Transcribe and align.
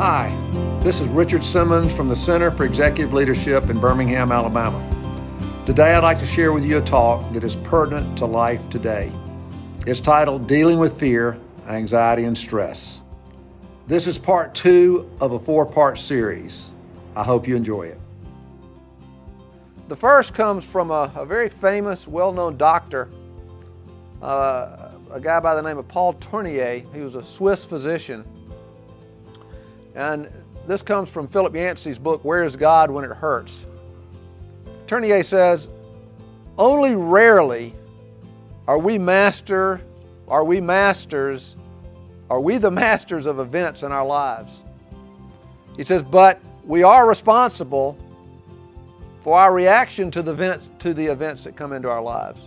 Hi, 0.00 0.34
this 0.82 1.02
is 1.02 1.08
Richard 1.08 1.44
Simmons 1.44 1.94
from 1.94 2.08
the 2.08 2.16
Center 2.16 2.50
for 2.50 2.64
Executive 2.64 3.12
Leadership 3.12 3.68
in 3.68 3.78
Birmingham, 3.78 4.32
Alabama. 4.32 4.82
Today 5.66 5.92
I'd 5.92 6.02
like 6.02 6.18
to 6.20 6.24
share 6.24 6.54
with 6.54 6.64
you 6.64 6.78
a 6.78 6.80
talk 6.80 7.30
that 7.34 7.44
is 7.44 7.54
pertinent 7.54 8.16
to 8.16 8.24
life 8.24 8.66
today. 8.70 9.12
It's 9.86 10.00
titled 10.00 10.46
Dealing 10.46 10.78
with 10.78 10.98
Fear, 10.98 11.38
Anxiety, 11.68 12.24
and 12.24 12.38
Stress. 12.38 13.02
This 13.88 14.06
is 14.06 14.18
part 14.18 14.54
two 14.54 15.06
of 15.20 15.32
a 15.32 15.38
four 15.38 15.66
part 15.66 15.98
series. 15.98 16.70
I 17.14 17.22
hope 17.22 17.46
you 17.46 17.54
enjoy 17.54 17.82
it. 17.82 18.00
The 19.88 19.96
first 19.96 20.32
comes 20.32 20.64
from 20.64 20.90
a, 20.90 21.12
a 21.14 21.26
very 21.26 21.50
famous, 21.50 22.08
well 22.08 22.32
known 22.32 22.56
doctor, 22.56 23.10
uh, 24.22 24.92
a 25.10 25.20
guy 25.20 25.40
by 25.40 25.54
the 25.54 25.60
name 25.60 25.76
of 25.76 25.86
Paul 25.88 26.14
Tournier. 26.14 26.86
He 26.94 27.02
was 27.02 27.16
a 27.16 27.22
Swiss 27.22 27.66
physician. 27.66 28.24
And 29.94 30.30
this 30.66 30.82
comes 30.82 31.10
from 31.10 31.26
Philip 31.26 31.54
Yancey's 31.54 31.98
book, 31.98 32.24
Where 32.24 32.44
is 32.44 32.56
God 32.56 32.90
When 32.90 33.04
It 33.04 33.10
Hurts? 33.10 33.66
Tournier 34.86 35.22
says, 35.22 35.68
Only 36.58 36.94
rarely 36.94 37.74
are 38.66 38.78
we 38.78 38.98
master, 38.98 39.80
are 40.28 40.44
we 40.44 40.60
masters, 40.60 41.56
are 42.30 42.38
we 42.38 42.58
the 42.58 42.70
masters 42.70 43.26
of 43.26 43.40
events 43.40 43.82
in 43.82 43.90
our 43.90 44.06
lives? 44.06 44.62
He 45.76 45.82
says, 45.82 46.02
but 46.02 46.40
we 46.64 46.84
are 46.84 47.08
responsible 47.08 47.98
for 49.22 49.36
our 49.36 49.52
reaction 49.52 50.10
to 50.12 50.22
the 50.22 50.30
events, 50.30 50.70
to 50.78 50.94
the 50.94 51.06
events 51.06 51.44
that 51.44 51.56
come 51.56 51.72
into 51.72 51.88
our 51.88 52.00
lives. 52.00 52.46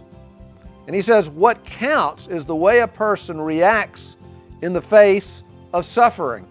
And 0.87 0.95
he 0.95 1.01
says, 1.01 1.29
what 1.29 1.63
counts 1.65 2.27
is 2.27 2.45
the 2.45 2.55
way 2.55 2.79
a 2.79 2.87
person 2.87 3.41
reacts 3.41 4.15
in 4.61 4.71
the 4.71 4.81
face 4.81 5.43
of 5.73 5.85
suffering. 5.85 6.47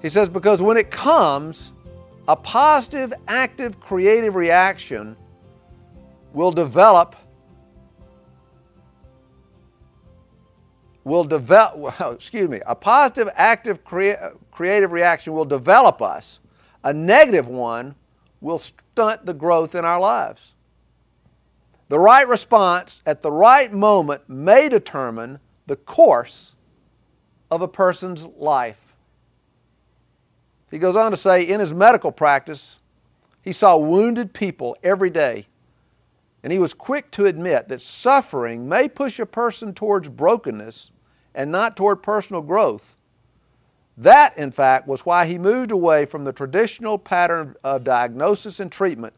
He 0.00 0.08
says, 0.08 0.28
because 0.28 0.62
when 0.62 0.76
it 0.76 0.90
comes, 0.90 1.72
a 2.28 2.36
positive, 2.36 3.12
active, 3.26 3.80
creative 3.80 4.34
reaction 4.34 5.16
will 6.32 6.52
develop 6.52 7.16
will 11.04 11.24
develop 11.24 11.98
excuse 12.12 12.50
me 12.50 12.60
a 12.66 12.74
positive 12.74 13.30
active 13.34 13.82
crea- 13.82 14.18
creative 14.50 14.92
reaction 14.92 15.32
will 15.32 15.46
develop 15.46 16.02
us. 16.02 16.40
A 16.84 16.92
negative 16.92 17.48
one 17.48 17.94
will 18.42 18.58
stunt 18.58 19.24
the 19.24 19.32
growth 19.32 19.74
in 19.74 19.86
our 19.86 19.98
lives. 19.98 20.54
The 21.88 21.98
right 21.98 22.28
response 22.28 23.00
at 23.06 23.22
the 23.22 23.32
right 23.32 23.72
moment 23.72 24.28
may 24.28 24.68
determine 24.68 25.40
the 25.66 25.76
course 25.76 26.54
of 27.50 27.62
a 27.62 27.68
person's 27.68 28.24
life 28.24 28.87
he 30.70 30.78
goes 30.78 30.96
on 30.96 31.10
to 31.10 31.16
say 31.16 31.42
in 31.42 31.60
his 31.60 31.72
medical 31.72 32.12
practice 32.12 32.78
he 33.42 33.52
saw 33.52 33.76
wounded 33.76 34.32
people 34.32 34.76
every 34.82 35.10
day 35.10 35.46
and 36.42 36.52
he 36.52 36.58
was 36.58 36.74
quick 36.74 37.10
to 37.12 37.26
admit 37.26 37.68
that 37.68 37.82
suffering 37.82 38.68
may 38.68 38.88
push 38.88 39.18
a 39.18 39.26
person 39.26 39.74
towards 39.74 40.08
brokenness 40.08 40.90
and 41.34 41.50
not 41.50 41.76
toward 41.76 42.02
personal 42.02 42.42
growth. 42.42 42.96
That, 43.96 44.38
in 44.38 44.52
fact, 44.52 44.86
was 44.86 45.04
why 45.04 45.26
he 45.26 45.38
moved 45.38 45.72
away 45.72 46.06
from 46.06 46.24
the 46.24 46.32
traditional 46.32 46.98
pattern 46.98 47.56
of 47.64 47.82
diagnosis 47.82 48.60
and 48.60 48.70
treatment 48.70 49.14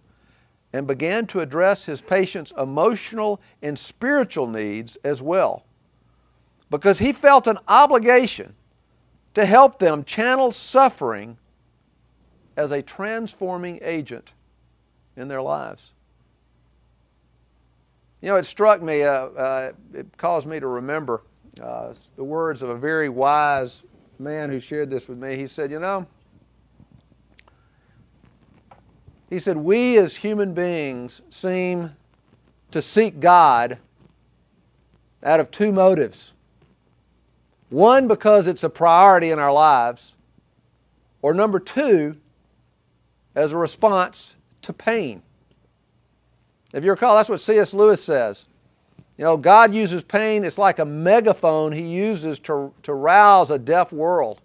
and 0.73 0.87
began 0.87 1.27
to 1.27 1.41
address 1.41 1.85
his 1.85 2.01
patients' 2.01 2.53
emotional 2.57 3.41
and 3.61 3.79
spiritual 3.79 4.47
needs 4.47 4.97
as 5.05 5.21
well. 5.21 5.65
Because 6.71 7.01
he 7.01 7.13
felt 7.13 7.47
an 7.47 7.59
obligation 7.69 8.55
to 9.35 9.45
help 9.45 9.79
them 9.79 10.05
channel 10.05 10.53
suffering 10.53 11.37
as 12.61 12.73
a 12.73 12.83
transforming 12.83 13.79
agent 13.83 14.33
in 15.17 15.29
their 15.29 15.41
lives. 15.41 15.93
You 18.21 18.29
know, 18.29 18.37
it 18.37 18.45
struck 18.45 18.83
me, 18.83 19.03
uh, 19.03 19.13
uh, 19.13 19.73
it 19.95 20.07
caused 20.19 20.47
me 20.47 20.61
to 20.61 20.67
remember 20.67 21.23
uh, 21.61 21.95
the 22.17 22.25
words 22.25 22.61
of 22.61 22.69
a 22.69 22.77
very 22.77 23.09
wise 23.09 23.83
man 24.19 24.51
who 24.51 24.61
shared 24.61 24.91
this 24.91 25.09
with 25.09 25.19
me. 25.19 25.37
He 25.37 25.47
said, 25.47 25.71
You 25.71 25.79
know, 25.79 26.07
he 29.31 29.39
said, 29.39 29.57
we 29.57 29.97
as 29.97 30.17
human 30.17 30.53
beings 30.53 31.23
seem 31.31 31.95
to 32.73 32.83
seek 32.83 33.21
God 33.21 33.79
out 35.23 35.41
of 35.41 35.51
two 35.51 35.73
motives. 35.73 36.33
One, 37.71 38.07
because 38.09 38.49
it's 38.49 38.65
a 38.65 38.69
priority 38.69 39.31
in 39.31 39.39
our 39.39 39.53
lives, 39.53 40.15
or 41.23 41.33
number 41.33 41.61
two, 41.61 42.17
as 43.35 43.53
a 43.53 43.57
response 43.57 44.37
to 44.63 44.73
pain. 44.73 45.23
If 46.73 46.85
you 46.85 46.91
recall, 46.91 47.17
that's 47.17 47.29
what 47.29 47.41
C.S. 47.41 47.75
Lewis 47.75 48.03
says. 48.03 48.47
You 49.17 49.25
know, 49.25 49.37
God 49.37 49.75
uses 49.75 50.03
pain, 50.03 50.45
it's 50.45 50.57
like 50.57 50.79
a 50.79 50.85
megaphone 50.85 51.73
he 51.73 51.83
uses 51.83 52.39
to, 52.41 52.73
to 52.83 52.95
rouse 52.95 53.51
a 53.51 53.59
deaf 53.59 53.93
world. 53.93 54.41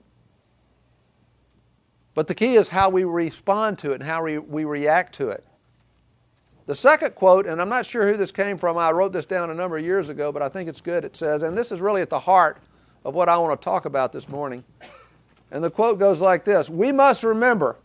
But 2.13 2.27
the 2.27 2.35
key 2.35 2.55
is 2.55 2.67
how 2.67 2.89
we 2.89 3.03
respond 3.03 3.77
to 3.79 3.91
it 3.91 3.95
and 3.95 4.03
how 4.03 4.23
we, 4.23 4.37
we 4.37 4.65
react 4.65 5.15
to 5.15 5.29
it. 5.29 5.45
The 6.65 6.75
second 6.75 7.13
quote, 7.13 7.45
and 7.45 7.61
I'm 7.61 7.69
not 7.69 7.85
sure 7.85 8.07
who 8.07 8.17
this 8.17 8.31
came 8.31 8.57
from, 8.57 8.77
I 8.77 8.91
wrote 8.91 9.13
this 9.13 9.25
down 9.25 9.49
a 9.49 9.53
number 9.53 9.77
of 9.77 9.83
years 9.83 10.09
ago, 10.09 10.31
but 10.31 10.41
I 10.41 10.49
think 10.49 10.67
it's 10.67 10.81
good. 10.81 11.05
It 11.05 11.15
says, 11.15 11.43
and 11.43 11.57
this 11.57 11.71
is 11.71 11.79
really 11.79 12.01
at 12.01 12.09
the 12.09 12.19
heart 12.19 12.57
of 13.03 13.13
what 13.13 13.29
I 13.29 13.37
want 13.37 13.59
to 13.59 13.63
talk 13.63 13.85
about 13.85 14.11
this 14.11 14.27
morning. 14.27 14.63
And 15.51 15.63
the 15.63 15.69
quote 15.69 15.99
goes 15.99 16.19
like 16.19 16.43
this 16.43 16.69
We 16.69 16.91
must 16.91 17.23
remember 17.23 17.77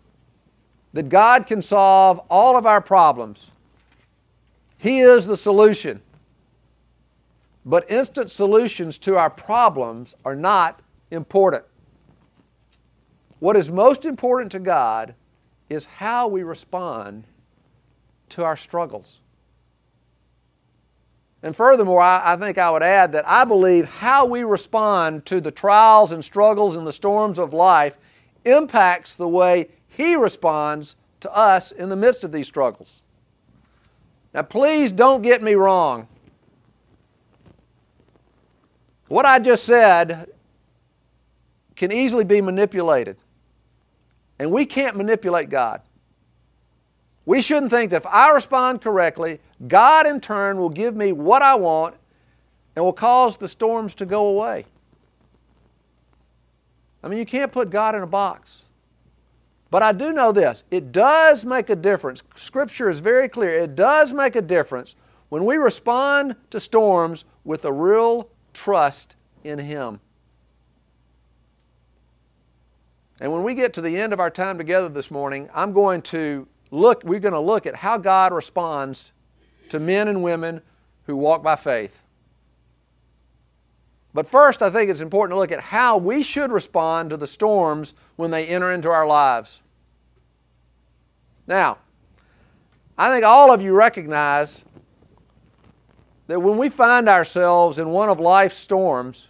that 0.93 1.09
God 1.09 1.47
can 1.47 1.63
solve 1.63 2.21
all 2.31 2.57
of 2.57 2.67
our 2.67 2.81
problems, 2.81 3.51
He 4.79 5.01
is 5.01 5.27
the 5.27 5.37
solution. 5.37 6.01
But 7.65 7.91
instant 7.91 8.31
solutions 8.31 8.97
to 8.99 9.17
our 9.17 9.31
problems 9.31 10.15
are 10.25 10.35
not 10.35 10.81
important. 11.11 11.65
What 13.39 13.57
is 13.57 13.71
most 13.71 14.05
important 14.05 14.53
to 14.53 14.59
God 14.59 15.15
is 15.69 15.85
how 15.85 16.27
we 16.29 16.43
respond 16.43 17.25
to 18.31 18.45
our 18.45 18.57
struggles. 18.57 19.21
And 21.43 21.57
furthermore, 21.57 22.03
I, 22.03 22.35
I, 22.35 22.37
think 22.37 22.59
I 22.59 22.71
would 22.71 22.83
add 22.83 23.13
that 23.13 23.27
I 23.27 23.45
believe 23.45 23.87
how 23.87 24.27
we 24.27 24.45
respond 24.45 25.25
to 25.27 25.41
the 25.41 25.51
trials 25.51 26.13
and 26.13 26.23
struggles 26.23 26.77
and 26.77 26.87
the 26.87 26.93
storms 26.93 27.39
of 27.39 27.55
life 27.55 27.97
impacts 28.45 29.15
the 29.15 29.29
way 29.29 29.69
He 30.01 30.17
responds 30.17 30.97
to 31.21 31.31
us 31.31 31.73
in 31.73 31.91
the 31.91 31.97
midst 31.97 32.25
of 32.25 32.33
these 32.33 32.47
struggles. 32.47 33.03
Now, 34.33 34.41
please 34.41 34.93
don't 34.93 35.21
get 35.21 35.43
me 35.43 35.53
wrong. 35.53 36.09
What 39.09 39.27
I 39.27 39.39
just 39.41 39.65
said 39.65 40.31
can 41.77 41.93
easily 41.93 42.25
be 42.25 42.41
manipulated. 42.41 43.19
And 44.39 44.51
we 44.51 44.65
can't 44.65 44.97
manipulate 44.97 45.51
God. 45.51 45.83
We 47.27 47.43
shouldn't 47.43 47.71
think 47.71 47.91
that 47.91 47.99
if 47.99 48.07
I 48.07 48.33
respond 48.33 48.81
correctly, 48.81 49.39
God 49.69 50.07
in 50.07 50.19
turn 50.19 50.57
will 50.57 50.71
give 50.71 50.97
me 50.97 51.13
what 51.13 51.43
I 51.43 51.57
want 51.57 51.95
and 52.75 52.83
will 52.83 52.95
cause 52.95 53.37
the 53.37 53.49
storms 53.49 53.93
to 53.97 54.07
go 54.07 54.29
away. 54.29 54.65
I 57.05 57.09
mean, 57.09 57.19
you 57.19 57.27
can't 57.27 57.53
put 57.53 57.69
God 57.69 57.95
in 57.95 58.01
a 58.01 58.07
box. 58.07 58.65
But 59.71 59.83
I 59.83 59.93
do 59.93 60.13
know 60.13 60.33
this 60.33 60.65
it 60.71 60.93
does 60.93 61.45
make 61.45 61.71
a 61.71 61.77
difference. 61.77 62.23
Scripture 62.35 62.91
is 62.91 63.01
very 63.01 63.29
clear. 63.29 63.51
It 63.51 63.77
does 63.77 64.13
make 64.13 64.37
a 64.37 64.43
difference 64.43 64.97
when 65.29 65.45
we 65.45 65.57
respond 65.57 66.37
to 66.51 66.61
storms 66.61 67.25
with 67.45 67.65
a 67.65 67.73
real 67.73 68.29
trust 68.53 69.17
in 69.45 69.59
Him. 69.59 70.01
And 73.21 73.33
when 73.33 73.43
we 73.43 73.55
get 73.55 73.75
to 73.75 73.81
the 73.81 73.99
end 73.99 74.13
of 74.13 74.21
our 74.21 74.31
time 74.31 74.59
together 74.59 74.89
this 74.89 75.11
morning, 75.11 75.49
I'm 75.55 75.73
going 75.73 76.03
to 76.03 76.49
look, 76.71 77.05
we're 77.05 77.21
going 77.21 77.35
to 77.35 77.41
look 77.41 77.67
at 77.67 77.77
how 77.77 77.99
God 77.99 78.33
responds 78.33 79.13
to 79.69 79.79
men 79.79 80.09
and 80.09 80.23
women 80.23 80.63
who 81.07 81.17
walk 81.17 81.43
by 81.43 81.57
faith. 81.57 82.03
But 84.13 84.27
first, 84.27 84.61
I 84.63 84.71
think 84.71 84.91
it's 84.91 85.01
important 85.01 85.37
to 85.37 85.41
look 85.41 85.53
at 85.53 85.61
how 85.61 85.97
we 85.97 86.23
should 86.23 86.51
respond 86.51 87.11
to 87.11 87.17
the 87.17 87.27
storms 87.27 87.95
when 88.17 88.31
they 88.31 88.47
enter 88.47 88.73
into 88.73 88.91
our 88.91 89.07
lives. 89.07 89.63
Now, 91.47 91.79
I 92.99 93.09
think 93.11 93.25
all 93.25 93.53
of 93.53 93.63
you 93.63 93.73
recognize 93.73 94.65
that 96.27 96.41
when 96.41 96.59
we 96.59 96.69
find 96.69 97.09
ourselves 97.09 97.79
in 97.79 97.91
one 97.91 98.09
of 98.09 98.21
life's 98.21 98.57
storms, 98.57 99.29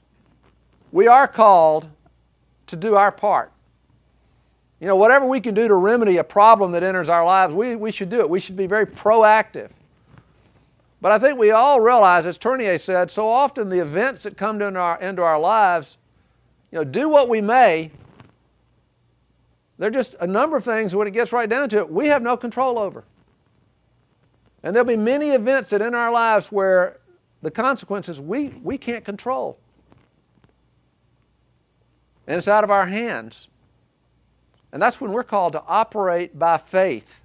we 0.93 1.07
are 1.07 1.29
called 1.29 1.89
to 2.67 2.77
do 2.77 2.95
our 2.95 3.13
part. 3.13 3.53
You 4.81 4.87
know, 4.87 4.97
whatever 4.97 5.27
we 5.27 5.41
can 5.41 5.55
do 5.55 5.69
to 5.69 5.75
remedy 5.75 6.17
a 6.17 6.25
problem 6.25 6.73
that 6.73 6.83
enters 6.83 7.09
our 7.09 7.25
lives, 7.25 7.55
we, 7.55 7.77
we 7.77 7.93
should 7.93 8.09
do 8.09 8.21
it. 8.21 8.31
We 8.31 8.41
should 8.41 8.57
be 8.57 8.67
very 8.67 8.87
proactive. 8.87 9.71
But 11.01 11.13
I 11.13 11.19
think 11.19 11.39
we 11.39 11.51
all 11.51 11.81
realize, 11.81 12.27
as 12.27 12.37
Tournier 12.37 12.79
said, 12.79 13.11
so 13.11 13.27
often 13.27 13.71
the 13.71 13.79
events 13.79 14.25
that 14.25 14.37
come 14.37 14.61
into 14.61 14.79
our, 14.79 15.01
into 15.01 15.23
our 15.23 15.41
lives 15.41 15.97
you 16.71 16.79
know, 16.79 16.85
do 16.85 17.09
what 17.09 17.29
we 17.29 17.41
may, 17.41 17.91
there 19.79 19.89
are 19.89 19.93
just 19.93 20.15
a 20.21 20.27
number 20.27 20.57
of 20.57 20.65
things 20.65 20.95
when 20.95 21.07
it 21.07 21.13
gets 21.13 21.33
right 21.33 21.49
down 21.49 21.69
to 21.71 21.79
it, 21.79 21.91
we 21.91 22.09
have 22.09 22.23
no 22.23 22.37
control 22.37 22.79
over. 22.79 23.05
And 24.63 24.77
there'll 24.77 24.87
be 24.87 24.97
many 24.97 25.31
events 25.31 25.71
that 25.71 25.81
in 25.81 25.95
our 25.95 26.13
lives 26.13 26.53
where 26.53 26.99
the 27.41 27.51
consequences 27.51 28.21
we, 28.21 28.49
we 28.63 28.77
can't 28.77 29.05
control. 29.05 29.59
And 32.27 32.37
it's 32.37 32.47
out 32.47 32.63
of 32.63 32.71
our 32.71 32.87
hands. 32.87 33.49
And 34.71 34.81
that's 34.83 35.01
when 35.01 35.13
we're 35.13 35.25
called 35.25 35.55
to 35.55 35.63
operate 35.67 36.39
by 36.39 36.59
faith. 36.59 37.20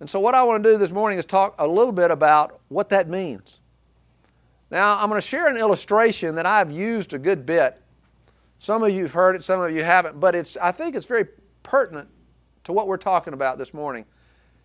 And 0.00 0.08
so, 0.08 0.20
what 0.20 0.34
I 0.34 0.44
want 0.44 0.62
to 0.62 0.72
do 0.72 0.78
this 0.78 0.90
morning 0.90 1.18
is 1.18 1.24
talk 1.24 1.54
a 1.58 1.66
little 1.66 1.92
bit 1.92 2.10
about 2.10 2.60
what 2.68 2.88
that 2.90 3.08
means. 3.08 3.60
Now, 4.70 4.98
I'm 4.98 5.08
going 5.08 5.20
to 5.20 5.26
share 5.26 5.48
an 5.48 5.56
illustration 5.56 6.34
that 6.34 6.46
I've 6.46 6.70
used 6.70 7.14
a 7.14 7.18
good 7.18 7.46
bit. 7.46 7.80
Some 8.58 8.82
of 8.82 8.90
you 8.90 9.04
have 9.04 9.12
heard 9.12 9.36
it, 9.36 9.42
some 9.42 9.60
of 9.60 9.74
you 9.74 9.82
haven't, 9.82 10.20
but 10.20 10.34
it's, 10.34 10.56
I 10.56 10.72
think 10.72 10.94
it's 10.94 11.06
very 11.06 11.26
pertinent 11.62 12.08
to 12.64 12.72
what 12.72 12.86
we're 12.86 12.96
talking 12.96 13.32
about 13.32 13.56
this 13.56 13.72
morning 13.72 14.04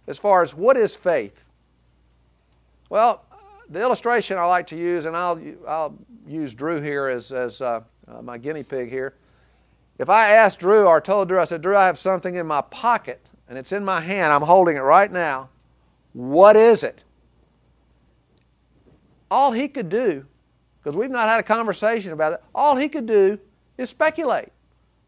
as 0.08 0.18
far 0.18 0.44
as 0.44 0.54
what 0.54 0.76
is 0.76 0.96
faith. 0.96 1.44
Well, 2.90 3.26
the 3.70 3.82
illustration 3.82 4.38
I 4.38 4.46
like 4.46 4.68
to 4.68 4.76
use, 4.76 5.06
and 5.06 5.16
I'll, 5.16 5.40
I'll 5.68 5.98
use 6.28 6.54
Drew 6.54 6.82
here 6.82 7.08
as, 7.08 7.32
as 7.32 7.62
uh, 7.62 7.82
uh, 8.08 8.22
my 8.22 8.38
guinea 8.38 8.64
pig 8.64 8.90
here. 8.90 9.14
If 9.98 10.10
I 10.10 10.32
asked 10.32 10.60
Drew 10.60 10.86
or 10.86 11.00
told 11.00 11.30
Drew, 11.30 11.40
I 11.40 11.46
said, 11.46 11.62
Drew, 11.62 11.78
I 11.78 11.86
have 11.86 11.98
something 11.98 12.36
in 12.36 12.46
my 12.46 12.62
pocket 12.62 13.26
and 13.54 13.60
it's 13.60 13.72
in 13.72 13.86
my 13.86 14.02
hand, 14.02 14.34
I'm 14.34 14.42
holding 14.42 14.78
it 14.78 14.80
right 14.80 15.12
now. 15.12 15.48
What 16.14 16.56
is 16.56 16.82
it? 16.82 17.04
All 19.30 19.52
he 19.52 19.68
could 19.68 19.90
do, 19.90 20.26
because 20.82 20.98
we've 20.98 21.12
not 21.12 21.30
had 21.30 21.40
a 21.40 21.44
conversation 21.44 22.14
about 22.14 22.34
it, 22.34 22.44
all 22.56 22.76
he 22.76 22.90
could 22.90 23.06
do 23.06 23.38
is 23.78 23.92
speculate. 23.92 24.52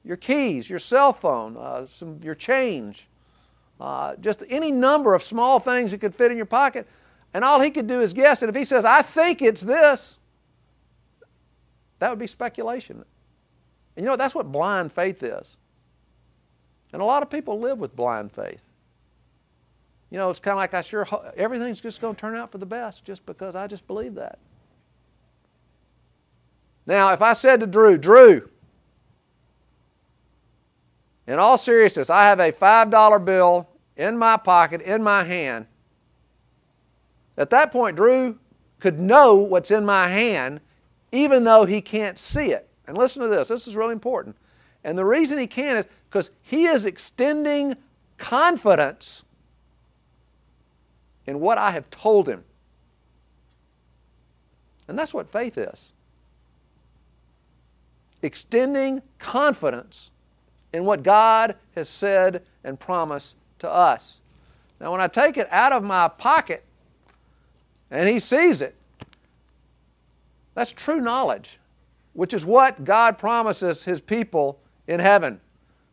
Your 0.04 0.16
keys, 0.16 0.70
your 0.70 0.78
cell 0.78 1.12
phone, 1.12 1.58
uh, 1.58 1.88
some, 1.88 2.20
your 2.22 2.36
change, 2.36 3.08
uh, 3.82 4.16
just 4.18 4.44
any 4.48 4.72
number 4.72 5.16
of 5.16 5.24
small 5.24 5.58
things 5.60 5.90
that 5.90 6.00
could 6.00 6.14
fit 6.14 6.30
in 6.30 6.38
your 6.38 6.46
pocket. 6.46 6.88
And 7.34 7.44
all 7.44 7.60
he 7.60 7.72
could 7.72 7.88
do 7.88 8.02
is 8.02 8.14
guess. 8.14 8.44
And 8.44 8.50
if 8.50 8.56
he 8.56 8.64
says, 8.64 8.86
I 8.86 9.02
think 9.02 9.42
it's 9.42 9.62
this, 9.62 10.20
that 11.98 12.12
would 12.12 12.20
be 12.20 12.28
speculation. 12.28 13.04
And 13.96 14.06
you 14.06 14.12
know, 14.12 14.16
that's 14.16 14.36
what 14.36 14.52
blind 14.52 14.94
faith 14.94 15.24
is. 15.24 15.58
And 16.96 17.02
a 17.02 17.06
lot 17.06 17.22
of 17.22 17.30
people 17.30 17.60
live 17.60 17.78
with 17.78 17.94
blind 17.94 18.32
faith. 18.32 18.62
You 20.10 20.18
know, 20.18 20.30
it's 20.30 20.40
kind 20.40 20.54
of 20.54 20.60
like 20.60 20.74
I 20.74 20.80
sure 20.80 21.06
everything's 21.36 21.82
just 21.82 22.00
going 22.00 22.16
to 22.16 22.22
turn 22.22 22.38
out 22.38 22.54
for 22.54 22.58
the 22.58 22.66
best 22.66 23.04
just 23.04 23.26
because 23.26 23.54
I 23.54 23.68
just 23.68 23.86
believe 23.86 24.16
that. 24.16 24.40
Now, 26.86 27.12
if 27.12 27.22
I 27.22 27.34
said 27.34 27.60
to 27.60 27.68
Drew, 27.68 27.98
Drew, 27.98 28.50
in 31.28 31.38
all 31.38 31.58
seriousness, 31.58 32.10
I 32.10 32.28
have 32.28 32.40
a 32.40 32.54
$5 32.54 33.26
bill 33.26 33.68
in 33.98 34.18
my 34.18 34.38
pocket, 34.38 34.82
in 34.82 35.04
my 35.04 35.26
hand. 35.26 35.66
At 37.38 37.50
that 37.50 37.74
point, 37.74 37.98
Drew 37.98 38.40
could 38.80 39.02
know 39.02 39.36
what's 39.36 39.70
in 39.70 39.86
my 39.86 40.08
hand 40.08 40.62
even 41.12 41.44
though 41.44 41.66
he 41.66 41.82
can't 41.82 42.18
see 42.18 42.52
it. 42.52 42.70
And 42.88 42.98
listen 42.98 43.22
to 43.22 43.28
this, 43.28 43.50
this 43.50 43.68
is 43.68 43.76
really 43.76 43.92
important. 43.92 44.38
And 44.86 44.96
the 44.96 45.04
reason 45.04 45.40
he 45.40 45.48
can 45.48 45.78
is 45.78 45.86
because 46.10 46.30
he 46.44 46.66
is 46.66 46.86
extending 46.86 47.76
confidence 48.20 49.24
in 51.26 51.40
what 51.40 51.58
I 51.58 51.72
have 51.72 51.90
told 51.90 52.30
him. 52.30 52.44
And 54.88 54.98
that's 54.98 55.12
what 55.14 55.30
faith 55.32 55.58
is 55.58 55.90
extending 58.22 59.02
confidence 59.20 60.10
in 60.74 60.84
what 60.84 61.04
God 61.04 61.56
has 61.76 61.88
said 61.88 62.42
and 62.64 62.80
promised 62.80 63.36
to 63.60 63.70
us. 63.70 64.18
Now, 64.80 64.92
when 64.92 65.02
I 65.02 65.08
take 65.08 65.38
it 65.38 65.48
out 65.52 65.72
of 65.72 65.84
my 65.84 66.08
pocket 66.08 66.64
and 67.92 68.10
he 68.10 68.20
sees 68.20 68.62
it, 68.62 68.76
that's 70.56 70.72
true 70.72 71.00
knowledge, 71.00 71.60
which 72.14 72.34
is 72.34 72.46
what 72.46 72.84
God 72.84 73.18
promises 73.18 73.84
his 73.84 74.02
people 74.02 74.60
in 74.88 75.00
heaven. 75.00 75.36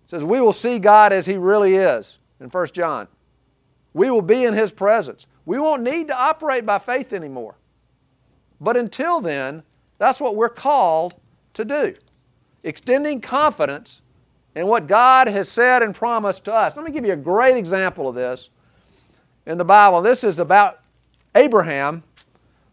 It 0.04 0.10
says, 0.10 0.24
We 0.24 0.40
will 0.40 0.52
see 0.52 0.78
God 0.78 1.12
as 1.12 1.26
he 1.26 1.36
really 1.36 1.76
is 1.76 2.18
in 2.40 2.48
1 2.48 2.66
John. 2.68 3.08
We 3.94 4.10
will 4.10 4.22
be 4.22 4.44
in 4.44 4.54
his 4.54 4.72
presence. 4.72 5.26
We 5.44 5.58
won't 5.58 5.82
need 5.82 6.08
to 6.08 6.16
operate 6.16 6.64
by 6.64 6.78
faith 6.78 7.12
anymore. 7.12 7.56
But 8.60 8.76
until 8.76 9.20
then, 9.20 9.62
that's 9.98 10.20
what 10.20 10.36
we're 10.36 10.48
called 10.48 11.14
to 11.54 11.64
do 11.64 11.94
extending 12.64 13.20
confidence 13.20 14.02
in 14.54 14.66
what 14.66 14.86
God 14.86 15.26
has 15.26 15.48
said 15.48 15.82
and 15.82 15.94
promised 15.94 16.44
to 16.44 16.54
us. 16.54 16.76
Let 16.76 16.84
me 16.84 16.92
give 16.92 17.04
you 17.04 17.12
a 17.12 17.16
great 17.16 17.56
example 17.56 18.08
of 18.08 18.14
this 18.14 18.50
in 19.46 19.58
the 19.58 19.64
Bible. 19.64 20.02
This 20.02 20.22
is 20.22 20.38
about 20.38 20.80
Abraham, 21.34 22.02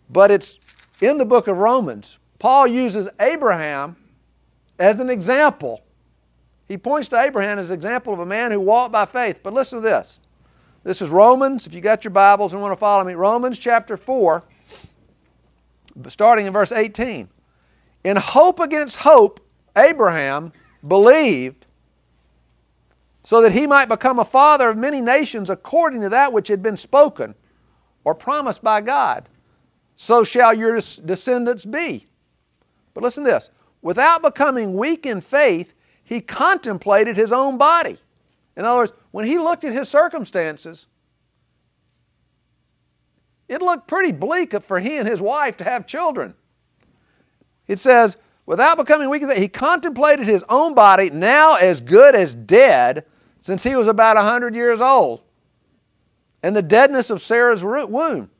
but 0.09 0.29
it's 0.29 0.59
in 1.01 1.17
the 1.17 1.25
book 1.25 1.47
of 1.47 1.57
Romans. 1.57 2.19
Paul 2.37 2.67
uses 2.67 3.07
Abraham 3.19 3.95
as 4.77 4.99
an 4.99 5.09
example. 5.09 5.81
He 6.69 6.77
points 6.77 7.09
to 7.09 7.19
Abraham 7.19 7.59
as 7.59 7.71
an 7.71 7.75
example 7.75 8.13
of 8.13 8.19
a 8.19 8.25
man 8.25 8.51
who 8.51 8.61
walked 8.61 8.93
by 8.93 9.05
faith. 9.05 9.39
But 9.43 9.53
listen 9.53 9.81
to 9.81 9.83
this. 9.83 10.19
This 10.83 11.01
is 11.01 11.09
Romans, 11.09 11.67
if 11.67 11.73
you 11.73 11.81
got 11.81 12.05
your 12.05 12.11
Bibles 12.11 12.53
and 12.53 12.61
want 12.61 12.71
to 12.71 12.77
follow 12.77 13.03
me, 13.03 13.13
Romans 13.13 13.59
chapter 13.59 13.97
4, 13.97 14.43
starting 16.07 16.47
in 16.47 16.53
verse 16.53 16.71
18. 16.71 17.27
In 18.05 18.15
hope 18.15 18.59
against 18.61 18.97
hope, 18.97 19.41
Abraham 19.75 20.53
believed 20.87 21.65
so 23.25 23.41
that 23.41 23.51
he 23.51 23.67
might 23.67 23.89
become 23.89 24.19
a 24.19 24.25
father 24.25 24.69
of 24.69 24.77
many 24.77 25.01
nations 25.01 25.49
according 25.49 26.01
to 26.01 26.09
that 26.09 26.31
which 26.31 26.47
had 26.47 26.63
been 26.63 26.77
spoken 26.77 27.35
or 28.05 28.15
promised 28.15 28.63
by 28.63 28.79
God 28.79 29.27
so 29.95 30.23
shall 30.23 30.53
your 30.53 30.75
descendants 30.75 31.65
be. 31.65 32.07
But 32.93 33.03
listen 33.03 33.25
to 33.25 33.31
this 33.31 33.49
without 33.81 34.21
becoming 34.21 34.75
weak 34.75 35.05
in 35.05 35.19
faith, 35.19 35.73
he 36.09 36.21
contemplated 36.21 37.15
his 37.15 37.31
own 37.31 37.59
body. 37.59 37.95
In 38.57 38.65
other 38.65 38.79
words, 38.79 38.93
when 39.11 39.25
he 39.25 39.37
looked 39.37 39.63
at 39.63 39.73
his 39.73 39.87
circumstances, 39.87 40.87
it 43.47 43.61
looked 43.61 43.87
pretty 43.87 44.11
bleak 44.11 44.59
for 44.63 44.79
he 44.79 44.97
and 44.97 45.07
his 45.07 45.21
wife 45.21 45.55
to 45.57 45.63
have 45.63 45.85
children. 45.85 46.33
It 47.67 47.77
says, 47.77 48.17
without 48.47 48.77
becoming 48.77 49.07
weak 49.07 49.23
he 49.37 49.47
contemplated 49.47 50.25
his 50.25 50.43
own 50.49 50.73
body, 50.73 51.11
now 51.11 51.53
as 51.53 51.79
good 51.79 52.15
as 52.15 52.33
dead, 52.33 53.05
since 53.41 53.61
he 53.61 53.75
was 53.75 53.87
about 53.87 54.17
a 54.17 54.21
100 54.21 54.55
years 54.55 54.81
old, 54.81 55.21
and 56.41 56.55
the 56.55 56.63
deadness 56.63 57.11
of 57.11 57.21
Sarah's 57.21 57.63
womb. 57.63 58.31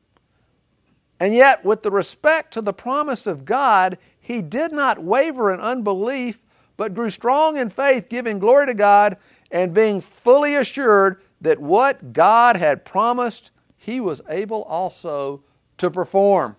And 1.20 1.34
yet, 1.34 1.64
with 1.64 1.84
the 1.84 1.92
respect 1.92 2.52
to 2.54 2.62
the 2.62 2.72
promise 2.72 3.28
of 3.28 3.44
God, 3.44 3.96
he 4.18 4.42
did 4.42 4.72
not 4.72 5.04
waver 5.04 5.52
in 5.52 5.60
unbelief, 5.60 6.40
but 6.80 6.94
grew 6.94 7.10
strong 7.10 7.58
in 7.58 7.68
faith, 7.68 8.08
giving 8.08 8.38
glory 8.38 8.64
to 8.64 8.72
God 8.72 9.18
and 9.50 9.74
being 9.74 10.00
fully 10.00 10.54
assured 10.54 11.20
that 11.42 11.60
what 11.60 12.14
God 12.14 12.56
had 12.56 12.86
promised, 12.86 13.50
he 13.76 14.00
was 14.00 14.22
able 14.30 14.62
also 14.62 15.42
to 15.76 15.90
perform. 15.90 16.56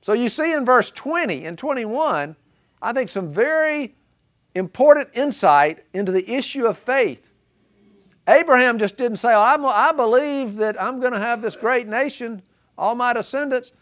So 0.00 0.14
you 0.14 0.30
see 0.30 0.54
in 0.54 0.64
verse 0.64 0.90
20 0.90 1.44
and 1.44 1.58
21, 1.58 2.36
I 2.80 2.92
think 2.94 3.10
some 3.10 3.34
very 3.34 3.94
important 4.54 5.10
insight 5.12 5.84
into 5.92 6.10
the 6.10 6.34
issue 6.34 6.64
of 6.64 6.78
faith. 6.78 7.28
Abraham 8.26 8.78
just 8.78 8.96
didn't 8.96 9.18
say, 9.18 9.34
oh, 9.34 9.66
I 9.66 9.92
believe 9.92 10.56
that 10.56 10.82
I'm 10.82 11.00
going 11.00 11.12
to 11.12 11.20
have 11.20 11.42
this 11.42 11.54
great 11.54 11.86
nation 11.86 12.40
all 12.78 12.94
my 12.94 13.12
descendants. 13.12 13.72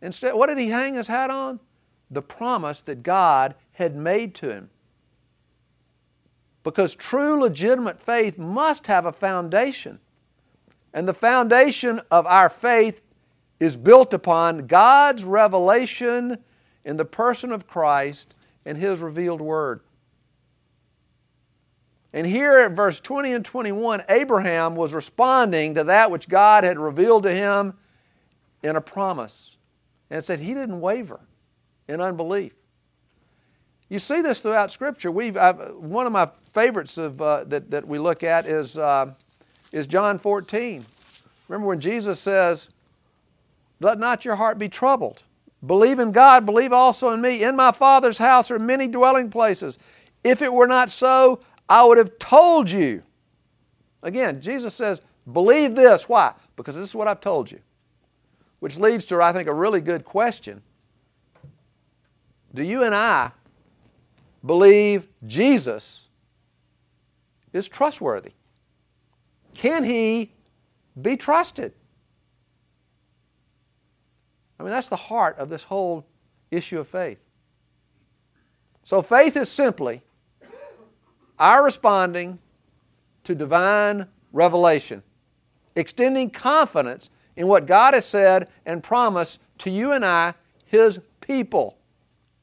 Instead, 0.00 0.34
what 0.34 0.48
did 0.48 0.58
he 0.58 0.70
hang 0.70 0.94
his 0.94 1.06
hat 1.06 1.30
on? 1.30 1.60
The 2.10 2.22
promise 2.22 2.82
that 2.82 3.04
God 3.04 3.54
had 3.72 3.96
made 3.96 4.34
to 4.36 4.50
him. 4.50 4.70
Because 6.62 6.94
true, 6.94 7.40
legitimate 7.40 8.00
faith 8.00 8.38
must 8.38 8.86
have 8.86 9.06
a 9.06 9.12
foundation. 9.12 9.98
And 10.94 11.08
the 11.08 11.14
foundation 11.14 12.00
of 12.10 12.26
our 12.26 12.48
faith 12.48 13.00
is 13.58 13.76
built 13.76 14.12
upon 14.12 14.66
God's 14.66 15.24
revelation 15.24 16.38
in 16.84 16.96
the 16.96 17.04
person 17.04 17.52
of 17.52 17.66
Christ 17.66 18.34
and 18.64 18.76
His 18.76 19.00
revealed 19.00 19.40
Word. 19.40 19.80
And 22.12 22.26
here 22.26 22.58
at 22.58 22.72
verse 22.72 23.00
20 23.00 23.32
and 23.32 23.44
21, 23.44 24.04
Abraham 24.08 24.76
was 24.76 24.92
responding 24.92 25.74
to 25.76 25.84
that 25.84 26.10
which 26.10 26.28
God 26.28 26.62
had 26.62 26.78
revealed 26.78 27.22
to 27.22 27.32
him 27.32 27.74
in 28.62 28.76
a 28.76 28.82
promise. 28.82 29.56
And 30.10 30.18
it 30.18 30.24
said 30.26 30.40
he 30.40 30.52
didn't 30.52 30.80
waver 30.80 31.20
in 31.88 32.02
unbelief. 32.02 32.52
You 33.92 33.98
see 33.98 34.22
this 34.22 34.40
throughout 34.40 34.70
Scripture. 34.70 35.10
We've, 35.10 35.36
I've, 35.36 35.74
one 35.74 36.06
of 36.06 36.12
my 36.14 36.30
favorites 36.54 36.96
of, 36.96 37.20
uh, 37.20 37.44
that, 37.44 37.70
that 37.70 37.86
we 37.86 37.98
look 37.98 38.22
at 38.22 38.46
is, 38.46 38.78
uh, 38.78 39.12
is 39.70 39.86
John 39.86 40.18
14. 40.18 40.82
Remember 41.46 41.68
when 41.68 41.78
Jesus 41.78 42.18
says, 42.18 42.70
Let 43.80 43.98
not 43.98 44.24
your 44.24 44.36
heart 44.36 44.58
be 44.58 44.70
troubled. 44.70 45.24
Believe 45.66 45.98
in 45.98 46.10
God, 46.10 46.46
believe 46.46 46.72
also 46.72 47.10
in 47.10 47.20
me. 47.20 47.42
In 47.42 47.54
my 47.54 47.70
Father's 47.70 48.16
house 48.16 48.50
are 48.50 48.58
many 48.58 48.88
dwelling 48.88 49.28
places. 49.28 49.76
If 50.24 50.40
it 50.40 50.50
were 50.50 50.66
not 50.66 50.88
so, 50.88 51.40
I 51.68 51.84
would 51.84 51.98
have 51.98 52.18
told 52.18 52.70
you. 52.70 53.02
Again, 54.02 54.40
Jesus 54.40 54.72
says, 54.72 55.02
believe 55.30 55.74
this. 55.74 56.08
Why? 56.08 56.32
Because 56.56 56.76
this 56.76 56.88
is 56.88 56.94
what 56.94 57.08
I've 57.08 57.20
told 57.20 57.50
you. 57.50 57.60
Which 58.60 58.78
leads 58.78 59.04
to, 59.06 59.20
I 59.20 59.34
think, 59.34 59.50
a 59.50 59.54
really 59.54 59.82
good 59.82 60.06
question. 60.06 60.62
Do 62.54 62.62
you 62.62 62.84
and 62.84 62.94
I 62.94 63.32
believe 64.44 65.08
Jesus 65.26 66.08
is 67.52 67.68
trustworthy? 67.68 68.32
Can 69.54 69.84
he 69.84 70.32
be 71.00 71.16
trusted? 71.16 71.72
I 74.58 74.62
mean, 74.62 74.72
that's 74.72 74.88
the 74.88 74.96
heart 74.96 75.38
of 75.38 75.48
this 75.48 75.64
whole 75.64 76.06
issue 76.50 76.78
of 76.78 76.88
faith. 76.88 77.18
So, 78.84 79.02
faith 79.02 79.36
is 79.36 79.48
simply 79.48 80.02
our 81.38 81.64
responding 81.64 82.38
to 83.24 83.34
divine 83.34 84.06
revelation, 84.32 85.02
extending 85.76 86.30
confidence 86.30 87.10
in 87.36 87.46
what 87.46 87.66
God 87.66 87.94
has 87.94 88.04
said 88.04 88.48
and 88.66 88.82
promised 88.82 89.40
to 89.58 89.70
you 89.70 89.92
and 89.92 90.04
I, 90.04 90.34
His 90.66 91.00
people. 91.20 91.78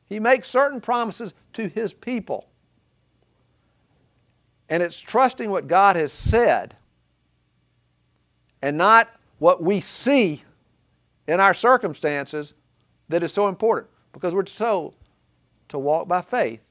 He 0.10 0.20
makes 0.20 0.50
certain 0.50 0.82
promises 0.82 1.34
to 1.54 1.68
His 1.68 1.94
people. 1.94 2.48
And 4.68 4.84
it's 4.84 5.00
trusting 5.00 5.50
what 5.50 5.68
God 5.68 5.96
has 5.96 6.12
said 6.12 6.75
and 8.62 8.78
not 8.78 9.10
what 9.38 9.63
we 9.63 9.80
see 9.80 10.44
in 11.28 11.39
our 11.39 11.54
circumstances 11.54 12.54
that 13.08 13.24
is 13.24 13.32
so 13.32 13.48
important 13.48 13.89
because 14.12 14.36
we're 14.36 14.44
told 14.44 14.96
to 15.70 15.80
walk 15.80 16.08
by 16.08 16.22
faith 16.22 16.62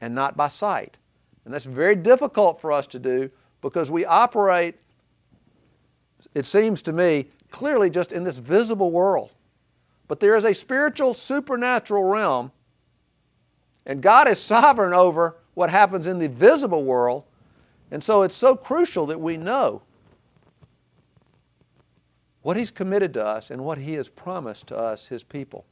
and 0.00 0.14
not 0.14 0.36
by 0.36 0.48
sight. 0.48 0.96
And 1.44 1.52
that's 1.52 1.64
very 1.64 1.96
difficult 1.96 2.60
for 2.60 2.72
us 2.72 2.86
to 2.88 2.98
do 2.98 3.30
because 3.60 3.90
we 3.90 4.04
operate, 4.04 4.76
it 6.34 6.46
seems 6.46 6.80
to 6.82 6.92
me, 6.92 7.26
clearly 7.50 7.90
just 7.90 8.12
in 8.12 8.24
this 8.24 8.38
visible 8.38 8.90
world. 8.90 9.30
But 10.06 10.20
there 10.20 10.36
is 10.36 10.44
a 10.44 10.54
spiritual, 10.54 11.14
supernatural 11.14 12.04
realm, 12.04 12.52
and 13.86 14.02
God 14.02 14.28
is 14.28 14.38
sovereign 14.38 14.92
over 14.92 15.36
what 15.54 15.70
happens 15.70 16.06
in 16.06 16.18
the 16.18 16.28
visible 16.28 16.84
world. 16.84 17.24
And 17.90 18.02
so 18.02 18.22
it's 18.22 18.34
so 18.34 18.56
crucial 18.56 19.06
that 19.06 19.20
we 19.20 19.36
know 19.36 19.82
what 22.42 22.56
He's 22.56 22.70
committed 22.70 23.14
to 23.14 23.24
us 23.24 23.50
and 23.50 23.64
what 23.64 23.78
He 23.78 23.94
has 23.94 24.08
promised 24.08 24.66
to 24.68 24.76
us, 24.76 25.06
His 25.06 25.22
people. 25.22 25.64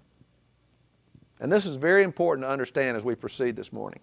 And 1.40 1.50
this 1.50 1.66
is 1.66 1.76
very 1.76 2.02
important 2.02 2.46
to 2.46 2.50
understand 2.50 2.96
as 2.96 3.04
we 3.04 3.14
proceed 3.14 3.56
this 3.56 3.72
morning. 3.72 4.00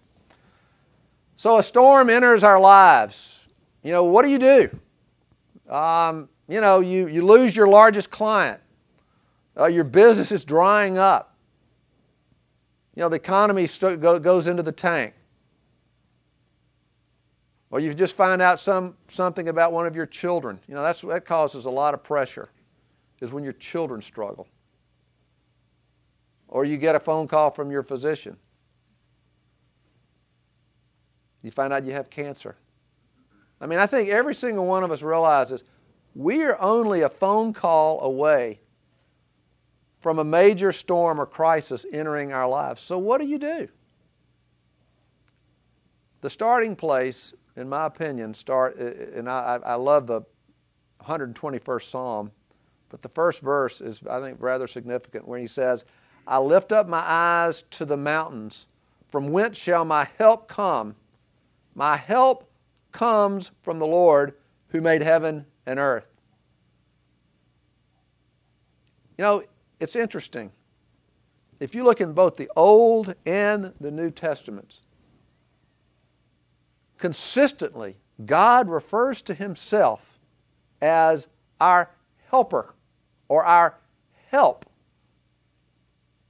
So, 1.36 1.58
a 1.58 1.62
storm 1.62 2.10
enters 2.10 2.44
our 2.44 2.60
lives. 2.60 3.38
You 3.82 3.92
know, 3.92 4.04
what 4.04 4.24
do 4.24 4.30
you 4.30 4.38
do? 4.38 5.74
Um, 5.74 6.28
you 6.48 6.60
know, 6.60 6.80
you, 6.80 7.06
you 7.06 7.24
lose 7.24 7.56
your 7.56 7.66
largest 7.66 8.10
client, 8.10 8.60
uh, 9.58 9.66
your 9.66 9.84
business 9.84 10.32
is 10.32 10.44
drying 10.44 10.98
up. 10.98 11.36
You 12.94 13.02
know, 13.02 13.08
the 13.08 13.16
economy 13.16 13.66
st- 13.66 14.00
go, 14.00 14.18
goes 14.18 14.46
into 14.46 14.62
the 14.62 14.72
tank. 14.72 15.14
Or 17.70 17.78
you 17.78 17.94
just 17.94 18.16
find 18.16 18.42
out 18.42 18.58
some, 18.58 18.96
something 19.08 19.48
about 19.48 19.72
one 19.72 19.86
of 19.86 19.94
your 19.94 20.06
children. 20.06 20.58
You 20.66 20.74
know, 20.74 20.82
that's, 20.82 21.02
that 21.02 21.24
causes 21.24 21.66
a 21.66 21.70
lot 21.70 21.94
of 21.94 22.02
pressure 22.02 22.48
is 23.20 23.32
when 23.32 23.44
your 23.44 23.52
children 23.54 24.02
struggle. 24.02 24.48
Or 26.48 26.64
you 26.64 26.76
get 26.76 26.96
a 26.96 27.00
phone 27.00 27.28
call 27.28 27.50
from 27.50 27.70
your 27.70 27.84
physician. 27.84 28.36
You 31.42 31.50
find 31.50 31.72
out 31.72 31.84
you 31.84 31.92
have 31.92 32.10
cancer. 32.10 32.56
I 33.60 33.66
mean, 33.66 33.78
I 33.78 33.86
think 33.86 34.08
every 34.08 34.34
single 34.34 34.66
one 34.66 34.82
of 34.82 34.90
us 34.90 35.02
realizes 35.02 35.62
we 36.14 36.42
are 36.42 36.60
only 36.60 37.02
a 37.02 37.08
phone 37.08 37.52
call 37.52 38.00
away 38.00 38.60
from 40.00 40.18
a 40.18 40.24
major 40.24 40.72
storm 40.72 41.20
or 41.20 41.26
crisis 41.26 41.84
entering 41.92 42.32
our 42.32 42.48
lives. 42.48 42.82
So, 42.82 42.98
what 42.98 43.20
do 43.20 43.26
you 43.26 43.38
do? 43.38 43.68
The 46.22 46.30
starting 46.30 46.76
place, 46.76 47.34
in 47.56 47.68
my 47.68 47.86
opinion, 47.86 48.34
start, 48.34 48.76
and 48.76 49.28
I, 49.28 49.58
I 49.64 49.74
love 49.74 50.06
the 50.06 50.22
121st 51.02 51.90
Psalm 51.90 52.30
but 52.90 53.02
the 53.02 53.08
first 53.08 53.40
verse 53.40 53.80
is, 53.80 54.02
I 54.08 54.20
think, 54.20 54.36
rather 54.40 54.66
significant 54.66 55.26
when 55.26 55.40
he 55.40 55.46
says, 55.46 55.84
I 56.26 56.38
lift 56.38 56.72
up 56.72 56.88
my 56.88 57.02
eyes 57.06 57.64
to 57.70 57.84
the 57.84 57.96
mountains. 57.96 58.66
From 59.08 59.30
whence 59.30 59.56
shall 59.56 59.84
my 59.84 60.08
help 60.18 60.48
come? 60.48 60.96
My 61.74 61.96
help 61.96 62.50
comes 62.92 63.52
from 63.62 63.78
the 63.78 63.86
Lord 63.86 64.34
who 64.68 64.80
made 64.80 65.02
heaven 65.02 65.46
and 65.66 65.78
earth. 65.78 66.06
You 69.16 69.24
know, 69.24 69.44
it's 69.80 69.96
interesting. 69.96 70.52
If 71.58 71.74
you 71.74 71.82
look 71.84 72.00
in 72.00 72.12
both 72.12 72.36
the 72.36 72.50
Old 72.54 73.14
and 73.26 73.72
the 73.80 73.90
New 73.90 74.10
Testaments, 74.10 74.82
consistently, 76.98 77.96
God 78.24 78.68
refers 78.68 79.22
to 79.22 79.34
himself 79.34 80.18
as 80.80 81.26
our 81.60 81.90
helper 82.30 82.74
or 83.28 83.44
our 83.44 83.78
help, 84.28 84.66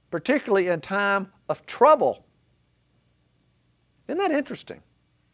particularly 0.09 0.67
in 0.67 0.81
time 0.81 1.31
of 1.47 1.65
trouble. 1.65 2.25
Isn't 4.07 4.19
that 4.19 4.31
interesting? 4.31 4.81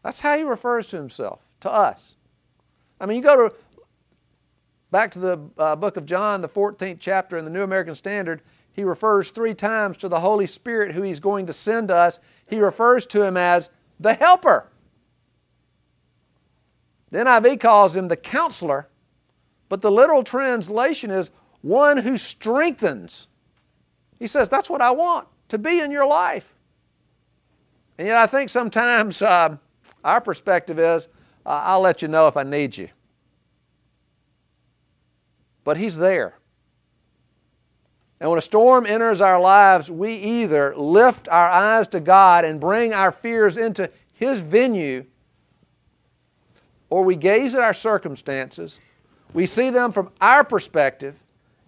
That's 0.03 0.19
how 0.19 0.37
he 0.37 0.43
refers 0.43 0.87
to 0.87 0.97
himself, 0.97 1.41
to 1.61 1.71
us. 1.71 2.15
I 2.99 3.05
mean, 3.05 3.17
you 3.17 3.23
go 3.23 3.49
to 3.49 3.55
back 4.91 5.11
to 5.11 5.19
the 5.19 5.39
uh, 5.57 5.75
book 5.75 5.97
of 5.97 6.05
John, 6.05 6.41
the 6.41 6.49
14th 6.49 6.97
chapter 6.99 7.37
in 7.37 7.45
the 7.45 7.51
New 7.51 7.63
American 7.63 7.95
Standard, 7.95 8.41
he 8.71 8.83
refers 8.83 9.31
three 9.31 9.55
times 9.55 9.97
to 9.97 10.07
the 10.07 10.19
Holy 10.19 10.45
Spirit 10.45 10.91
who 10.91 11.01
he's 11.01 11.19
going 11.19 11.47
to 11.47 11.53
send 11.53 11.89
us. 11.89 12.19
He 12.47 12.59
refers 12.59 13.05
to 13.07 13.23
him 13.23 13.35
as 13.35 13.69
the 13.99 14.13
helper. 14.13 14.67
The 17.09 17.19
NIV 17.19 17.59
calls 17.59 17.95
him 17.95 18.07
the 18.07 18.15
counselor, 18.15 18.87
but 19.69 19.81
the 19.81 19.91
literal 19.91 20.23
translation 20.23 21.09
is 21.09 21.31
one 21.61 21.97
who 21.97 22.17
strengthens. 22.17 23.27
He 24.19 24.27
says, 24.27 24.49
That's 24.49 24.69
what 24.69 24.81
I 24.81 24.91
want 24.91 25.27
to 25.49 25.57
be 25.57 25.79
in 25.79 25.91
your 25.91 26.05
life. 26.05 26.53
And 27.97 28.07
yet, 28.07 28.17
I 28.17 28.27
think 28.27 28.49
sometimes 28.49 29.21
uh, 29.23 29.57
our 30.03 30.21
perspective 30.21 30.79
is, 30.79 31.07
uh, 31.45 31.61
I'll 31.63 31.81
let 31.81 32.01
you 32.01 32.07
know 32.07 32.27
if 32.27 32.37
I 32.37 32.43
need 32.43 32.77
you. 32.77 32.89
But 35.67 35.75
He's 35.75 35.97
there. 35.97 36.33
And 38.21 38.29
when 38.29 38.39
a 38.39 38.41
storm 38.41 38.85
enters 38.85 39.19
our 39.19 39.37
lives, 39.37 39.91
we 39.91 40.13
either 40.13 40.73
lift 40.77 41.27
our 41.27 41.49
eyes 41.49 41.89
to 41.89 41.99
God 41.99 42.45
and 42.45 42.57
bring 42.57 42.93
our 42.93 43.11
fears 43.11 43.57
into 43.57 43.89
His 44.13 44.39
venue, 44.39 45.03
or 46.89 47.03
we 47.03 47.17
gaze 47.17 47.53
at 47.53 47.59
our 47.59 47.73
circumstances, 47.73 48.79
we 49.33 49.45
see 49.45 49.69
them 49.69 49.91
from 49.91 50.09
our 50.21 50.45
perspective, 50.45 51.19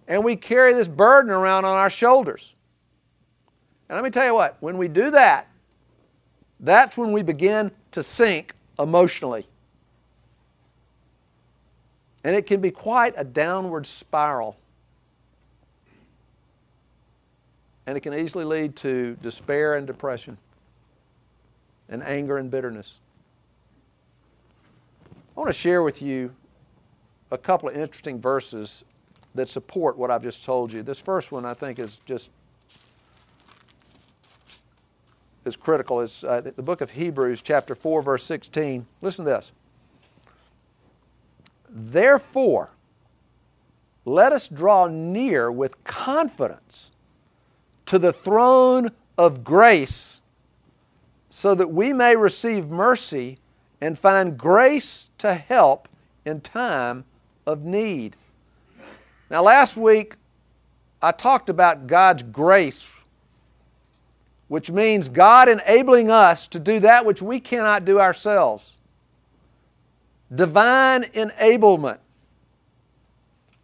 and 0.08 0.24
we 0.24 0.34
carry 0.34 0.72
this 0.72 0.88
burden 0.88 1.30
around 1.30 1.66
on 1.66 1.76
our 1.76 1.90
shoulders. 1.90 2.54
And 3.90 3.96
let 3.96 4.02
me 4.02 4.08
tell 4.08 4.24
you 4.24 4.32
what, 4.32 4.56
when 4.60 4.78
we 4.78 4.88
do 4.88 5.10
that, 5.10 5.46
that's 6.58 6.96
when 6.96 7.12
we 7.12 7.22
begin 7.22 7.70
to 7.90 8.02
sink 8.02 8.54
emotionally. 8.78 9.46
And 12.22 12.36
it 12.36 12.46
can 12.46 12.60
be 12.60 12.70
quite 12.70 13.14
a 13.16 13.24
downward 13.24 13.86
spiral. 13.86 14.56
And 17.86 17.96
it 17.96 18.00
can 18.00 18.14
easily 18.14 18.44
lead 18.44 18.76
to 18.76 19.16
despair 19.22 19.74
and 19.74 19.86
depression, 19.86 20.36
and 21.88 22.02
anger 22.02 22.38
and 22.38 22.50
bitterness. 22.50 22.98
I 25.36 25.40
want 25.40 25.48
to 25.48 25.58
share 25.58 25.82
with 25.82 26.02
you 26.02 26.34
a 27.30 27.38
couple 27.38 27.68
of 27.68 27.76
interesting 27.76 28.20
verses 28.20 28.84
that 29.34 29.48
support 29.48 29.96
what 29.96 30.10
I've 30.10 30.22
just 30.22 30.44
told 30.44 30.72
you. 30.72 30.82
This 30.82 31.00
first 31.00 31.32
one, 31.32 31.44
I 31.44 31.54
think, 31.54 31.78
is 31.78 31.98
just 32.04 32.30
is 35.44 35.56
critical. 35.56 36.00
It's 36.00 36.22
uh, 36.22 36.40
the 36.40 36.62
book 36.62 36.80
of 36.80 36.90
Hebrews, 36.90 37.42
chapter 37.42 37.74
4, 37.74 38.02
verse 38.02 38.24
16. 38.24 38.86
Listen 39.00 39.24
to 39.24 39.30
this. 39.30 39.52
Therefore, 41.72 42.70
let 44.04 44.32
us 44.32 44.48
draw 44.48 44.86
near 44.86 45.50
with 45.52 45.82
confidence 45.84 46.90
to 47.86 47.98
the 47.98 48.12
throne 48.12 48.90
of 49.16 49.44
grace 49.44 50.20
so 51.30 51.54
that 51.54 51.70
we 51.70 51.92
may 51.92 52.16
receive 52.16 52.68
mercy 52.68 53.38
and 53.80 53.98
find 53.98 54.36
grace 54.36 55.10
to 55.18 55.34
help 55.34 55.88
in 56.24 56.40
time 56.40 57.04
of 57.46 57.64
need. 57.64 58.16
Now, 59.30 59.42
last 59.42 59.76
week, 59.76 60.16
I 61.00 61.12
talked 61.12 61.48
about 61.48 61.86
God's 61.86 62.22
grace, 62.24 62.94
which 64.48 64.70
means 64.70 65.08
God 65.08 65.48
enabling 65.48 66.10
us 66.10 66.46
to 66.48 66.58
do 66.58 66.80
that 66.80 67.06
which 67.06 67.22
we 67.22 67.40
cannot 67.40 67.84
do 67.84 68.00
ourselves. 68.00 68.76
Divine 70.34 71.04
enablement. 71.04 71.98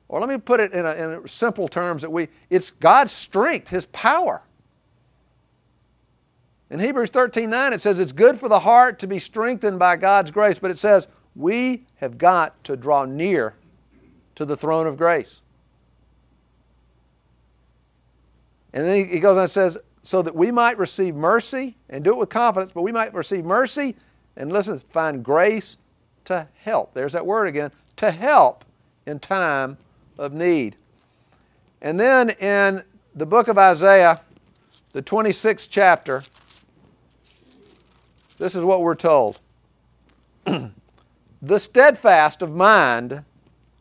Or 0.08 0.20
let 0.20 0.28
me 0.28 0.38
put 0.38 0.61
it 0.61 0.73
in, 0.73 0.87
a, 0.87 0.92
in 0.92 1.28
simple 1.28 1.68
terms 1.68 2.02
that 2.02 2.11
we, 2.11 2.28
it's 2.49 2.70
God's 2.70 3.12
strength, 3.12 3.68
His 3.68 3.87
power. 3.87 4.42
In 6.70 6.80
Hebrews 6.80 7.11
13 7.11 7.49
9, 7.49 7.73
it 7.73 7.80
says 7.80 8.00
it's 8.00 8.12
good 8.12 8.38
for 8.38 8.49
the 8.49 8.61
heart 8.61 8.99
to 9.00 9.06
be 9.06 9.18
strengthened 9.18 9.78
by 9.78 9.96
God's 9.96 10.30
grace, 10.30 10.58
but 10.58 10.70
it 10.70 10.78
says 10.78 11.08
we 11.35 11.87
have 11.96 12.18
got 12.18 12.62
to 12.64 12.76
draw 12.76 13.04
near 13.04 13.54
to 14.35 14.44
the 14.44 14.56
throne 14.56 14.87
of 14.87 14.96
grace. 14.96 15.40
And 18.73 18.87
then 18.87 19.08
he 19.08 19.20
goes 19.20 19.37
on 19.37 19.44
and 19.44 19.50
says, 19.50 19.78
so 20.02 20.23
that 20.23 20.35
we 20.37 20.50
might 20.50 20.78
receive 20.78 21.14
mercy 21.14 21.76
and 21.88 22.04
do 22.04 22.11
it 22.11 22.16
with 22.16 22.28
confidence, 22.28 22.73
but 22.73 22.82
we 22.82 22.92
might 22.92 23.12
receive 23.14 23.44
mercy 23.44 23.96
and 24.37 24.52
listen, 24.52 24.78
find 24.78 25.25
grace 25.25 25.78
to 26.26 26.47
help. 26.62 26.95
There's 26.95 27.12
that 27.14 27.26
word 27.26 27.47
again 27.47 27.73
to 27.97 28.11
help 28.11 28.64
in 29.06 29.18
time 29.18 29.78
of 30.18 30.33
need. 30.33 30.76
And 31.80 31.99
then 31.99 32.30
in 32.30 32.83
the 33.14 33.26
book 33.26 33.49
of 33.49 33.59
Isaiah, 33.59 34.21
the 34.92 35.02
26th 35.02 35.68
chapter, 35.71 36.23
this 38.38 38.54
is 38.54 38.64
what 38.64 38.83
we're 38.83 38.95
told 38.95 39.40
The 41.42 41.59
steadfast 41.59 42.42
of 42.42 42.50
mind 42.54 43.25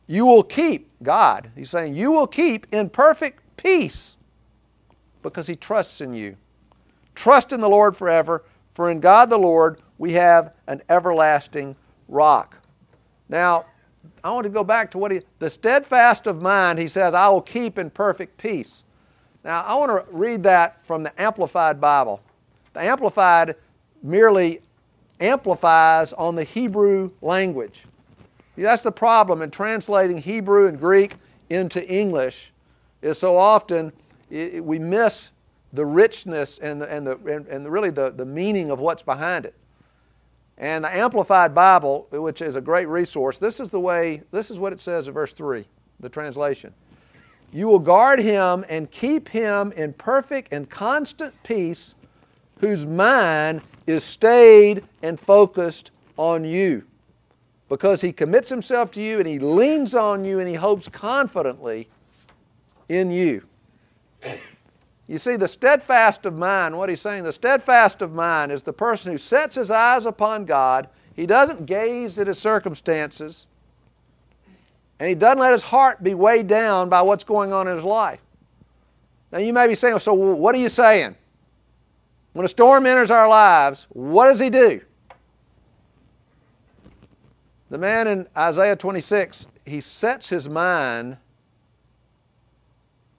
you 0.08 0.26
will 0.26 0.44
keep, 0.44 0.92
God, 1.02 1.50
He's 1.56 1.70
saying, 1.70 1.96
you 1.96 2.12
will 2.12 2.28
keep 2.28 2.68
in 2.72 2.90
perfect 2.90 3.42
peace 3.58 4.18
because 5.24 5.48
He 5.48 5.56
trusts 5.56 6.02
in 6.02 6.14
you. 6.14 6.38
Trust 7.16 7.52
in 7.52 7.62
the 7.62 7.70
Lord 7.70 7.98
forever, 7.98 8.44
for 8.74 8.92
in 8.92 9.00
God 9.00 9.30
the 9.30 9.38
Lord 9.40 9.82
we 9.98 10.14
have 10.14 10.54
an 10.68 10.82
everlasting 10.90 11.76
rock. 12.08 12.58
Now, 13.30 13.66
I 14.24 14.32
want 14.32 14.44
to 14.46 14.50
go 14.50 14.64
back 14.64 14.92
to 14.92 14.98
what 14.98 15.12
he, 15.12 15.22
the 15.40 15.50
steadfast 15.50 16.28
of 16.28 16.42
mind, 16.42 16.80
he 16.80 16.88
says, 16.88 17.14
I 17.14 17.28
will 17.30 17.42
keep 17.42 17.78
in 17.78 17.90
perfect 17.90 18.38
peace. 18.38 18.84
Now, 19.44 19.62
I 19.62 19.76
want 19.76 19.92
to 19.92 20.06
read 20.12 20.44
that 20.44 20.84
from 20.86 21.04
the 21.04 21.22
Amplified 21.22 21.80
Bible. 21.80 22.22
The 22.74 22.82
Amplified 22.82 23.56
merely 24.02 24.62
amplifies 25.20 26.14
on 26.14 26.36
the 26.36 26.44
Hebrew 26.44 27.12
language. 27.22 27.86
That's 28.58 28.84
the 28.84 28.92
problem 28.92 29.42
in 29.42 29.52
translating 29.52 30.18
Hebrew 30.18 30.68
and 30.68 30.80
Greek 30.80 31.16
into 31.50 31.86
English, 31.88 32.52
is 33.02 33.18
so 33.18 33.38
often 33.38 33.92
it, 34.30 34.64
we 34.64 34.80
miss 34.80 35.32
the 35.74 35.86
richness 35.86 36.58
and, 36.60 36.82
the, 36.82 36.90
and, 36.90 37.06
the, 37.06 37.46
and, 37.50 37.70
really 37.70 37.90
the, 37.90 38.12
the 38.12 38.26
meaning 38.26 38.72
of 38.72 38.80
what's 38.80 39.04
behind 39.04 39.46
it. 39.46 39.54
And 40.58 40.86
the 40.86 40.96
Amplified 40.96 41.54
Bible, 41.54 42.08
which 42.12 42.42
is 42.42 42.56
a 42.56 42.62
great 42.62 42.88
resource, 42.88 43.38
this 43.38 43.60
is 43.60 43.70
the 43.70 43.80
way, 43.80 44.22
this 44.32 44.50
is 44.50 44.58
what 44.58 44.72
it 44.72 44.80
says 44.80 45.08
in 45.08 45.14
verse 45.14 45.34
3, 45.34 45.66
the 46.00 46.10
translation. 46.10 46.74
You 47.52 47.68
will 47.68 47.80
guard 47.80 48.20
him 48.20 48.66
and 48.70 48.90
keep 48.90 49.30
him 49.30 49.72
in 49.74 49.94
perfect 49.94 50.54
and 50.54 50.70
constant 50.70 51.34
peace, 51.44 51.96
whose 52.60 52.86
mind 52.86 53.62
is 53.86 54.04
stayed 54.04 54.84
and 55.04 55.20
focused 55.20 55.92
on 56.18 56.46
you. 56.46 56.84
Because 57.68 58.02
he 58.02 58.14
commits 58.14 58.48
himself 58.48 58.92
to 58.92 59.02
you 59.02 59.20
and 59.20 59.28
he 59.28 59.40
leans 59.40 59.94
on 59.94 60.24
you 60.24 60.40
and 60.40 60.48
he 60.48 60.56
hopes 60.56 60.88
confidently 60.88 61.90
in 62.88 63.12
you. 63.12 63.44
You 65.08 65.20
see, 65.20 65.36
the 65.36 65.48
steadfast 65.48 66.26
of 66.26 66.36
mind, 66.36 66.78
what 66.78 66.90
he's 66.90 67.02
saying, 67.02 67.24
the 67.24 67.32
steadfast 67.32 68.02
of 68.02 68.14
mind 68.14 68.52
is 68.52 68.64
the 68.64 68.74
person 68.74 69.12
who 69.12 69.18
sets 69.18 69.56
his 69.56 69.70
eyes 69.70 70.06
upon 70.06 70.46
God. 70.46 70.90
He 71.16 71.28
doesn't 71.28 71.66
gaze 71.66 72.18
at 72.18 72.28
his 72.28 72.40
circumstances, 72.40 73.46
and 75.00 75.08
he 75.08 75.16
doesn't 75.16 75.40
let 75.40 75.54
his 75.54 75.64
heart 75.64 76.04
be 76.04 76.14
weighed 76.14 76.48
down 76.48 76.90
by 76.90 77.02
what's 77.04 77.24
going 77.24 77.54
on 77.54 77.68
in 77.68 77.76
his 77.76 77.86
life. 77.86 78.22
Now, 79.32 79.40
you 79.40 79.54
may 79.54 79.68
be 79.68 79.76
saying, 79.76 80.00
so 80.00 80.14
what 80.14 80.56
are 80.56 80.60
you 80.60 80.70
saying? 80.70 81.16
When 82.34 82.46
a 82.46 82.50
storm 82.50 82.86
enters 82.86 83.12
our 83.12 83.30
lives, 83.30 83.88
what 83.90 84.26
does 84.26 84.40
he 84.40 84.50
do? 84.50 84.82
The 87.70 87.78
man 87.78 88.08
in 88.08 88.28
Isaiah 88.36 88.76
26, 88.76 89.48
he 89.66 89.82
sets 89.82 90.30
his 90.30 90.50
mind 90.50 91.18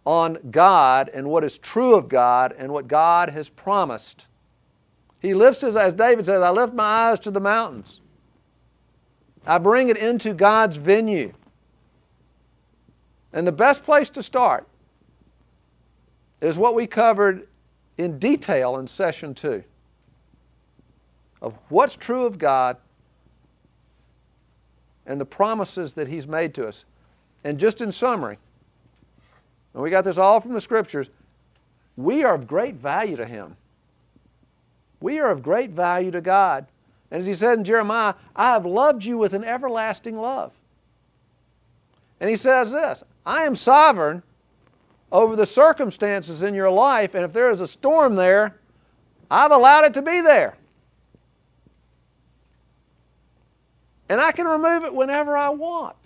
on 0.06 0.38
God 0.50 1.10
and 1.12 1.28
what 1.28 1.44
is 1.44 1.58
true 1.58 1.94
of 1.94 2.08
God 2.08 2.54
and 2.56 2.72
what 2.72 2.86
God 2.86 3.28
has 3.30 3.50
promised. 3.50 4.26
He 5.20 5.34
lifts 5.34 5.62
his, 5.62 5.76
as 5.76 5.92
David 5.92 6.24
says, 6.24 6.40
I 6.40 6.50
lift 6.50 6.72
my 6.72 6.84
eyes 6.84 7.20
to 7.20 7.30
the 7.32 7.40
mountains. 7.40 8.00
I 9.44 9.58
bring 9.58 9.88
it 9.88 9.96
into 9.96 10.32
God's 10.32 10.76
venue. 10.76 11.32
And 13.32 13.46
the 13.46 13.52
best 13.52 13.84
place 13.84 14.08
to 14.10 14.22
start 14.22 14.66
is 16.40 16.56
what 16.56 16.74
we 16.74 16.86
covered 16.86 17.48
in 17.98 18.18
detail 18.18 18.76
in 18.78 18.86
session 18.86 19.34
two 19.34 19.64
of 21.42 21.54
what's 21.68 21.94
true 21.94 22.24
of 22.24 22.38
God 22.38 22.76
and 25.04 25.20
the 25.20 25.26
promises 25.26 25.94
that 25.94 26.08
He's 26.08 26.26
made 26.26 26.54
to 26.54 26.66
us. 26.66 26.84
And 27.44 27.58
just 27.58 27.80
in 27.80 27.92
summary, 27.92 28.38
and 29.76 29.82
we 29.82 29.90
got 29.90 30.04
this 30.04 30.16
all 30.16 30.40
from 30.40 30.54
the 30.54 30.60
scriptures, 30.60 31.10
we 31.98 32.24
are 32.24 32.34
of 32.34 32.46
great 32.46 32.76
value 32.76 33.14
to 33.16 33.26
Him. 33.26 33.56
We 35.00 35.18
are 35.18 35.28
of 35.28 35.42
great 35.42 35.68
value 35.68 36.10
to 36.12 36.22
God. 36.22 36.66
And 37.10 37.20
as 37.20 37.26
He 37.26 37.34
said 37.34 37.58
in 37.58 37.64
Jeremiah, 37.64 38.14
I 38.34 38.52
have 38.52 38.64
loved 38.64 39.04
you 39.04 39.18
with 39.18 39.34
an 39.34 39.44
everlasting 39.44 40.16
love. 40.16 40.52
And 42.20 42.30
He 42.30 42.36
says 42.36 42.72
this 42.72 43.04
I 43.26 43.42
am 43.42 43.54
sovereign 43.54 44.22
over 45.12 45.36
the 45.36 45.44
circumstances 45.44 46.42
in 46.42 46.54
your 46.54 46.70
life, 46.70 47.14
and 47.14 47.22
if 47.22 47.34
there 47.34 47.50
is 47.50 47.60
a 47.60 47.66
storm 47.66 48.16
there, 48.16 48.56
I've 49.30 49.52
allowed 49.52 49.84
it 49.84 49.94
to 49.94 50.02
be 50.02 50.22
there. 50.22 50.56
And 54.08 54.22
I 54.22 54.32
can 54.32 54.46
remove 54.46 54.84
it 54.84 54.94
whenever 54.94 55.36
I 55.36 55.50
want. 55.50 55.96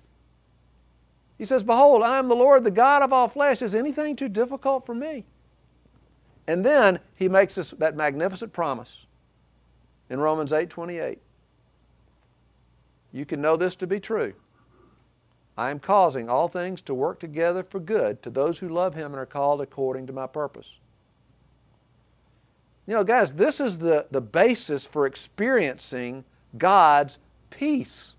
He 1.40 1.46
says, 1.46 1.62
Behold, 1.62 2.03
I 2.03 2.18
am 2.18 2.29
the 2.29 2.37
Lord, 2.37 2.64
the 2.64 2.70
God 2.70 3.00
of 3.00 3.14
all 3.14 3.26
flesh. 3.26 3.62
Is 3.62 3.74
anything 3.74 4.14
too 4.14 4.29
difficult 4.29 4.85
for 4.85 4.94
me? 4.94 5.24
And 6.46 6.62
then 6.62 7.00
he 7.16 7.31
makes 7.31 7.57
us 7.57 7.70
that 7.79 7.96
magnificent 7.96 8.53
promise 8.53 9.07
in 10.11 10.20
Romans 10.20 10.53
8 10.53 10.68
28. 10.68 11.18
You 13.14 13.24
can 13.24 13.40
know 13.40 13.57
this 13.57 13.74
to 13.76 13.87
be 13.87 13.98
true. 14.00 14.35
I 15.57 15.70
am 15.70 15.79
causing 15.79 16.29
all 16.29 16.46
things 16.46 16.83
to 16.83 16.92
work 16.92 17.18
together 17.18 17.62
for 17.62 17.81
good 17.81 18.22
to 18.22 18.29
those 18.29 18.59
who 18.59 18.68
love 18.68 18.94
him 18.94 19.07
and 19.07 19.16
are 19.16 19.24
called 19.24 19.62
according 19.62 20.09
to 20.09 20.12
my 20.12 20.26
purpose. 20.26 20.72
You 22.87 22.92
know, 22.92 23.05
guys, 23.05 23.33
this 23.33 23.61
is 23.61 23.79
the, 23.79 24.05
the 24.11 24.20
basis 24.20 24.87
for 24.87 25.07
experiencing 25.07 26.24
God's 26.59 27.18
peace. 27.48 28.12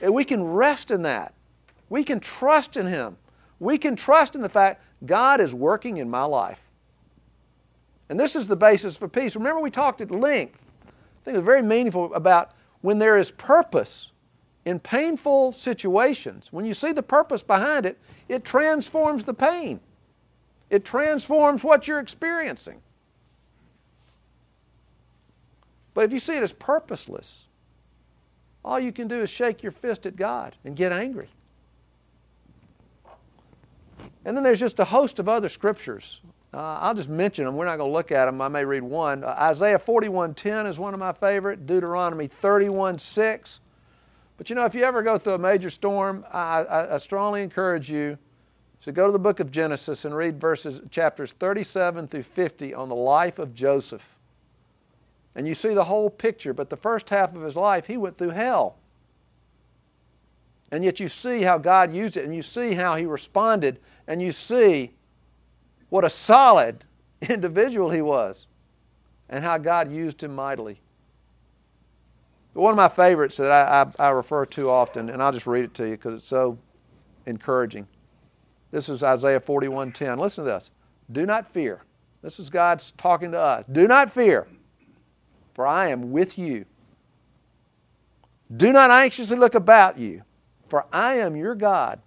And 0.00 0.14
we 0.14 0.24
can 0.24 0.42
rest 0.42 0.90
in 0.90 1.02
that. 1.02 1.34
We 1.88 2.04
can 2.04 2.20
trust 2.20 2.76
in 2.76 2.86
Him. 2.86 3.16
We 3.58 3.78
can 3.78 3.96
trust 3.96 4.34
in 4.34 4.42
the 4.42 4.48
fact 4.48 4.82
God 5.04 5.40
is 5.40 5.54
working 5.54 5.96
in 5.98 6.10
my 6.10 6.24
life. 6.24 6.60
And 8.08 8.18
this 8.18 8.36
is 8.36 8.46
the 8.46 8.56
basis 8.56 8.96
for 8.96 9.08
peace. 9.08 9.34
Remember, 9.34 9.60
we 9.60 9.70
talked 9.70 10.00
at 10.00 10.10
length, 10.10 10.60
I 10.86 11.24
think 11.24 11.34
it 11.34 11.40
was 11.40 11.46
very 11.46 11.62
meaningful 11.62 12.14
about 12.14 12.52
when 12.80 12.98
there 12.98 13.18
is 13.18 13.30
purpose 13.32 14.12
in 14.64 14.78
painful 14.78 15.52
situations. 15.52 16.48
When 16.52 16.64
you 16.64 16.74
see 16.74 16.92
the 16.92 17.02
purpose 17.02 17.42
behind 17.42 17.86
it, 17.86 17.98
it 18.28 18.44
transforms 18.44 19.24
the 19.24 19.34
pain, 19.34 19.80
it 20.70 20.84
transforms 20.84 21.64
what 21.64 21.88
you're 21.88 22.00
experiencing. 22.00 22.80
But 25.94 26.04
if 26.04 26.12
you 26.12 26.18
see 26.18 26.36
it 26.36 26.42
as 26.42 26.52
purposeless, 26.52 27.46
all 28.62 28.78
you 28.78 28.92
can 28.92 29.08
do 29.08 29.22
is 29.22 29.30
shake 29.30 29.62
your 29.62 29.72
fist 29.72 30.04
at 30.04 30.16
God 30.16 30.54
and 30.64 30.76
get 30.76 30.92
angry. 30.92 31.28
And 34.26 34.36
then 34.36 34.42
there's 34.42 34.58
just 34.58 34.80
a 34.80 34.84
host 34.84 35.20
of 35.20 35.28
other 35.28 35.48
scriptures. 35.48 36.20
Uh, 36.52 36.78
I'll 36.80 36.94
just 36.94 37.08
mention 37.08 37.44
them. 37.44 37.54
We're 37.54 37.64
not 37.64 37.76
going 37.76 37.88
to 37.88 37.94
look 37.94 38.10
at 38.10 38.24
them. 38.24 38.40
I 38.40 38.48
may 38.48 38.64
read 38.64 38.82
one. 38.82 39.22
Uh, 39.22 39.28
Isaiah 39.38 39.78
41:10 39.78 40.66
is 40.66 40.80
one 40.80 40.92
of 40.92 40.98
my 40.98 41.12
favorite. 41.12 41.64
Deuteronomy 41.64 42.28
31:6. 42.28 43.60
But 44.36 44.50
you 44.50 44.56
know, 44.56 44.64
if 44.64 44.74
you 44.74 44.82
ever 44.82 45.02
go 45.02 45.16
through 45.16 45.34
a 45.34 45.38
major 45.38 45.70
storm, 45.70 46.26
I, 46.32 46.64
I, 46.64 46.94
I 46.96 46.98
strongly 46.98 47.42
encourage 47.42 47.88
you 47.88 48.18
to 48.82 48.90
go 48.90 49.06
to 49.06 49.12
the 49.12 49.18
book 49.18 49.38
of 49.38 49.52
Genesis 49.52 50.04
and 50.04 50.14
read 50.14 50.40
verses 50.40 50.80
chapters 50.90 51.30
37 51.30 52.08
through 52.08 52.24
50 52.24 52.74
on 52.74 52.88
the 52.88 52.96
life 52.96 53.38
of 53.38 53.54
Joseph. 53.54 54.16
And 55.36 55.46
you 55.46 55.54
see 55.54 55.72
the 55.72 55.84
whole 55.84 56.10
picture. 56.10 56.52
But 56.52 56.68
the 56.68 56.76
first 56.76 57.10
half 57.10 57.36
of 57.36 57.42
his 57.42 57.54
life, 57.54 57.86
he 57.86 57.96
went 57.96 58.18
through 58.18 58.30
hell. 58.30 58.76
And 60.70 60.84
yet 60.84 60.98
you 60.98 61.08
see 61.08 61.42
how 61.42 61.58
God 61.58 61.94
used 61.94 62.16
it, 62.16 62.24
and 62.24 62.34
you 62.34 62.42
see 62.42 62.74
how 62.74 62.96
He 62.96 63.06
responded, 63.06 63.78
and 64.06 64.22
you 64.22 64.32
see 64.32 64.92
what 65.88 66.04
a 66.04 66.10
solid 66.10 66.84
individual 67.28 67.90
he 67.90 68.02
was, 68.02 68.46
and 69.28 69.44
how 69.44 69.58
God 69.58 69.90
used 69.90 70.22
him 70.22 70.34
mightily. 70.34 70.80
One 72.52 72.70
of 72.70 72.76
my 72.76 72.88
favorites 72.88 73.36
that 73.36 73.50
I, 73.50 73.82
I, 73.82 74.08
I 74.08 74.10
refer 74.10 74.46
to 74.46 74.70
often, 74.70 75.10
and 75.10 75.22
I'll 75.22 75.32
just 75.32 75.46
read 75.46 75.64
it 75.64 75.74
to 75.74 75.84
you 75.84 75.90
because 75.90 76.14
it's 76.14 76.26
so 76.26 76.58
encouraging. 77.26 77.86
This 78.70 78.88
is 78.88 79.02
Isaiah 79.02 79.40
41:10. 79.40 80.18
Listen 80.18 80.44
to 80.44 80.50
this. 80.50 80.70
Do 81.10 81.26
not 81.26 81.52
fear. 81.52 81.82
This 82.22 82.40
is 82.40 82.50
God's 82.50 82.92
talking 82.96 83.32
to 83.32 83.38
us. 83.38 83.64
Do 83.70 83.86
not 83.86 84.10
fear, 84.10 84.46
for 85.54 85.66
I 85.66 85.88
am 85.88 86.10
with 86.10 86.38
you. 86.38 86.64
Do 88.54 88.72
not 88.72 88.90
anxiously 88.90 89.36
look 89.36 89.54
about 89.54 89.98
you, 89.98 90.22
for 90.68 90.86
I 90.92 91.14
am 91.14 91.36
your 91.36 91.54
God. 91.54 92.00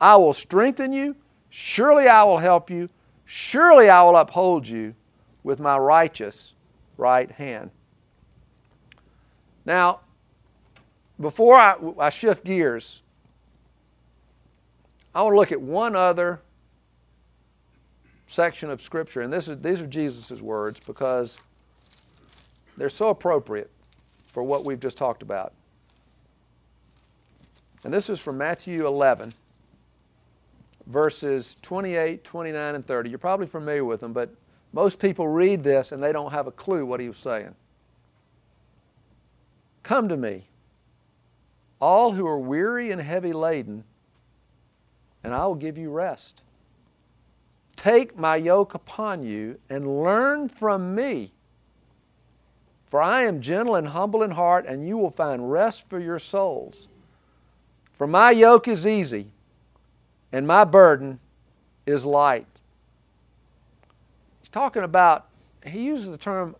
I 0.00 0.16
will 0.16 0.32
strengthen 0.32 0.92
you. 0.92 1.16
Surely 1.50 2.08
I 2.08 2.24
will 2.24 2.38
help 2.38 2.70
you. 2.70 2.88
Surely 3.24 3.88
I 3.88 4.02
will 4.02 4.16
uphold 4.16 4.66
you 4.66 4.94
with 5.42 5.60
my 5.60 5.76
righteous 5.78 6.54
right 6.96 7.30
hand. 7.30 7.70
Now, 9.64 10.00
before 11.20 11.54
I, 11.56 11.76
I 11.98 12.10
shift 12.10 12.44
gears, 12.44 13.00
I 15.14 15.22
want 15.22 15.34
to 15.34 15.36
look 15.36 15.52
at 15.52 15.60
one 15.60 15.94
other 15.94 16.40
section 18.26 18.70
of 18.70 18.82
Scripture, 18.82 19.20
and 19.20 19.32
this 19.32 19.48
is, 19.48 19.60
these 19.60 19.80
are 19.80 19.86
Jesus' 19.86 20.40
words 20.40 20.80
because 20.80 21.38
they're 22.76 22.88
so 22.88 23.10
appropriate 23.10 23.70
for 24.32 24.42
what 24.42 24.64
we've 24.64 24.80
just 24.80 24.96
talked 24.96 25.22
about. 25.22 25.52
And 27.84 27.94
this 27.94 28.10
is 28.10 28.18
from 28.18 28.38
Matthew 28.38 28.86
11, 28.86 29.32
verses 30.86 31.56
28, 31.62 32.24
29, 32.24 32.74
and 32.74 32.84
30. 32.84 33.10
You're 33.10 33.18
probably 33.18 33.46
familiar 33.46 33.84
with 33.84 34.00
them, 34.00 34.12
but 34.12 34.34
most 34.72 34.98
people 34.98 35.28
read 35.28 35.62
this 35.62 35.92
and 35.92 36.02
they 36.02 36.12
don't 36.12 36.32
have 36.32 36.46
a 36.46 36.52
clue 36.52 36.84
what 36.84 37.00
he 37.00 37.08
was 37.08 37.16
saying. 37.16 37.54
Come 39.82 40.08
to 40.08 40.16
me, 40.16 40.44
all 41.80 42.12
who 42.12 42.26
are 42.26 42.38
weary 42.38 42.90
and 42.90 43.00
heavy 43.00 43.32
laden, 43.32 43.84
and 45.22 45.34
I 45.34 45.46
will 45.46 45.54
give 45.54 45.78
you 45.78 45.90
rest. 45.90 46.42
Take 47.76 48.18
my 48.18 48.36
yoke 48.36 48.74
upon 48.74 49.22
you 49.22 49.58
and 49.68 50.02
learn 50.02 50.48
from 50.48 50.94
me. 50.94 51.32
For 52.86 53.02
I 53.02 53.24
am 53.24 53.40
gentle 53.40 53.74
and 53.74 53.88
humble 53.88 54.22
in 54.22 54.30
heart, 54.30 54.66
and 54.66 54.86
you 54.86 54.96
will 54.96 55.10
find 55.10 55.50
rest 55.50 55.88
for 55.88 55.98
your 55.98 56.18
souls. 56.18 56.88
For 57.98 58.06
my 58.06 58.30
yoke 58.30 58.68
is 58.68 58.86
easy 58.86 59.30
and 60.34 60.48
my 60.48 60.64
burden 60.64 61.20
is 61.86 62.04
light. 62.04 62.48
He's 64.40 64.48
talking 64.48 64.82
about, 64.82 65.28
he 65.64 65.84
uses 65.84 66.10
the 66.10 66.18
term, 66.18 66.56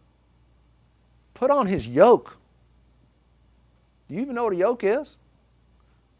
put 1.35 1.51
on 1.51 1.67
his 1.67 1.89
yoke. 1.89 2.37
Do 4.07 4.15
you 4.15 4.21
even 4.21 4.37
know 4.37 4.45
what 4.45 4.53
a 4.53 4.57
yoke 4.57 4.85
is? 4.85 5.17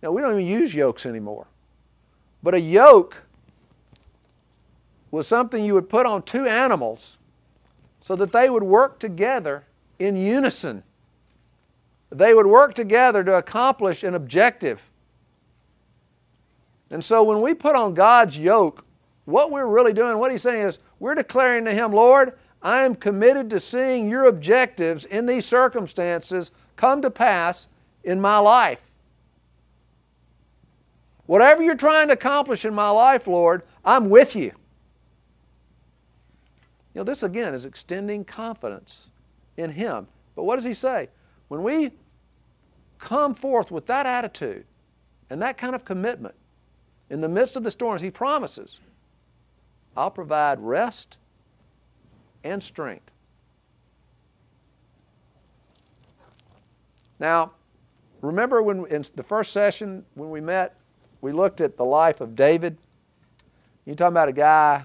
No, 0.03 0.11
we 0.11 0.21
don't 0.21 0.33
even 0.33 0.45
use 0.45 0.75
yokes 0.75 1.07
anymore. 1.07 1.47
But 2.43 2.55
a 2.55 2.61
yoke 2.61 3.23
was 5.13 5.29
something 5.29 5.65
you 5.65 5.75
would 5.75 5.89
put 5.89 6.07
on 6.07 6.25
two 6.25 6.47
animals 6.47 7.19
so 8.01 8.17
that 8.17 8.33
they 8.33 8.51
would 8.51 8.65
work 8.65 8.99
together 8.99 9.63
in 10.01 10.17
unison. 10.17 10.83
They 12.11 12.35
would 12.35 12.47
work 12.47 12.75
together 12.75 13.23
to 13.23 13.35
accomplish 13.35 14.03
an 14.03 14.17
objective. 14.17 14.91
And 16.91 17.05
so 17.05 17.23
when 17.23 17.41
we 17.41 17.55
put 17.55 17.77
on 17.77 17.95
God's 17.95 18.39
yoke, 18.39 18.85
what 19.25 19.51
we're 19.51 19.67
really 19.67 19.93
doing, 19.93 20.19
what 20.19 20.31
He's 20.31 20.43
saying 20.43 20.69
is, 20.69 20.79
we're 20.99 21.15
declaring 21.15 21.65
to 21.65 21.73
Him, 21.73 21.93
Lord, 21.93 22.35
I 22.63 22.83
am 22.83 22.95
committed 22.95 23.51
to 23.51 23.61
seeing 23.61 24.09
your 24.09 24.27
objectives 24.27 25.05
in 25.05 25.27
these 25.27 25.45
circumstances 25.45 26.51
come 26.77 27.03
to 27.03 27.11
pass 27.11 27.69
in 28.03 28.21
my 28.21 28.39
life. 28.39 28.81
Whatever 31.27 31.63
you're 31.63 31.75
trying 31.75 32.09
to 32.09 32.15
accomplish 32.15 32.65
in 32.65 32.75
my 32.75 32.91
life, 32.91 33.27
Lord, 33.27 33.63
I'm 33.85 34.11
with 34.11 34.37
you. 34.37 34.53
You 36.93 37.01
know, 37.01 37.05
this 37.05 37.23
again 37.23 37.55
is 37.55 37.65
extending 37.65 38.25
confidence 38.25 39.09
in 39.57 39.71
Him. 39.71 40.07
But 40.37 40.45
what 40.45 40.57
does 40.57 40.65
He 40.65 40.75
say? 40.75 41.09
When 41.49 41.63
we 41.63 41.93
come 42.99 43.35
forth 43.35 43.71
with 43.71 43.87
that 43.87 44.07
attitude 44.07 44.65
and 45.31 45.41
that 45.43 45.57
kind 45.57 45.75
of 45.75 45.85
commitment, 45.85 46.35
in 47.11 47.21
the 47.21 47.29
midst 47.29 47.57
of 47.57 47.63
the 47.63 47.71
storms, 47.71 48.01
He 48.01 48.11
promises, 48.11 48.81
I'll 49.97 50.11
provide 50.11 50.61
rest 50.61 51.19
and 52.43 52.63
strength. 52.63 53.11
Now, 57.19 57.53
remember 58.21 58.63
when 58.63 58.87
in 58.87 59.05
the 59.15 59.23
first 59.23 59.53
session 59.53 60.05
when 60.15 60.31
we 60.31 60.41
met, 60.41 60.77
we 61.21 61.33
looked 61.33 61.61
at 61.61 61.77
the 61.77 61.85
life 61.85 62.21
of 62.21 62.35
David. 62.35 62.77
You 63.87 63.95
talking 63.95 64.13
about 64.13 64.29
a 64.29 64.33
guy 64.33 64.85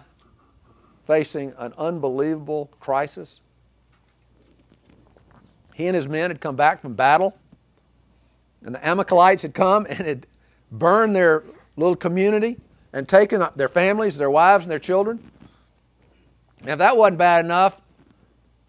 facing 1.08 1.54
an 1.58 1.74
unbelievable 1.78 2.70
crisis? 2.80 3.42
He 5.74 5.88
and 5.88 5.96
his 5.96 6.08
men 6.08 6.30
had 6.30 6.40
come 6.40 6.56
back 6.56 6.82
from 6.82 6.94
battle, 6.94 7.38
and 8.64 8.76
the 8.76 8.86
Amalekites 8.86 9.42
had 9.42 9.54
come 9.54 9.86
and 9.90 10.00
had 10.00 10.28
burned 10.72 11.16
their 11.16 11.44
little 11.80 11.96
community 11.96 12.58
and 12.94 13.08
taken 13.08 13.44
their 13.56 13.70
families, 13.70 14.18
their 14.18 14.30
wives, 14.30 14.66
and 14.66 14.72
their 14.72 14.80
children. 14.80 15.32
And 16.62 16.70
if 16.70 16.78
that 16.80 16.98
wasn't 16.98 17.18
bad 17.18 17.46
enough, 17.46 17.80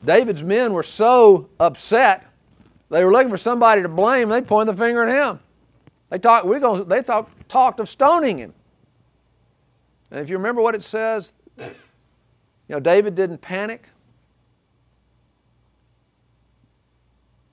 David's 0.04 0.42
men 0.42 0.72
were 0.72 0.82
so 0.82 1.50
upset 1.58 2.30
they 2.90 3.04
were 3.04 3.12
looking 3.12 3.30
for 3.30 3.38
somebody 3.38 3.82
to 3.82 3.88
blame. 3.88 4.28
They 4.28 4.42
pointed 4.42 4.74
the 4.74 4.82
finger 4.82 5.04
at 5.04 5.30
him. 5.30 5.40
They 6.10 6.18
talked. 6.18 6.44
We're 6.44 6.58
going. 6.58 6.88
They 6.88 7.02
thought, 7.02 7.30
talked 7.48 7.78
of 7.78 7.88
stoning 7.88 8.38
him. 8.38 8.52
And 10.10 10.18
if 10.20 10.28
you 10.28 10.36
remember 10.36 10.60
what 10.60 10.74
it 10.74 10.82
says, 10.82 11.32
you 11.56 11.70
know, 12.68 12.80
David 12.80 13.14
didn't 13.14 13.38
panic. 13.38 13.88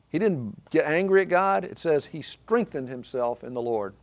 He 0.10 0.18
didn't 0.18 0.72
get 0.72 0.86
angry 0.86 1.22
at 1.22 1.30
God. 1.30 1.64
It 1.64 1.78
says 1.78 2.08
he 2.08 2.24
strengthened 2.24 2.90
himself 2.90 3.44
in 3.44 3.54
the 3.54 3.62
Lord. 3.62 3.94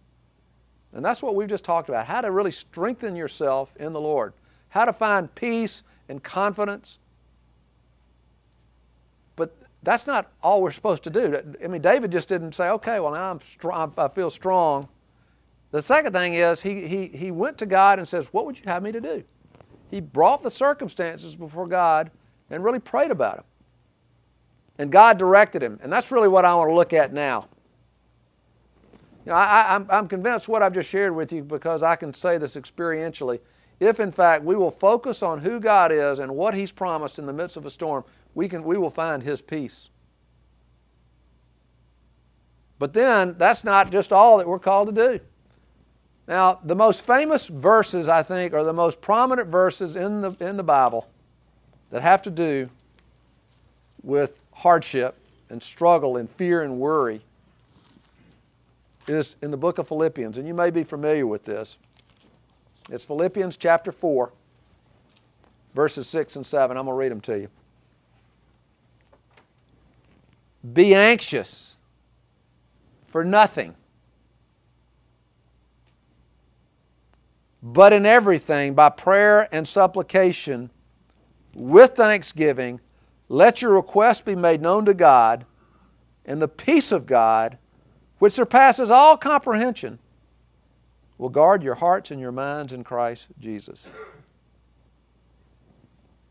And 0.95 1.05
that's 1.05 1.23
what 1.23 1.35
we've 1.35 1.49
just 1.49 1.65
talked 1.65 1.89
about 1.89 2.07
how 2.07 2.21
to 2.21 2.31
really 2.31 2.53
strengthen 2.53 3.17
yourself 3.17 3.75
in 3.77 3.93
the 3.93 4.01
Lord, 4.01 4.33
how 4.69 4.85
to 4.85 4.93
find 4.93 5.33
peace 5.35 5.83
and 6.09 6.23
confidence. 6.23 6.99
But 9.35 9.55
that's 9.83 10.07
not 10.07 10.31
all 10.43 10.63
we're 10.63 10.71
supposed 10.71 11.03
to 11.05 11.11
do. 11.11 11.57
I 11.63 11.67
mean, 11.67 11.83
David 11.83 12.13
just 12.13 12.29
didn't 12.29 12.53
say, 12.53 12.69
okay, 12.71 13.01
well, 13.01 13.13
now 13.13 13.33
I'm 13.33 13.41
strong, 13.41 13.93
I 13.99 14.09
feel 14.09 14.31
strong. 14.31 14.89
The 15.73 15.83
second 15.83 16.13
thing 16.13 16.35
is, 16.35 16.63
he, 16.63 16.87
he, 16.87 17.09
he 17.09 17.33
went 17.33 17.59
to 17.59 17.67
God 17.67 17.99
and 17.99 18.07
says, 18.07 18.29
What 18.31 18.47
would 18.47 18.57
you 18.57 18.65
have 18.67 18.81
me 18.81 18.93
to 18.93 19.01
do? 19.01 19.25
He 19.91 20.01
brought 20.01 20.45
the 20.45 20.51
circumstances 20.51 21.35
before 21.35 21.67
God 21.67 22.13
and 22.49 22.63
really 22.63 22.79
prayed 22.79 23.11
about 23.11 23.37
them. 23.37 23.45
And 24.79 24.93
God 24.93 25.19
directed 25.19 25.65
him. 25.65 25.81
And 25.83 25.93
that's 25.93 26.13
really 26.13 26.29
what 26.29 26.45
I 26.45 26.55
want 26.55 26.71
to 26.71 26.75
look 26.75 26.93
at 26.93 27.13
now. 27.13 27.49
You 29.25 29.31
know, 29.33 29.37
I, 29.37 29.75
I'm, 29.75 29.87
I'm 29.91 30.09
convinced 30.09 30.49
what 30.49 30.63
I've 30.63 30.75
just 30.75 30.89
shared 30.89 31.15
with 31.15 31.33
you 31.33 31.43
because 31.43 31.83
I 31.83 31.97
can 31.97 32.13
say 32.13 32.37
this 32.37 32.57
experientially. 32.57 33.41
If 33.81 33.99
in 33.99 34.13
fact 34.13 34.45
we 34.45 34.55
will 34.55 34.71
focus 34.71 35.23
on 35.23 35.41
who 35.41 35.61
God 35.61 35.93
is 35.93 36.19
and 36.19 36.35
what 36.37 36.55
He's 36.55 36.71
promised 36.71 37.19
in 37.19 37.27
the 37.27 37.33
midst 37.33 37.57
of 37.57 37.65
a 37.65 37.71
storm, 37.71 38.05
we, 38.35 38.49
can, 38.49 38.63
we 38.65 38.77
will 38.77 38.91
find 38.91 39.23
His 39.23 39.41
peace. 39.41 39.89
But 42.79 42.93
then, 42.93 43.37
that's 43.39 43.65
not 43.65 43.91
just 43.91 44.13
all 44.13 44.39
that 44.39 44.47
we're 44.47 44.59
called 44.59 44.89
to 44.89 44.93
do. 44.93 45.21
Now, 46.27 46.61
the 46.65 46.75
most 46.75 47.03
famous 47.03 47.47
verses, 47.47 48.09
I 48.09 48.23
think, 48.23 48.53
are 48.53 48.65
the 48.65 48.73
most 48.73 49.01
prominent 49.01 49.49
verses 49.49 49.97
in 49.97 50.23
the, 50.23 50.37
in 50.41 50.57
the 50.57 50.65
Bible 50.65 51.09
that 51.91 52.03
have 52.03 52.23
to 52.23 52.31
do 52.31 52.69
with 54.03 54.39
hardship 54.53 55.17
and 55.49 55.63
struggle 55.63 56.17
and 56.17 56.29
fear 56.31 56.63
and 56.63 56.79
worry 56.79 57.23
is 59.07 59.37
in 59.43 59.51
the 59.51 59.57
book 59.57 59.79
of 59.79 59.89
Philippians, 59.89 60.39
and 60.39 60.47
you 60.47 60.55
may 60.55 60.71
be 60.71 60.85
familiar 60.85 61.27
with 61.27 61.45
this. 61.45 61.77
It's 62.91 63.05
Philippians 63.05 63.57
chapter 63.57 63.93
4, 63.93 64.33
verses 65.75 66.07
6 66.09 66.37
and 66.37 66.47
7. 66.47 66.77
I'm 66.77 66.85
going 66.85 66.95
to 66.95 66.99
read 66.99 67.11
them 67.11 67.21
to 67.23 67.41
you. 67.41 67.49
Be 70.73 70.95
anxious 70.95 71.77
for 73.09 73.25
nothing, 73.25 73.75
but 77.63 77.93
in 77.93 78.07
everything, 78.07 78.75
by 78.75 78.89
prayer 78.89 79.49
and 79.53 79.69
supplication, 79.69 80.71
with 81.55 81.95
thanksgiving, 81.95 82.81
let 83.29 83.63
your 83.63 83.73
requests 83.73 84.21
be 84.21 84.35
made 84.35 84.61
known 84.61 84.85
to 84.87 84.95
God, 84.95 85.45
and 86.25 86.41
the 86.41 86.49
peace 86.49 86.93
of 86.93 87.07
God 87.07 87.59
which 88.25 88.33
surpasses 88.33 88.91
all 88.91 89.19
comprehension, 89.19 89.99
will 91.19 91.29
guard 91.29 91.63
your 91.63 91.75
hearts 91.75 92.11
and 92.11 92.19
your 92.19 92.33
minds 92.33 92.73
in 92.73 92.83
Christ 92.83 93.27
Jesus. 93.39 93.87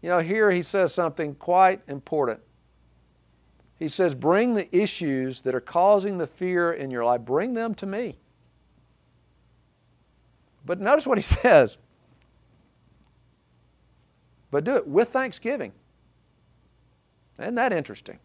You 0.01 0.09
know, 0.09 0.17
here 0.17 0.49
he 0.49 0.63
says 0.63 0.91
something 0.91 1.35
quite 1.35 1.81
important. 1.87 2.39
He 3.77 3.87
says, 3.87 4.15
Bring 4.15 4.55
the 4.55 4.75
issues 4.75 5.43
that 5.43 5.53
are 5.53 5.61
causing 5.61 6.17
the 6.17 6.25
fear 6.25 6.73
in 6.73 6.89
your 6.89 7.05
life, 7.05 7.21
bring 7.21 7.53
them 7.53 7.75
to 7.75 7.85
me. 7.85 8.17
But 10.65 10.79
notice 10.79 11.05
what 11.05 11.19
he 11.19 11.21
says. 11.41 11.77
But 14.49 14.63
do 14.63 14.77
it 14.77 14.87
with 14.87 15.09
thanksgiving. 15.09 15.73
Isn't 17.39 17.53
that 17.53 17.71
interesting? 17.71 18.17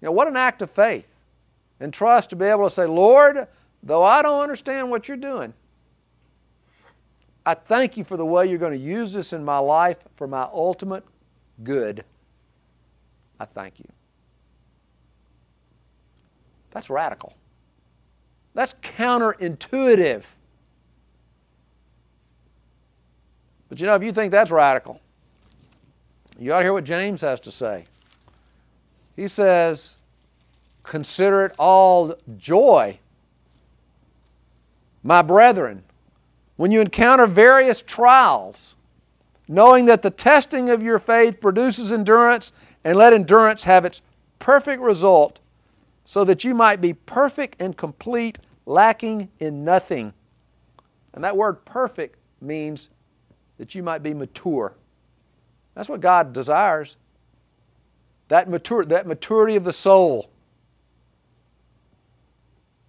You 0.00 0.06
know, 0.06 0.12
what 0.12 0.28
an 0.28 0.36
act 0.36 0.62
of 0.62 0.70
faith 0.70 1.11
and 1.82 1.92
trust 1.92 2.30
to 2.30 2.36
be 2.36 2.44
able 2.44 2.64
to 2.64 2.70
say, 2.70 2.86
Lord, 2.86 3.48
though 3.82 4.04
I 4.04 4.22
don't 4.22 4.40
understand 4.40 4.88
what 4.88 5.08
you're 5.08 5.16
doing, 5.16 5.52
I 7.44 7.54
thank 7.54 7.96
you 7.96 8.04
for 8.04 8.16
the 8.16 8.24
way 8.24 8.46
you're 8.46 8.58
going 8.58 8.72
to 8.72 8.78
use 8.78 9.12
this 9.12 9.32
in 9.32 9.44
my 9.44 9.58
life 9.58 9.96
for 10.14 10.28
my 10.28 10.48
ultimate 10.52 11.04
good. 11.64 12.04
I 13.40 13.46
thank 13.46 13.80
you. 13.80 13.88
That's 16.70 16.88
radical. 16.88 17.34
That's 18.54 18.74
counterintuitive. 18.74 20.22
But 23.68 23.80
you 23.80 23.86
know, 23.86 23.96
if 23.96 24.04
you 24.04 24.12
think 24.12 24.30
that's 24.30 24.52
radical, 24.52 25.00
you 26.38 26.52
ought 26.52 26.58
to 26.58 26.64
hear 26.64 26.72
what 26.72 26.84
James 26.84 27.22
has 27.22 27.40
to 27.40 27.50
say. 27.50 27.86
He 29.16 29.26
says, 29.26 29.96
Consider 30.82 31.46
it 31.46 31.54
all 31.58 32.16
joy, 32.36 32.98
my 35.02 35.22
brethren, 35.22 35.82
when 36.56 36.70
you 36.70 36.80
encounter 36.80 37.26
various 37.26 37.80
trials, 37.80 38.76
knowing 39.48 39.86
that 39.86 40.02
the 40.02 40.10
testing 40.10 40.70
of 40.70 40.82
your 40.82 40.98
faith 40.98 41.40
produces 41.40 41.92
endurance, 41.92 42.52
and 42.84 42.96
let 42.96 43.12
endurance 43.12 43.64
have 43.64 43.84
its 43.84 44.02
perfect 44.38 44.82
result, 44.82 45.38
so 46.04 46.24
that 46.24 46.44
you 46.44 46.54
might 46.54 46.80
be 46.80 46.92
perfect 46.92 47.60
and 47.60 47.76
complete, 47.76 48.38
lacking 48.66 49.28
in 49.38 49.64
nothing. 49.64 50.12
And 51.14 51.22
that 51.24 51.36
word 51.36 51.64
perfect 51.64 52.16
means 52.40 52.90
that 53.58 53.74
you 53.74 53.82
might 53.82 54.02
be 54.02 54.14
mature. 54.14 54.74
That's 55.74 55.88
what 55.88 56.00
God 56.00 56.32
desires. 56.32 56.96
That, 58.28 58.48
mature, 58.48 58.84
that 58.86 59.06
maturity 59.06 59.56
of 59.56 59.64
the 59.64 59.72
soul, 59.72 60.28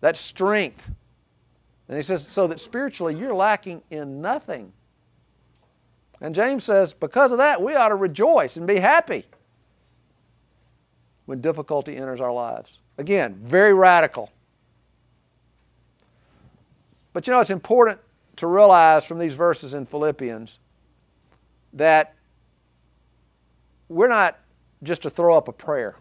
that 0.03 0.17
strength. 0.17 0.91
And 1.87 1.95
he 1.95 2.03
says, 2.03 2.27
so 2.27 2.45
that 2.47 2.59
spiritually 2.59 3.15
you're 3.15 3.33
lacking 3.33 3.81
in 3.89 4.21
nothing. 4.21 4.73
And 6.19 6.35
James 6.35 6.65
says, 6.65 6.91
because 6.91 7.31
of 7.31 7.37
that, 7.37 7.61
we 7.61 7.73
ought 7.75 7.87
to 7.87 7.95
rejoice 7.95 8.57
and 8.57 8.67
be 8.67 8.79
happy 8.79 9.23
when 11.25 11.39
difficulty 11.39 11.95
enters 11.95 12.19
our 12.19 12.33
lives. 12.33 12.79
Again, 12.97 13.39
very 13.45 13.73
radical. 13.73 14.29
But 17.13 17.25
you 17.25 17.31
know, 17.31 17.39
it's 17.39 17.49
important 17.49 17.97
to 18.35 18.47
realize 18.47 19.05
from 19.05 19.19
these 19.19 19.35
verses 19.35 19.73
in 19.73 19.85
Philippians 19.85 20.59
that 21.71 22.13
we're 23.87 24.09
not 24.09 24.37
just 24.83 25.03
to 25.03 25.09
throw 25.09 25.37
up 25.37 25.47
a 25.47 25.53
prayer. 25.53 25.95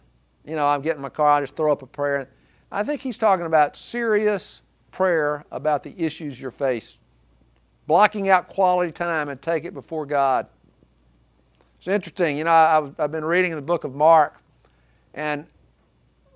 You 0.44 0.56
know, 0.56 0.66
I'm 0.66 0.82
getting 0.82 0.98
in 0.98 1.02
my 1.02 1.08
car, 1.08 1.30
I 1.30 1.40
just 1.40 1.54
throw 1.54 1.70
up 1.70 1.82
a 1.82 1.86
prayer. 1.86 2.28
I 2.72 2.82
think 2.82 3.02
he's 3.02 3.18
talking 3.18 3.44
about 3.44 3.76
serious 3.76 4.62
prayer 4.92 5.44
about 5.52 5.82
the 5.82 5.94
issues 5.98 6.40
you're 6.40 6.50
faced. 6.50 6.96
Blocking 7.86 8.30
out 8.30 8.48
quality 8.48 8.90
time 8.90 9.28
and 9.28 9.40
take 9.42 9.66
it 9.66 9.74
before 9.74 10.06
God. 10.06 10.46
It's 11.76 11.86
interesting. 11.86 12.38
You 12.38 12.44
know, 12.44 12.94
I've, 12.96 13.12
been 13.12 13.26
reading 13.26 13.52
in 13.52 13.56
the 13.56 13.62
book 13.62 13.84
of 13.84 13.94
Mark, 13.94 14.40
and 15.12 15.46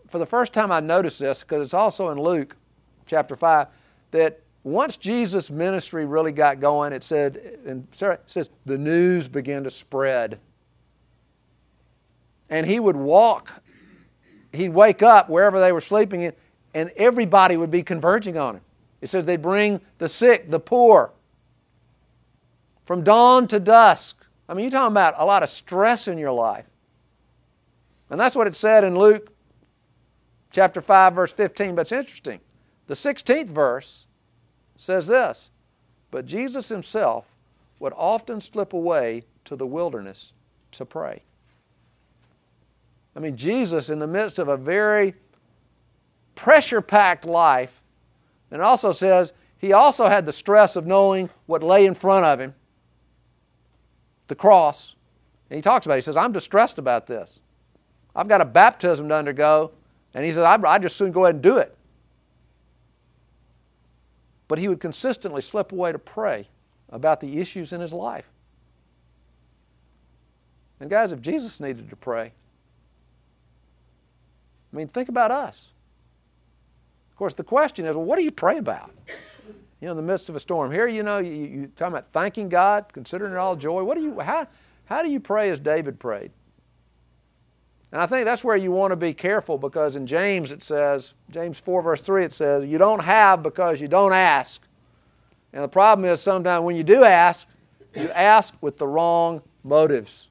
for 0.09 0.19
the 0.19 0.27
first 0.27 0.53
time 0.53 0.71
I 0.71 0.81
noticed 0.81 1.19
this 1.19 1.43
because 1.43 1.65
it's 1.65 1.75
also 1.75 2.11
in 2.11 2.21
Luke 2.21 2.55
chapter 3.07 3.35
5 3.35 3.69
that 4.11 4.41
once 4.63 4.97
Jesus' 4.97 5.51
ministry 5.51 6.05
really 6.05 6.33
got 6.33 6.61
going, 6.61 6.93
it 6.93 7.03
said, 7.03 7.61
and 7.65 7.87
Sarah 7.93 8.19
says, 8.27 8.51
the 8.67 8.77
news 8.77 9.27
began 9.27 9.65
to 9.65 9.71
spread. 9.71 10.39
And 12.51 12.67
he 12.67 12.79
would 12.79 12.97
walk, 12.97 13.63
he'd 14.57 14.71
wake 14.71 15.03
up 15.03 15.29
wherever 15.29 15.61
they 15.61 15.73
were 15.73 15.81
sleeping, 15.81 16.23
in, 16.23 16.33
and 16.75 16.91
everybody 16.97 17.57
would 17.57 17.71
be 17.71 17.83
converging 17.83 18.37
on 18.37 18.57
him. 18.57 18.63
It 19.01 19.11
says 19.11 19.25
they'd 19.25 19.43
bring 19.43 19.81
the 19.99 20.09
sick, 20.09 20.51
the 20.51 20.61
poor, 20.61 21.13
from 22.85 23.03
dawn 23.03 23.49
to 23.49 23.61
dusk. 23.61 24.25
I 24.49 24.55
mean, 24.55 24.65
you're 24.65 24.71
talking 24.71 24.93
about 24.93 25.15
a 25.19 25.25
lot 25.25 25.43
of 25.43 25.49
stress 25.49 26.09
in 26.09 26.19
your 26.19 26.33
life. 26.33 26.67
And 28.11 28.21
that's 28.21 28.37
what 28.37 28.47
it 28.47 28.55
said 28.55 28.85
in 28.85 28.97
Luke 28.99 29.33
chapter 30.53 30.81
5, 30.81 31.15
verse 31.15 31.33
15. 31.33 31.75
But 31.75 31.83
it's 31.83 31.93
interesting. 31.93 32.41
The 32.87 32.95
16th 32.95 33.51
verse 33.51 34.07
says 34.77 35.07
this 35.07 35.51
But 36.11 36.27
Jesus 36.27 36.69
himself 36.69 37.27
would 37.79 37.93
often 37.97 38.41
slip 38.41 38.73
away 38.73 39.25
to 39.45 39.57
the 39.57 39.67
wilderness 39.67 40.33
to 40.73 40.85
pray. 40.85 41.23
I 43.17 43.19
mean, 43.21 43.37
Jesus, 43.37 43.89
in 43.89 43.99
the 43.99 44.07
midst 44.07 44.39
of 44.39 44.49
a 44.49 44.57
very 44.57 45.15
pressure 46.35 46.83
packed 46.83 47.25
life, 47.25 47.81
and 48.51 48.61
also 48.61 48.93
says 48.93 49.33
he 49.59 49.73
also 49.73 50.07
had 50.07 50.27
the 50.27 50.33
stress 50.33 50.77
of 50.77 50.87
knowing 50.87 51.31
what 51.47 51.63
lay 51.63 51.87
in 51.87 51.95
front 51.95 52.27
of 52.27 52.39
him 52.39 52.55
the 54.29 54.35
cross. 54.35 54.95
And 55.49 55.57
he 55.57 55.63
talks 55.63 55.87
about 55.87 55.95
it. 55.95 55.99
He 55.99 56.03
says, 56.03 56.17
I'm 56.17 56.33
distressed 56.33 56.79
about 56.79 57.07
this. 57.07 57.41
I've 58.15 58.29
got 58.29 58.41
a 58.41 58.45
baptism 58.45 59.09
to 59.09 59.15
undergo. 59.15 59.71
And 60.15 60.25
he 60.25 60.33
says, 60.33 60.45
I'd, 60.45 60.83
just 60.83 60.97
soon 60.97 61.13
go 61.13 61.25
ahead 61.25 61.37
and 61.37 61.43
do 61.43 61.59
it. 61.59 61.77
But 64.49 64.59
he 64.59 64.69
would 64.69 64.81
consistently 64.81 65.43
slip 65.43 65.73
away 65.73 65.93
to 65.93 65.99
pray 65.99 66.49
about 66.91 67.21
the 67.21 67.39
issues 67.39 67.73
in 67.73 67.81
his 67.81 67.93
life. 67.93 68.29
And 70.81 70.91
guys, 70.91 71.13
if 71.13 71.21
Jesus 71.21 71.61
needed 71.61 71.89
to 71.91 71.97
pray, 71.97 72.33
I 74.77 74.79
mean, 74.79 74.89
think 74.89 75.09
about 75.09 75.31
us. 75.31 75.69
Of 77.11 77.17
course, 77.17 77.33
the 77.33 77.45
question 77.45 77.87
is, 77.87 77.97
well, 77.97 78.05
what 78.05 78.17
do 78.17 78.23
you 78.23 78.31
pray 78.31 78.59
about? 78.59 78.91
You 79.81 79.87
know, 79.87 79.93
in 79.93 79.97
the 79.97 80.03
midst 80.03 80.29
of 80.29 80.37
a 80.37 80.41
storm. 80.41 80.71
Here, 80.71 80.87
you 80.87 81.03
know, 81.03 81.17
you, 81.17 81.33
you 81.33 81.73
talking 81.77 81.95
about 81.95 82.13
thanking 82.13 82.51
God, 82.51 82.87
considering 82.93 83.33
it 83.33 83.39
all 83.39 83.57
joy. 83.57 83.83
What 83.85 83.97
do 83.97 84.03
you, 84.03 84.21
how, 84.21 84.47
how 84.85 85.03
do 85.03 85.11
you 85.11 85.19
pray 85.19 85.49
as 85.49 85.61
David 85.61 85.99
prayed? 85.99 86.31
And 87.91 88.03
I 88.03 88.07
think 88.07 88.27
that's 88.27 88.45
where 88.45 88.57
you 88.57 88.71
want 88.71 88.93
to 88.93 88.97
be 88.97 89.15
careful 89.15 89.57
because 89.57 89.97
in 89.97 90.07
James 90.07 90.53
it 90.53 90.63
says, 90.63 91.15
James 91.31 91.59
4, 91.59 91.81
verse 91.81 92.03
3, 92.03 92.25
it 92.25 92.33
says, 92.35 92.67
You 92.67 92.77
don't 92.77 93.03
have 93.03 93.43
because 93.43 93.81
you 93.81 93.89
don't 93.89 94.13
ask. 94.13 94.61
And 95.55 95.65
the 95.65 95.69
problem 95.69 96.05
is 96.05 96.21
sometimes 96.21 96.63
when 96.65 96.77
you 96.77 96.85
do 96.85 97.03
ask, 97.03 97.47
you 97.95 98.11
ask 98.11 98.53
with 98.61 98.77
the 98.77 98.87
wrong 98.87 99.41
motives. 99.65 100.29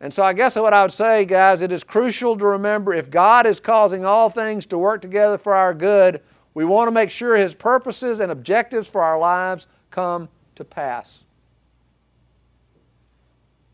And 0.00 0.14
so 0.14 0.22
I 0.22 0.32
guess 0.32 0.54
what 0.56 0.72
I 0.72 0.82
would 0.82 0.92
say, 0.92 1.24
guys, 1.24 1.60
it 1.60 1.72
is 1.72 1.82
crucial 1.82 2.36
to 2.38 2.46
remember 2.46 2.94
if 2.94 3.10
God 3.10 3.46
is 3.46 3.58
causing 3.58 4.04
all 4.04 4.30
things 4.30 4.64
to 4.66 4.78
work 4.78 5.02
together 5.02 5.38
for 5.38 5.54
our 5.54 5.74
good, 5.74 6.20
we 6.54 6.64
want 6.64 6.86
to 6.86 6.92
make 6.92 7.10
sure 7.10 7.36
His 7.36 7.54
purposes 7.54 8.20
and 8.20 8.30
objectives 8.30 8.86
for 8.86 9.02
our 9.02 9.18
lives 9.18 9.66
come 9.90 10.28
to 10.54 10.64
pass. 10.64 11.24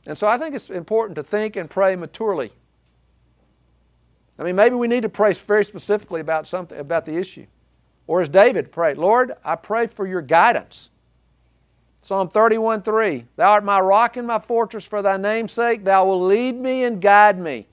And 0.06 0.16
so 0.16 0.26
I 0.26 0.38
think 0.38 0.54
it's 0.54 0.70
important 0.70 1.16
to 1.16 1.22
think 1.22 1.56
and 1.56 1.68
pray 1.68 1.96
maturely. 1.96 2.52
I 4.38 4.42
mean, 4.42 4.56
maybe 4.56 4.74
we 4.74 4.88
need 4.88 5.02
to 5.02 5.08
pray 5.08 5.32
very 5.32 5.64
specifically 5.64 6.20
about 6.20 6.46
something 6.46 6.78
about 6.78 7.06
the 7.06 7.16
issue. 7.16 7.46
Or 8.06 8.20
as 8.20 8.28
David 8.28 8.72
prayed, 8.72 8.98
Lord, 8.98 9.32
I 9.44 9.56
pray 9.56 9.86
for 9.86 10.06
your 10.06 10.20
guidance. 10.20 10.90
Psalm 12.04 12.28
31 12.28 12.82
3 12.82 13.24
Thou 13.36 13.52
art 13.52 13.64
my 13.64 13.80
rock 13.80 14.18
and 14.18 14.26
my 14.26 14.38
fortress 14.38 14.84
for 14.84 15.00
thy 15.00 15.16
name's 15.16 15.52
sake. 15.52 15.84
Thou 15.84 16.04
will 16.04 16.26
lead 16.26 16.54
me 16.54 16.84
and 16.84 17.00
guide 17.00 17.38
me. 17.38 17.66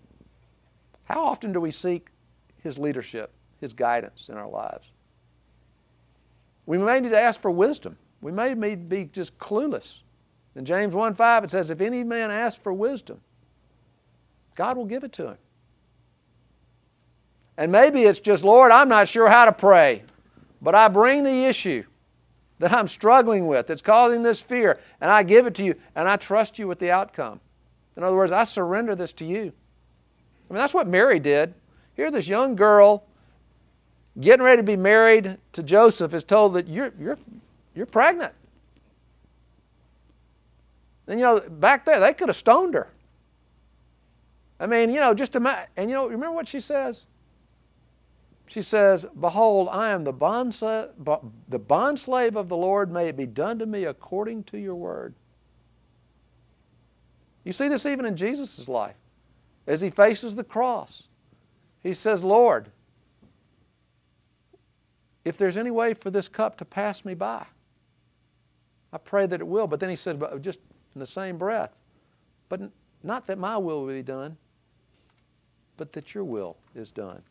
How 1.03 1.25
often 1.25 1.51
do 1.51 1.59
we 1.59 1.69
seek 1.69 2.07
his 2.63 2.77
leadership, 2.77 3.33
his 3.59 3.73
guidance 3.73 4.29
in 4.29 4.37
our 4.37 4.47
lives? 4.47 4.87
We 6.65 6.77
may 6.77 7.01
need 7.01 7.09
to 7.09 7.19
ask 7.19 7.41
for 7.41 7.51
wisdom. 7.51 7.97
We 8.21 8.31
may 8.31 8.75
be 8.75 9.09
just 9.11 9.37
clueless. 9.37 9.99
In 10.55 10.63
James 10.63 10.93
1 10.93 11.13
5, 11.13 11.43
it 11.43 11.49
says, 11.49 11.69
If 11.69 11.81
any 11.81 12.05
man 12.05 12.31
asks 12.31 12.61
for 12.61 12.71
wisdom, 12.71 13.19
God 14.55 14.77
will 14.77 14.85
give 14.85 15.03
it 15.03 15.11
to 15.13 15.27
him. 15.27 15.37
And 17.57 17.69
maybe 17.69 18.03
it's 18.03 18.19
just, 18.19 18.45
Lord, 18.45 18.71
I'm 18.71 18.87
not 18.87 19.09
sure 19.09 19.29
how 19.29 19.43
to 19.43 19.51
pray, 19.51 20.03
but 20.61 20.73
I 20.73 20.87
bring 20.87 21.23
the 21.23 21.43
issue 21.43 21.83
that 22.61 22.71
I'm 22.71 22.87
struggling 22.87 23.47
with 23.47 23.65
that's 23.65 23.81
causing 23.81 24.21
this 24.21 24.39
fear, 24.39 24.79
and 25.01 25.09
I 25.09 25.23
give 25.23 25.47
it 25.47 25.55
to 25.55 25.63
you, 25.63 25.75
and 25.95 26.07
I 26.07 26.15
trust 26.15 26.59
you 26.59 26.67
with 26.67 26.77
the 26.77 26.91
outcome. 26.91 27.39
In 27.97 28.03
other 28.03 28.15
words, 28.15 28.31
I 28.31 28.43
surrender 28.43 28.95
this 28.95 29.11
to 29.13 29.25
you. 29.25 29.51
I 30.49 30.53
mean, 30.53 30.59
that's 30.59 30.73
what 30.73 30.87
Mary 30.87 31.19
did. 31.19 31.55
Here, 31.95 32.11
this 32.11 32.27
young 32.27 32.55
girl 32.55 33.03
getting 34.19 34.45
ready 34.45 34.61
to 34.61 34.65
be 34.65 34.75
married 34.75 35.37
to 35.53 35.63
Joseph 35.63 36.13
is 36.13 36.23
told 36.23 36.53
that 36.53 36.67
you're, 36.67 36.93
you're, 36.99 37.17
you're 37.75 37.87
pregnant. 37.87 38.33
And 41.07 41.19
you 41.19 41.25
know, 41.25 41.39
back 41.39 41.83
there, 41.83 41.99
they 41.99 42.13
could 42.13 42.29
have 42.29 42.37
stoned 42.37 42.75
her. 42.75 42.89
I 44.59 44.67
mean, 44.67 44.91
you 44.91 44.99
know, 44.99 45.15
just 45.15 45.35
imagine. 45.35 45.67
And 45.75 45.89
you 45.89 45.95
know, 45.95 46.05
remember 46.05 46.35
what 46.35 46.47
she 46.47 46.59
says? 46.59 47.07
She 48.51 48.61
says, 48.61 49.05
Behold, 49.17 49.69
I 49.71 49.91
am 49.91 50.03
the 50.03 50.11
bond, 50.11 50.51
the 50.51 51.57
bond 51.57 51.97
slave 51.97 52.35
of 52.35 52.49
the 52.49 52.57
Lord. 52.57 52.91
May 52.91 53.07
it 53.07 53.15
be 53.15 53.25
done 53.25 53.57
to 53.59 53.65
me 53.65 53.85
according 53.85 54.43
to 54.43 54.57
your 54.57 54.75
word. 54.75 55.15
You 57.45 57.53
see 57.53 57.69
this 57.69 57.85
even 57.85 58.05
in 58.05 58.17
Jesus' 58.17 58.67
life. 58.67 58.97
As 59.65 59.79
he 59.79 59.89
faces 59.89 60.35
the 60.35 60.43
cross, 60.43 61.07
he 61.81 61.93
says, 61.93 62.25
Lord, 62.25 62.71
if 65.23 65.37
there's 65.37 65.55
any 65.55 65.71
way 65.71 65.93
for 65.93 66.09
this 66.11 66.27
cup 66.27 66.57
to 66.57 66.65
pass 66.65 67.05
me 67.05 67.13
by, 67.13 67.45
I 68.91 68.97
pray 68.97 69.27
that 69.27 69.39
it 69.39 69.47
will. 69.47 69.67
But 69.67 69.79
then 69.79 69.89
he 69.89 69.95
said, 69.95 70.21
just 70.41 70.59
in 70.93 70.99
the 70.99 71.05
same 71.05 71.37
breath, 71.37 71.71
but 72.49 72.59
not 73.01 73.27
that 73.27 73.37
my 73.37 73.57
will 73.57 73.87
be 73.87 74.03
done, 74.03 74.35
but 75.77 75.93
that 75.93 76.13
your 76.13 76.25
will 76.25 76.57
is 76.75 76.91
done. 76.91 77.21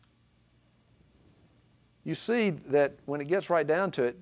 You 2.03 2.15
see 2.15 2.49
that 2.49 2.93
when 3.05 3.21
it 3.21 3.27
gets 3.27 3.49
right 3.49 3.65
down 3.65 3.91
to 3.91 4.03
it, 4.03 4.17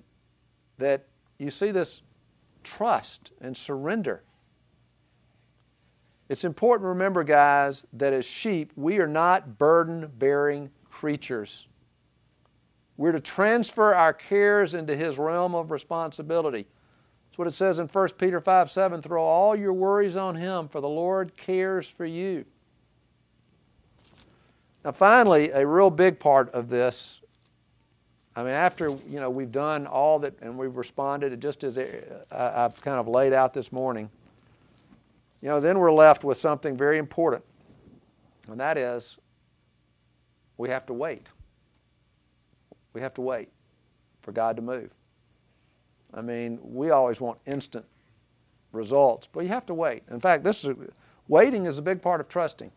that 0.78 1.06
you 1.38 1.52
see 1.52 1.72
this 1.72 2.02
trust 2.64 3.32
and 3.42 3.56
surrender. 3.56 4.24
It's 6.28 6.44
important 6.44 6.86
to 6.86 6.90
remember, 6.90 7.24
guys, 7.24 7.88
that 7.94 8.14
as 8.14 8.26
sheep, 8.26 8.72
we 8.76 9.00
are 9.00 9.08
not 9.08 9.58
burden 9.58 10.12
bearing 10.20 10.70
creatures. 10.90 11.68
We're 12.98 13.14
to 13.14 13.20
transfer 13.20 13.96
our 13.96 14.14
cares 14.14 14.74
into 14.74 14.96
His 14.96 15.18
realm 15.18 15.56
of 15.56 15.72
responsibility. 15.72 16.68
That's 17.30 17.38
what 17.38 17.48
it 17.48 17.54
says 17.54 17.80
in 17.80 17.88
1 17.88 18.10
Peter 18.18 18.42
5 18.42 18.70
7 18.70 19.02
throw 19.02 19.24
all 19.24 19.56
your 19.56 19.74
worries 19.74 20.16
on 20.16 20.36
Him, 20.36 20.68
for 20.68 20.82
the 20.82 20.90
Lord 20.90 21.36
cares 21.36 21.88
for 21.88 22.06
you. 22.06 22.46
Now, 24.86 24.92
finally, 24.92 25.50
a 25.50 25.66
real 25.66 25.90
big 25.90 26.20
part 26.20 26.54
of 26.54 26.70
this. 26.70 27.22
I 28.36 28.44
mean, 28.44 28.54
after 28.54 28.90
you 29.10 29.20
know 29.20 29.30
we've 29.30 29.52
done 29.52 29.88
all 29.88 30.20
that 30.20 30.40
and 30.42 30.58
we've 30.58 30.76
responded, 30.76 31.40
just 31.42 31.64
as 31.64 31.78
uh, 31.78 32.24
I've 32.32 32.80
kind 32.82 33.00
of 33.00 33.08
laid 33.08 33.34
out 33.34 33.54
this 33.54 33.72
morning, 33.72 34.10
you 35.42 35.50
know, 35.50 35.60
then 35.60 35.80
we're 35.80 35.92
left 35.92 36.24
with 36.24 36.38
something 36.38 36.78
very 36.78 36.98
important, 36.98 37.44
and 38.48 38.60
that 38.60 38.78
is 38.78 39.18
we 40.58 40.70
have 40.70 40.86
to 40.88 40.94
wait. 40.94 41.28
We 42.94 43.02
have 43.02 43.14
to 43.16 43.22
wait 43.22 43.50
for 44.22 44.32
God 44.32 44.56
to 44.56 44.62
move. 44.62 44.92
I 46.14 46.22
mean, 46.22 46.60
we 46.62 46.90
always 46.90 47.22
want 47.22 47.40
instant 47.46 47.86
results, 48.72 49.28
but 49.32 49.42
you 49.42 49.50
have 49.50 49.66
to 49.68 49.74
wait. 49.74 50.04
In 50.10 50.20
fact, 50.20 50.44
this 50.44 50.64
is 50.66 50.76
waiting 51.28 51.66
is 51.66 51.78
a 51.78 51.82
big 51.82 52.02
part 52.02 52.20
of 52.20 52.28
trusting. 52.28 52.72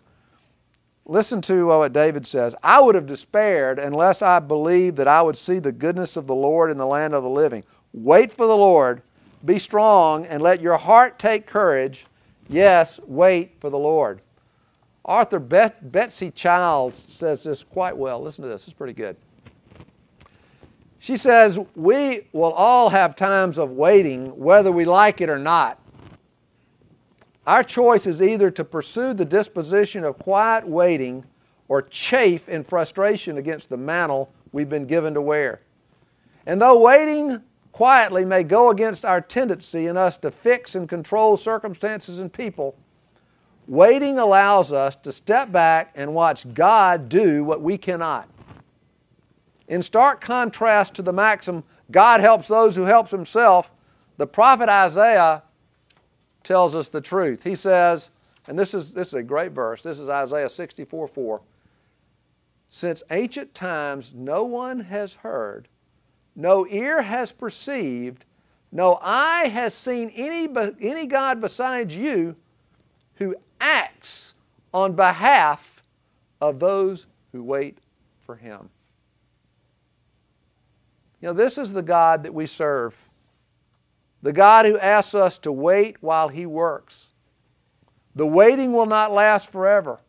Listen 1.05 1.41
to 1.43 1.67
what 1.67 1.93
David 1.93 2.27
says. 2.27 2.55
I 2.63 2.81
would 2.81 2.95
have 2.95 3.07
despaired 3.07 3.79
unless 3.79 4.23
I 4.23 4.39
believed 4.39 4.97
that 4.99 5.09
I 5.09 5.21
would 5.23 5.37
see 5.37 5.59
the 5.59 5.73
goodness 5.73 6.17
of 6.17 6.27
the 6.27 6.35
Lord 6.35 6.71
in 6.71 6.79
the 6.79 6.87
land 6.87 7.15
of 7.15 7.25
the 7.25 7.29
living. 7.29 7.65
Wait 7.93 8.31
for 8.31 8.47
the 8.47 8.57
Lord. 8.57 9.03
Be 9.45 9.59
strong 9.59 10.25
and 10.27 10.41
let 10.41 10.61
your 10.61 10.77
heart 10.77 11.19
take 11.19 11.47
courage. 11.47 12.07
Yes, 12.49 13.01
wait 13.07 13.57
for 13.61 13.69
the 13.69 13.79
Lord. 13.79 14.21
Arthur 15.05 15.41
Beth, 15.41 15.75
Betsy 15.83 16.31
Childs 16.31 17.05
says 17.09 17.43
this 17.43 17.65
quite 17.65 17.97
well. 17.97 18.23
Listen 18.23 18.43
to 18.43 18.49
this, 18.49 18.65
it's 18.65 18.73
pretty 18.73 18.93
good. 18.93 19.17
She 21.01 21.17
says, 21.17 21.59
We 21.75 22.29
will 22.33 22.53
all 22.53 22.91
have 22.91 23.17
times 23.17 23.59
of 23.59 23.73
waiting, 23.73 24.39
whether 24.39 24.71
we 24.71 24.85
like 24.85 25.21
it 25.21 25.29
or 25.29 25.39
not. 25.39 25.82
Our 27.47 27.65
choice 27.65 28.07
is 28.07 28.23
either 28.23 28.51
to 28.53 28.65
pursue 28.65 29.15
the 29.15 29.25
disposition 29.25 30.05
of 30.05 30.19
quiet 30.19 30.67
waiting 30.67 31.25
or 31.69 31.83
chafe 31.83 32.49
in 32.49 32.63
frustration 32.63 33.37
against 33.37 33.69
the 33.69 33.77
mantle 33.77 34.33
we've 34.53 34.69
been 34.69 34.87
given 34.87 35.15
to 35.15 35.21
wear. 35.21 35.61
And 36.47 36.61
though 36.61 36.79
waiting 36.79 37.43
quietly 37.73 38.25
may 38.25 38.45
go 38.45 38.71
against 38.71 39.05
our 39.05 39.21
tendency 39.21 39.87
in 39.87 39.97
us 39.97 40.17
to 40.19 40.31
fix 40.31 40.75
and 40.75 40.89
control 40.89 41.37
circumstances 41.37 42.21
and 42.21 42.33
people, 42.33 42.77
waiting 43.67 44.19
allows 44.19 44.73
us 44.73 44.95
to 44.97 45.11
step 45.11 45.51
back 45.51 45.93
and 45.95 46.15
watch 46.15 46.53
God 46.55 47.09
do 47.09 47.43
what 47.43 47.63
we 47.63 47.77
cannot. 47.79 48.29
In 49.67 49.83
stark 49.83 50.21
contrast 50.21 50.95
to 50.95 51.03
the 51.03 51.13
maxim, 51.13 51.65
God 51.91 52.21
helps 52.21 52.49
those 52.49 52.77
who 52.77 52.83
helps 52.83 53.11
himself, 53.11 53.73
the 54.17 54.27
prophet 54.27 54.69
Isaiah 54.69 55.43
tells 56.43 56.75
us 56.75 56.89
the 56.89 57.01
truth. 57.01 57.43
He 57.43 57.55
says, 57.55 58.11
and 58.47 58.59
this 58.59 58.75
is, 58.75 58.91
this 58.91 59.09
is 59.09 59.15
a 59.15 59.23
great 59.23 59.53
verse, 59.53 59.83
this 59.83 60.01
is 60.01 60.09
Isaiah 60.09 60.49
64 60.49 61.09
4. 61.09 61.41
Since 62.69 63.03
ancient 63.11 63.55
times 63.55 64.13
no 64.15 64.45
one 64.45 64.81
has 64.81 65.15
heard, 65.15 65.69
no 66.35 66.67
ear 66.67 67.03
has 67.03 67.31
perceived, 67.31 68.25
no 68.71 68.99
eye 69.03 69.49
has 69.49 69.75
seen 69.75 70.11
any, 70.17 70.49
any 70.81 71.07
God 71.07 71.41
besides 71.41 71.95
you 71.95 72.35
who 73.17 73.37
acts 73.61 74.35
on 74.73 74.95
behalf 74.95 75.83
of 76.41 76.59
those 76.59 77.07
who 77.33 77.43
wait 77.43 77.79
for 78.25 78.37
him. 78.37 78.71
You 81.21 81.29
know, 81.29 81.35
this 81.35 81.59
is 81.59 81.73
the 81.73 81.83
God 81.83 82.25
that 82.25 82.35
we 82.35 82.47
serve. 82.47 82.97
The 84.23 84.33
God 84.33 84.67
who 84.67 84.79
asks 84.79 85.15
us 85.15 85.37
to 85.39 85.53
wait 85.53 85.97
while 86.01 86.29
He 86.29 86.47
works. 86.47 87.09
The 88.15 88.27
waiting 88.27 88.73
will 88.73 88.87
not 88.87 89.13
last 89.13 89.51
forever, 89.51 90.01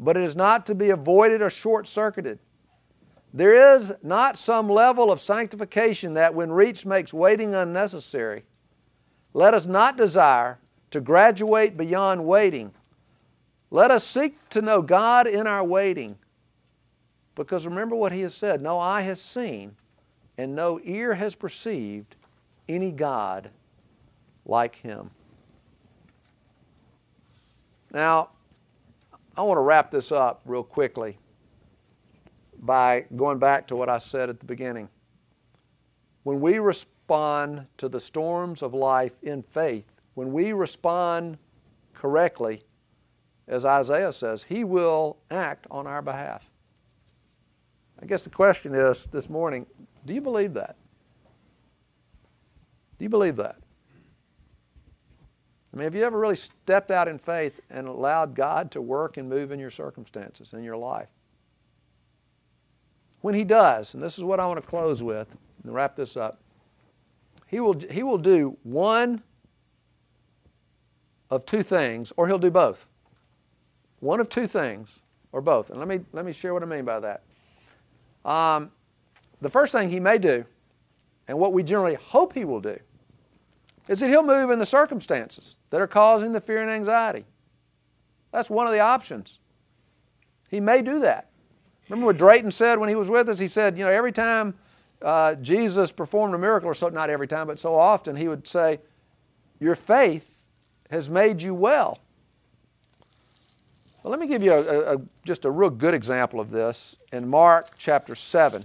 but 0.00 0.16
it 0.16 0.24
is 0.24 0.34
not 0.34 0.66
to 0.66 0.74
be 0.74 0.90
avoided 0.90 1.42
or 1.42 1.50
short 1.50 1.86
circuited. 1.86 2.40
There 3.32 3.76
is 3.76 3.92
not 4.02 4.38
some 4.38 4.68
level 4.68 5.12
of 5.12 5.20
sanctification 5.20 6.14
that, 6.14 6.34
when 6.34 6.50
reached, 6.50 6.86
makes 6.86 7.12
waiting 7.12 7.54
unnecessary. 7.54 8.44
Let 9.34 9.54
us 9.54 9.66
not 9.66 9.96
desire 9.96 10.58
to 10.90 11.00
graduate 11.00 11.76
beyond 11.76 12.24
waiting. 12.24 12.72
Let 13.70 13.90
us 13.90 14.06
seek 14.06 14.48
to 14.50 14.62
know 14.62 14.80
God 14.80 15.26
in 15.26 15.46
our 15.46 15.62
waiting. 15.62 16.16
Because 17.34 17.66
remember 17.66 17.94
what 17.94 18.12
He 18.12 18.22
has 18.22 18.34
said 18.34 18.62
no 18.62 18.78
eye 18.78 19.02
has 19.02 19.20
seen, 19.20 19.76
and 20.38 20.56
no 20.56 20.80
ear 20.82 21.14
has 21.14 21.34
perceived 21.34 22.16
any 22.68 22.92
God 22.92 23.50
like 24.44 24.76
him. 24.76 25.10
Now, 27.92 28.30
I 29.36 29.42
want 29.42 29.58
to 29.58 29.62
wrap 29.62 29.90
this 29.90 30.12
up 30.12 30.40
real 30.44 30.62
quickly 30.62 31.18
by 32.60 33.04
going 33.14 33.38
back 33.38 33.66
to 33.68 33.76
what 33.76 33.88
I 33.88 33.98
said 33.98 34.28
at 34.28 34.40
the 34.40 34.46
beginning. 34.46 34.88
When 36.22 36.40
we 36.40 36.58
respond 36.58 37.66
to 37.78 37.88
the 37.88 38.00
storms 38.00 38.62
of 38.62 38.74
life 38.74 39.12
in 39.22 39.42
faith, 39.42 39.84
when 40.14 40.32
we 40.32 40.52
respond 40.52 41.38
correctly, 41.94 42.64
as 43.46 43.64
Isaiah 43.64 44.12
says, 44.12 44.42
He 44.42 44.64
will 44.64 45.18
act 45.30 45.66
on 45.70 45.86
our 45.86 46.02
behalf. 46.02 46.48
I 48.02 48.06
guess 48.06 48.24
the 48.24 48.30
question 48.30 48.74
is 48.74 49.06
this 49.06 49.28
morning 49.30 49.66
do 50.04 50.14
you 50.14 50.20
believe 50.20 50.54
that? 50.54 50.76
Do 52.98 53.04
you 53.04 53.08
believe 53.08 53.36
that? 53.36 53.56
I 55.72 55.76
mean, 55.76 55.84
have 55.84 55.94
you 55.94 56.04
ever 56.04 56.18
really 56.18 56.36
stepped 56.36 56.90
out 56.90 57.06
in 57.06 57.18
faith 57.18 57.60
and 57.68 57.86
allowed 57.86 58.34
God 58.34 58.70
to 58.70 58.80
work 58.80 59.18
and 59.18 59.28
move 59.28 59.52
in 59.52 59.58
your 59.58 59.70
circumstances, 59.70 60.54
in 60.54 60.64
your 60.64 60.76
life? 60.76 61.08
When 63.20 63.34
He 63.34 63.44
does, 63.44 63.92
and 63.92 64.02
this 64.02 64.16
is 64.16 64.24
what 64.24 64.40
I 64.40 64.46
want 64.46 64.62
to 64.62 64.66
close 64.66 65.02
with 65.02 65.36
and 65.64 65.74
wrap 65.74 65.96
this 65.96 66.16
up, 66.16 66.40
He 67.46 67.60
will, 67.60 67.78
he 67.90 68.02
will 68.02 68.18
do 68.18 68.56
one 68.62 69.22
of 71.28 71.44
two 71.44 71.62
things, 71.62 72.12
or 72.16 72.26
He'll 72.26 72.38
do 72.38 72.50
both. 72.50 72.86
One 74.00 74.20
of 74.20 74.28
two 74.28 74.46
things, 74.46 75.00
or 75.32 75.42
both. 75.42 75.68
And 75.68 75.78
let 75.78 75.88
me, 75.88 76.00
let 76.12 76.24
me 76.24 76.32
share 76.32 76.54
what 76.54 76.62
I 76.62 76.66
mean 76.66 76.86
by 76.86 77.00
that. 77.00 77.22
Um, 78.24 78.72
the 79.42 79.50
first 79.50 79.72
thing 79.72 79.90
he 79.90 80.00
may 80.00 80.16
do, 80.16 80.46
and 81.28 81.38
what 81.38 81.52
we 81.52 81.62
generally 81.62 81.94
hope 81.94 82.34
he 82.34 82.44
will 82.44 82.60
do, 82.60 82.78
is 83.88 84.00
that 84.00 84.08
he'll 84.08 84.22
move 84.22 84.50
in 84.50 84.58
the 84.58 84.66
circumstances 84.66 85.56
that 85.70 85.80
are 85.80 85.86
causing 85.86 86.32
the 86.32 86.40
fear 86.40 86.60
and 86.62 86.70
anxiety. 86.70 87.24
That's 88.32 88.50
one 88.50 88.66
of 88.66 88.72
the 88.72 88.80
options. 88.80 89.38
He 90.50 90.60
may 90.60 90.82
do 90.82 91.00
that. 91.00 91.30
Remember 91.88 92.06
what 92.06 92.18
Drayton 92.18 92.50
said 92.50 92.78
when 92.78 92.88
he 92.88 92.94
was 92.94 93.08
with 93.08 93.28
us? 93.28 93.38
He 93.38 93.46
said, 93.46 93.78
you 93.78 93.84
know, 93.84 93.90
every 93.90 94.12
time 94.12 94.54
uh, 95.02 95.34
Jesus 95.36 95.92
performed 95.92 96.34
a 96.34 96.38
miracle, 96.38 96.68
or 96.68 96.74
so, 96.74 96.88
not 96.88 97.10
every 97.10 97.28
time, 97.28 97.46
but 97.46 97.58
so 97.58 97.74
often, 97.74 98.16
he 98.16 98.28
would 98.28 98.46
say, 98.46 98.80
Your 99.60 99.74
faith 99.74 100.42
has 100.90 101.08
made 101.10 101.42
you 101.42 101.54
well. 101.54 102.00
Well, 104.02 104.10
let 104.10 104.20
me 104.20 104.26
give 104.26 104.42
you 104.42 104.52
a, 104.52 104.94
a, 104.94 105.00
just 105.24 105.44
a 105.44 105.50
real 105.50 105.70
good 105.70 105.94
example 105.94 106.40
of 106.40 106.50
this 106.50 106.96
in 107.12 107.28
Mark 107.28 107.70
chapter 107.76 108.14
7. 108.14 108.64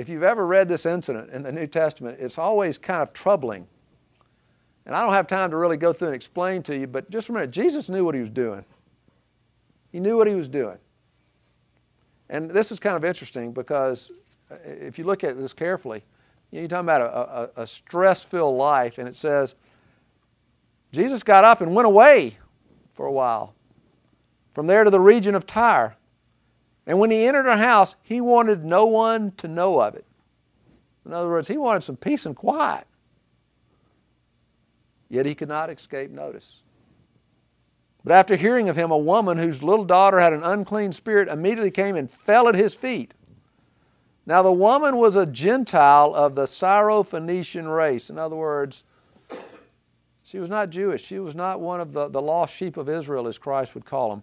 If 0.00 0.08
you've 0.08 0.22
ever 0.22 0.46
read 0.46 0.66
this 0.66 0.86
incident 0.86 1.28
in 1.28 1.42
the 1.42 1.52
New 1.52 1.66
Testament, 1.66 2.16
it's 2.20 2.38
always 2.38 2.78
kind 2.78 3.02
of 3.02 3.12
troubling. 3.12 3.68
And 4.86 4.96
I 4.96 5.02
don't 5.02 5.12
have 5.12 5.26
time 5.26 5.50
to 5.50 5.58
really 5.58 5.76
go 5.76 5.92
through 5.92 6.08
and 6.08 6.14
explain 6.14 6.62
to 6.62 6.74
you, 6.74 6.86
but 6.86 7.10
just 7.10 7.28
remember, 7.28 7.50
Jesus 7.50 7.90
knew 7.90 8.02
what 8.02 8.14
he 8.14 8.22
was 8.22 8.30
doing. 8.30 8.64
He 9.92 10.00
knew 10.00 10.16
what 10.16 10.26
he 10.26 10.34
was 10.34 10.48
doing. 10.48 10.78
And 12.30 12.48
this 12.48 12.72
is 12.72 12.80
kind 12.80 12.96
of 12.96 13.04
interesting 13.04 13.52
because 13.52 14.10
uh, 14.50 14.56
if 14.64 14.98
you 14.98 15.04
look 15.04 15.22
at 15.22 15.36
this 15.36 15.52
carefully, 15.52 16.02
you're 16.50 16.66
talking 16.66 16.86
about 16.86 17.02
a, 17.02 17.60
a, 17.60 17.62
a 17.64 17.66
stress 17.66 18.24
filled 18.24 18.56
life, 18.56 18.96
and 18.96 19.06
it 19.06 19.14
says, 19.14 19.54
Jesus 20.92 21.22
got 21.22 21.44
up 21.44 21.60
and 21.60 21.74
went 21.74 21.84
away 21.84 22.38
for 22.94 23.04
a 23.04 23.12
while. 23.12 23.52
From 24.54 24.66
there 24.66 24.82
to 24.82 24.90
the 24.90 24.98
region 24.98 25.34
of 25.34 25.44
Tyre. 25.44 25.98
And 26.86 26.98
when 26.98 27.10
he 27.10 27.26
entered 27.26 27.46
a 27.46 27.56
house, 27.56 27.96
he 28.02 28.20
wanted 28.20 28.64
no 28.64 28.86
one 28.86 29.32
to 29.38 29.48
know 29.48 29.80
of 29.80 29.94
it. 29.94 30.04
In 31.04 31.12
other 31.12 31.28
words, 31.28 31.48
he 31.48 31.56
wanted 31.56 31.82
some 31.82 31.96
peace 31.96 32.26
and 32.26 32.36
quiet. 32.36 32.86
Yet 35.08 35.26
he 35.26 35.34
could 35.34 35.48
not 35.48 35.70
escape 35.70 36.10
notice. 36.10 36.58
But 38.04 38.12
after 38.14 38.36
hearing 38.36 38.68
of 38.68 38.76
him, 38.76 38.90
a 38.90 38.98
woman 38.98 39.38
whose 39.38 39.62
little 39.62 39.84
daughter 39.84 40.20
had 40.20 40.32
an 40.32 40.42
unclean 40.42 40.92
spirit 40.92 41.28
immediately 41.28 41.70
came 41.70 41.96
and 41.96 42.10
fell 42.10 42.48
at 42.48 42.54
his 42.54 42.74
feet. 42.74 43.12
Now, 44.24 44.42
the 44.42 44.52
woman 44.52 44.96
was 44.96 45.16
a 45.16 45.26
Gentile 45.26 46.14
of 46.14 46.34
the 46.34 46.44
Syrophoenician 46.44 47.74
race. 47.74 48.10
In 48.10 48.18
other 48.18 48.36
words, 48.36 48.84
she 50.22 50.38
was 50.38 50.48
not 50.48 50.70
Jewish. 50.70 51.04
She 51.04 51.18
was 51.18 51.34
not 51.34 51.60
one 51.60 51.80
of 51.80 51.92
the, 51.92 52.08
the 52.08 52.22
lost 52.22 52.54
sheep 52.54 52.76
of 52.76 52.88
Israel, 52.88 53.26
as 53.26 53.38
Christ 53.38 53.74
would 53.74 53.84
call 53.84 54.10
them. 54.10 54.22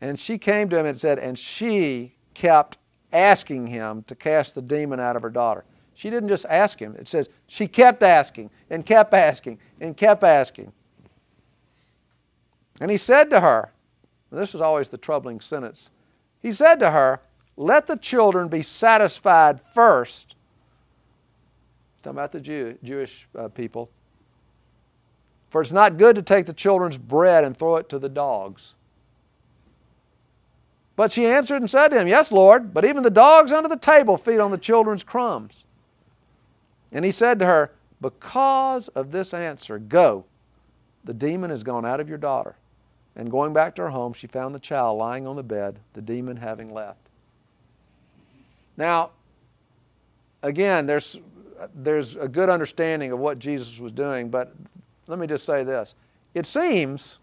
And 0.00 0.18
she 0.18 0.38
came 0.38 0.68
to 0.70 0.78
him 0.78 0.86
and 0.86 0.98
said, 0.98 1.18
and 1.18 1.38
she 1.38 2.14
kept 2.34 2.78
asking 3.12 3.66
him 3.66 4.02
to 4.04 4.14
cast 4.14 4.54
the 4.54 4.62
demon 4.62 5.00
out 5.00 5.16
of 5.16 5.22
her 5.22 5.30
daughter. 5.30 5.64
She 5.94 6.08
didn't 6.08 6.30
just 6.30 6.46
ask 6.48 6.78
him, 6.78 6.96
it 6.98 7.06
says 7.06 7.28
she 7.46 7.68
kept 7.68 8.02
asking 8.02 8.50
and 8.70 8.86
kept 8.86 9.12
asking 9.12 9.58
and 9.80 9.96
kept 9.96 10.24
asking. 10.24 10.72
And 12.80 12.90
he 12.90 12.96
said 12.96 13.28
to 13.30 13.40
her, 13.40 13.72
this 14.30 14.54
is 14.54 14.60
always 14.60 14.88
the 14.88 14.98
troubling 14.98 15.40
sentence. 15.40 15.90
He 16.40 16.52
said 16.52 16.76
to 16.76 16.90
her, 16.90 17.20
Let 17.56 17.86
the 17.86 17.96
children 17.96 18.48
be 18.48 18.62
satisfied 18.62 19.60
first. 19.74 20.36
Talking 22.02 22.18
about 22.18 22.32
the 22.32 22.40
Jew, 22.40 22.78
Jewish 22.82 23.28
uh, 23.36 23.48
people. 23.48 23.90
For 25.50 25.60
it's 25.60 25.72
not 25.72 25.98
good 25.98 26.14
to 26.16 26.22
take 26.22 26.46
the 26.46 26.52
children's 26.52 26.96
bread 26.96 27.44
and 27.44 27.56
throw 27.56 27.76
it 27.76 27.88
to 27.88 27.98
the 27.98 28.08
dogs. 28.08 28.74
But 31.00 31.12
she 31.12 31.24
answered 31.24 31.62
and 31.62 31.70
said 31.70 31.88
to 31.88 31.98
him, 31.98 32.08
Yes, 32.08 32.30
Lord, 32.30 32.74
but 32.74 32.84
even 32.84 33.02
the 33.02 33.08
dogs 33.08 33.52
under 33.52 33.70
the 33.70 33.76
table 33.78 34.18
feed 34.18 34.38
on 34.38 34.50
the 34.50 34.58
children's 34.58 35.02
crumbs. 35.02 35.64
And 36.92 37.06
he 37.06 37.10
said 37.10 37.38
to 37.38 37.46
her, 37.46 37.72
Because 38.02 38.88
of 38.88 39.10
this 39.10 39.32
answer, 39.32 39.78
go. 39.78 40.26
The 41.02 41.14
demon 41.14 41.48
has 41.48 41.62
gone 41.62 41.86
out 41.86 42.00
of 42.00 42.10
your 42.10 42.18
daughter. 42.18 42.56
And 43.16 43.30
going 43.30 43.54
back 43.54 43.74
to 43.76 43.82
her 43.84 43.88
home, 43.88 44.12
she 44.12 44.26
found 44.26 44.54
the 44.54 44.58
child 44.58 44.98
lying 44.98 45.26
on 45.26 45.36
the 45.36 45.42
bed, 45.42 45.78
the 45.94 46.02
demon 46.02 46.36
having 46.36 46.70
left. 46.70 47.08
Now, 48.76 49.12
again, 50.42 50.84
there's, 50.84 51.18
there's 51.74 52.16
a 52.16 52.28
good 52.28 52.50
understanding 52.50 53.10
of 53.10 53.18
what 53.18 53.38
Jesus 53.38 53.78
was 53.78 53.92
doing, 53.92 54.28
but 54.28 54.54
let 55.06 55.18
me 55.18 55.26
just 55.26 55.46
say 55.46 55.64
this. 55.64 55.94
It 56.34 56.44
seems, 56.44 57.16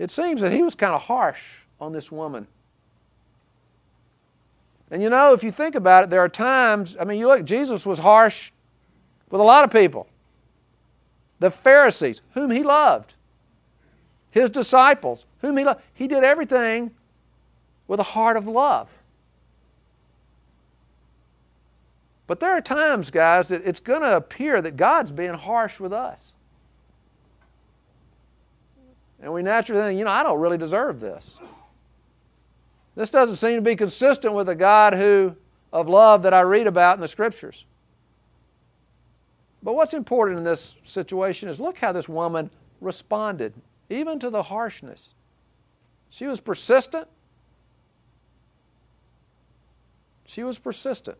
it 0.00 0.10
seems 0.10 0.40
that 0.40 0.50
he 0.50 0.64
was 0.64 0.74
kind 0.74 0.92
of 0.92 1.02
harsh 1.02 1.44
on 1.80 1.92
this 1.92 2.10
woman. 2.10 2.46
And 4.90 5.02
you 5.02 5.10
know, 5.10 5.32
if 5.32 5.42
you 5.42 5.50
think 5.50 5.74
about 5.74 6.04
it, 6.04 6.10
there 6.10 6.20
are 6.20 6.28
times, 6.28 6.96
I 6.98 7.04
mean, 7.04 7.18
you 7.18 7.26
look, 7.26 7.44
Jesus 7.44 7.84
was 7.84 7.98
harsh 7.98 8.52
with 9.30 9.40
a 9.40 9.44
lot 9.44 9.64
of 9.64 9.72
people. 9.72 10.06
The 11.38 11.50
Pharisees, 11.50 12.22
whom 12.34 12.50
he 12.50 12.62
loved, 12.62 13.14
his 14.30 14.50
disciples, 14.50 15.26
whom 15.40 15.56
he 15.56 15.64
loved. 15.64 15.80
He 15.92 16.06
did 16.06 16.24
everything 16.24 16.92
with 17.88 18.00
a 18.00 18.04
heart 18.04 18.36
of 18.36 18.46
love. 18.46 18.88
But 22.26 22.40
there 22.40 22.50
are 22.50 22.60
times, 22.60 23.10
guys, 23.10 23.48
that 23.48 23.62
it's 23.64 23.80
going 23.80 24.02
to 24.02 24.16
appear 24.16 24.60
that 24.60 24.76
God's 24.76 25.12
being 25.12 25.34
harsh 25.34 25.78
with 25.78 25.92
us. 25.92 26.32
And 29.22 29.32
we 29.32 29.42
naturally 29.42 29.82
think, 29.82 29.98
you 29.98 30.04
know, 30.04 30.10
I 30.10 30.22
don't 30.22 30.40
really 30.40 30.58
deserve 30.58 31.00
this. 31.00 31.38
This 32.96 33.10
doesn't 33.10 33.36
seem 33.36 33.54
to 33.54 33.62
be 33.62 33.76
consistent 33.76 34.34
with 34.34 34.48
the 34.48 34.56
God 34.56 34.94
who 34.94 35.36
of 35.72 35.88
love 35.88 36.22
that 36.24 36.34
I 36.34 36.40
read 36.40 36.66
about 36.66 36.96
in 36.96 37.00
the 37.00 37.08
scriptures. 37.08 37.64
But 39.62 39.74
what's 39.74 39.94
important 39.94 40.38
in 40.38 40.44
this 40.44 40.74
situation 40.84 41.48
is 41.48 41.60
look 41.60 41.78
how 41.78 41.92
this 41.92 42.08
woman 42.08 42.50
responded, 42.80 43.52
even 43.88 44.18
to 44.18 44.30
the 44.30 44.42
harshness. 44.42 45.10
She 46.10 46.26
was 46.26 46.40
persistent. 46.40 47.06
She 50.24 50.42
was 50.42 50.58
persistent 50.58 51.18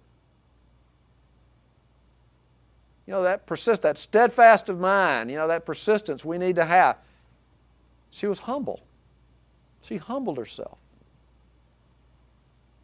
you 3.07 3.13
know, 3.13 3.23
that 3.23 3.47
persist, 3.47 3.83
that 3.83 3.97
steadfast 3.97 4.69
of 4.69 4.81
mind, 4.81 5.31
you 5.31 5.37
know, 5.37 5.47
that 5.49 5.65
persistence 5.65 6.25
we 6.25 6.39
need 6.39 6.57
to 6.57 6.65
have. 6.65 6.99
She 8.11 8.27
was 8.27 8.41
humble. 8.41 8.81
She 9.81 9.99
humbled 9.99 10.39
herself. 10.39 10.79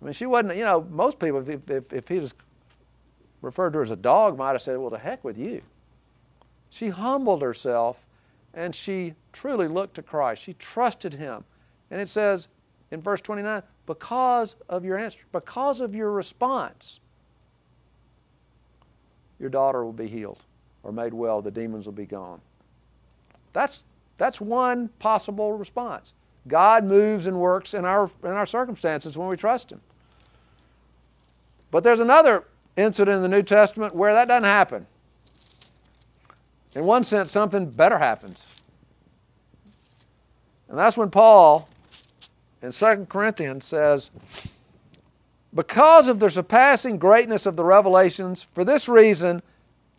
I 0.02 0.04
mean, 0.04 0.12
she 0.14 0.26
wasn't, 0.26 0.56
you 0.56 0.64
know, 0.64 0.86
most 0.90 1.20
people, 1.20 1.48
if, 1.48 1.70
if, 1.70 1.92
if 1.92 2.08
he 2.08 2.18
was 2.18 2.34
referred 3.40 3.70
to 3.70 3.78
her 3.78 3.84
as 3.84 3.92
a 3.92 3.96
dog, 3.96 4.36
might 4.36 4.52
have 4.52 4.62
said, 4.62 4.76
well, 4.78 4.90
to 4.90 4.98
heck 4.98 5.22
with 5.22 5.38
you. 5.38 5.62
She 6.70 6.88
humbled 6.88 7.40
herself 7.40 8.04
and 8.52 8.74
she 8.74 9.14
truly 9.32 9.68
looked 9.68 9.94
to 9.94 10.02
Christ. 10.02 10.42
She 10.42 10.54
trusted 10.54 11.14
him. 11.14 11.44
And 11.90 12.00
it 12.00 12.08
says 12.08 12.48
in 12.90 13.00
verse 13.00 13.20
29, 13.20 13.62
because 13.86 14.56
of 14.68 14.84
your 14.84 14.98
answer, 14.98 15.18
because 15.30 15.80
of 15.80 15.94
your 15.94 16.10
response 16.10 16.98
your 19.38 19.50
daughter 19.50 19.84
will 19.84 19.92
be 19.92 20.06
healed 20.06 20.44
or 20.84 20.92
made 20.92 21.12
well, 21.12 21.42
the 21.42 21.50
demons 21.50 21.84
will 21.84 21.92
be 21.92 22.06
gone. 22.06 22.40
That's, 23.52 23.82
that's 24.16 24.40
one 24.40 24.88
possible 24.98 25.52
response. 25.52 26.12
God 26.48 26.84
moves 26.84 27.26
and 27.26 27.38
works 27.38 27.74
in 27.74 27.84
our, 27.84 28.10
in 28.22 28.30
our 28.30 28.46
circumstances 28.46 29.18
when 29.18 29.28
we 29.28 29.36
trust 29.36 29.70
Him. 29.70 29.80
But 31.72 31.82
there's 31.82 32.00
another 32.00 32.44
incident 32.76 33.16
in 33.16 33.22
the 33.22 33.36
New 33.36 33.42
Testament 33.42 33.96
where 33.96 34.14
that 34.14 34.28
doesn't 34.28 34.44
happen. 34.44 34.86
In 36.76 36.84
one 36.84 37.02
sense, 37.02 37.32
something 37.32 37.70
better 37.70 37.98
happens. 37.98 38.46
And 40.68 40.78
that's 40.78 40.96
when 40.96 41.10
Paul 41.10 41.68
in 42.62 42.72
2 42.72 43.06
Corinthians 43.08 43.64
says, 43.64 44.10
because 45.54 46.08
of 46.08 46.18
the 46.18 46.30
surpassing 46.30 46.98
greatness 46.98 47.46
of 47.46 47.56
the 47.56 47.64
revelations, 47.64 48.42
for 48.42 48.64
this 48.64 48.88
reason, 48.88 49.42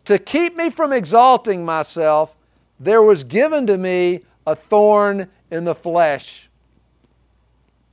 to 0.04 0.18
keep 0.18 0.56
me 0.56 0.70
from 0.70 0.92
exalting 0.92 1.64
myself, 1.64 2.36
there 2.80 3.02
was 3.02 3.24
given 3.24 3.66
to 3.66 3.78
me 3.78 4.22
a 4.46 4.56
thorn 4.56 5.28
in 5.50 5.64
the 5.64 5.74
flesh. 5.74 6.48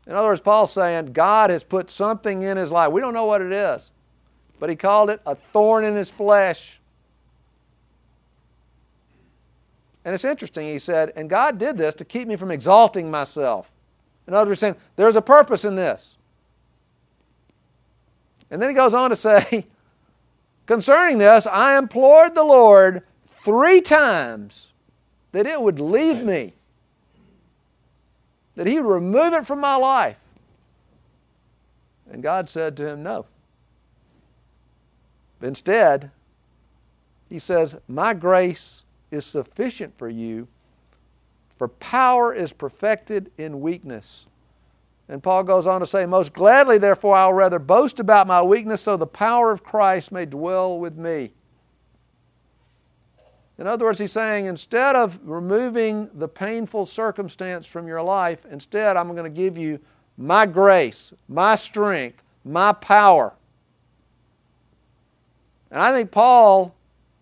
In 0.07 0.13
other 0.13 0.27
words, 0.27 0.41
Paul's 0.41 0.71
saying 0.71 1.13
God 1.13 1.49
has 1.49 1.63
put 1.63 1.89
something 1.89 2.41
in 2.41 2.57
his 2.57 2.71
life. 2.71 2.91
We 2.91 3.01
don't 3.01 3.13
know 3.13 3.25
what 3.25 3.41
it 3.41 3.51
is, 3.51 3.91
but 4.59 4.69
he 4.69 4.75
called 4.75 5.09
it 5.09 5.21
a 5.25 5.35
thorn 5.35 5.83
in 5.83 5.95
his 5.95 6.09
flesh. 6.09 6.79
And 10.03 10.15
it's 10.15 10.25
interesting, 10.25 10.67
he 10.67 10.79
said, 10.79 11.13
and 11.15 11.29
God 11.29 11.59
did 11.59 11.77
this 11.77 11.93
to 11.95 12.05
keep 12.05 12.27
me 12.27 12.35
from 12.35 12.49
exalting 12.49 13.11
myself. 13.11 13.71
In 14.27 14.33
other 14.33 14.49
words, 14.49 14.59
saying, 14.59 14.75
there's 14.95 15.15
a 15.15 15.21
purpose 15.21 15.65
in 15.65 15.75
this. 15.75 16.15
And 18.49 18.61
then 18.61 18.69
he 18.69 18.75
goes 18.75 18.93
on 18.93 19.11
to 19.11 19.15
say, 19.15 19.65
Concerning 20.65 21.17
this, 21.17 21.45
I 21.47 21.77
implored 21.77 22.33
the 22.35 22.43
Lord 22.43 23.03
three 23.43 23.81
times 23.81 24.69
that 25.31 25.45
it 25.45 25.61
would 25.61 25.79
leave 25.79 26.23
me, 26.23 26.53
that 28.55 28.67
He 28.67 28.79
would 28.79 28.89
remove 28.89 29.33
it 29.33 29.45
from 29.45 29.59
my 29.59 29.75
life. 29.75 30.17
And 32.11 32.21
God 32.21 32.49
said 32.49 32.75
to 32.77 32.89
him, 32.89 33.03
No. 33.03 33.25
Instead, 35.41 36.11
He 37.29 37.39
says, 37.39 37.77
My 37.87 38.13
grace 38.13 38.83
is 39.09 39.25
sufficient 39.25 39.97
for 39.97 40.09
you, 40.09 40.47
for 41.57 41.67
power 41.67 42.33
is 42.33 42.53
perfected 42.53 43.31
in 43.37 43.61
weakness. 43.61 44.25
And 45.07 45.21
Paul 45.21 45.43
goes 45.43 45.67
on 45.67 45.81
to 45.81 45.85
say, 45.85 46.05
Most 46.05 46.33
gladly, 46.33 46.77
therefore, 46.77 47.15
I'll 47.15 47.33
rather 47.33 47.59
boast 47.59 47.99
about 47.99 48.27
my 48.27 48.41
weakness 48.41 48.81
so 48.81 48.97
the 48.97 49.07
power 49.07 49.51
of 49.51 49.63
Christ 49.63 50.11
may 50.11 50.25
dwell 50.25 50.79
with 50.79 50.97
me. 50.97 51.33
In 53.61 53.67
other 53.67 53.85
words, 53.85 53.99
he's 53.99 54.11
saying 54.11 54.47
instead 54.47 54.95
of 54.95 55.19
removing 55.21 56.09
the 56.15 56.27
painful 56.27 56.87
circumstance 56.87 57.67
from 57.67 57.87
your 57.87 58.01
life, 58.01 58.43
instead 58.49 58.97
I'm 58.97 59.09
going 59.09 59.23
to 59.23 59.29
give 59.29 59.55
you 59.55 59.79
my 60.17 60.47
grace, 60.47 61.13
my 61.29 61.55
strength, 61.55 62.23
my 62.43 62.73
power. 62.73 63.33
And 65.69 65.79
I 65.79 65.91
think 65.91 66.09
Paul, 66.09 66.73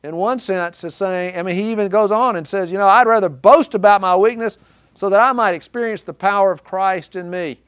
in 0.02 0.16
one 0.16 0.40
sense, 0.40 0.82
is 0.86 0.96
saying, 0.96 1.38
I 1.38 1.44
mean, 1.44 1.58
he 1.58 1.74
even 1.74 1.90
goes 1.90 2.10
on 2.10 2.38
and 2.38 2.48
says, 2.48 2.72
you 2.72 2.78
know, 2.78 2.88
I'd 2.88 3.06
rather 3.06 3.28
boast 3.28 3.76
about 3.76 4.00
my 4.00 4.16
weakness 4.16 4.58
so 4.96 5.10
that 5.10 5.20
I 5.20 5.34
might 5.34 5.56
experience 5.56 6.04
the 6.04 6.14
power 6.14 6.54
of 6.54 6.64
Christ 6.64 7.18
in 7.18 7.30
me. 7.30 7.60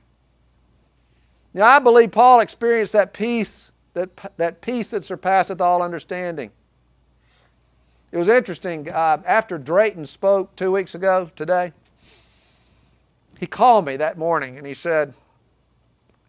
Now, 1.54 1.66
I 1.66 1.80
believe 1.80 2.12
Paul 2.12 2.40
experienced 2.40 2.94
that 2.94 3.12
peace, 3.12 3.70
that, 3.96 4.12
that 4.38 4.62
peace 4.62 4.92
that 4.92 5.04
surpasseth 5.04 5.60
all 5.60 5.82
understanding. 5.82 6.52
It 8.12 8.18
was 8.18 8.28
interesting. 8.28 8.90
Uh, 8.90 9.22
after 9.26 9.58
Drayton 9.58 10.06
spoke 10.06 10.56
two 10.56 10.72
weeks 10.72 10.96
ago 10.96 11.32
today, 11.36 11.72
he 13.40 13.48
called 13.48 13.86
me 13.86 13.98
that 13.98 14.18
morning 14.18 14.58
and 14.58 14.68
he 14.68 14.74
said, 14.74 15.14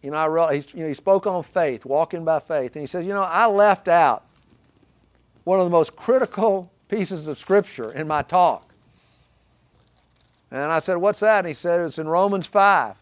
you 0.01 0.11
know, 0.11 0.17
I 0.17 0.25
realized, 0.25 0.73
you 0.73 0.81
know, 0.81 0.87
he 0.87 0.93
spoke 0.93 1.25
on 1.25 1.43
faith, 1.43 1.85
walking 1.85 2.25
by 2.25 2.39
faith. 2.39 2.75
And 2.75 2.81
he 2.81 2.87
says, 2.87 3.05
you 3.05 3.13
know, 3.13 3.21
I 3.21 3.45
left 3.47 3.87
out 3.87 4.25
one 5.43 5.59
of 5.59 5.65
the 5.65 5.71
most 5.71 5.95
critical 5.95 6.71
pieces 6.89 7.27
of 7.27 7.37
Scripture 7.37 7.91
in 7.91 8.07
my 8.07 8.21
talk. 8.21 8.73
And 10.51 10.61
I 10.61 10.79
said, 10.79 10.97
What's 10.97 11.19
that? 11.21 11.39
And 11.39 11.47
he 11.47 11.53
said, 11.53 11.81
It's 11.81 11.97
in 11.97 12.07
Romans 12.07 12.45
5. 12.45 12.95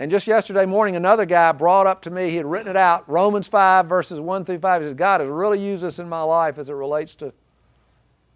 And 0.00 0.10
just 0.10 0.26
yesterday 0.26 0.64
morning, 0.64 0.96
another 0.96 1.26
guy 1.26 1.52
brought 1.52 1.86
up 1.86 2.00
to 2.02 2.10
me, 2.10 2.30
he 2.30 2.36
had 2.38 2.46
written 2.46 2.68
it 2.68 2.76
out, 2.76 3.06
Romans 3.06 3.46
5, 3.48 3.84
verses 3.84 4.18
1 4.18 4.46
through 4.46 4.58
5. 4.58 4.80
He 4.80 4.88
says, 4.88 4.94
God 4.94 5.20
has 5.20 5.28
really 5.28 5.62
used 5.62 5.82
this 5.82 5.98
in 5.98 6.08
my 6.08 6.22
life 6.22 6.56
as 6.56 6.70
it 6.70 6.72
relates 6.72 7.12
to, 7.16 7.34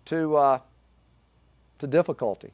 to, 0.05 0.37
uh, 0.37 0.59
to 1.79 1.87
difficulty. 1.87 2.51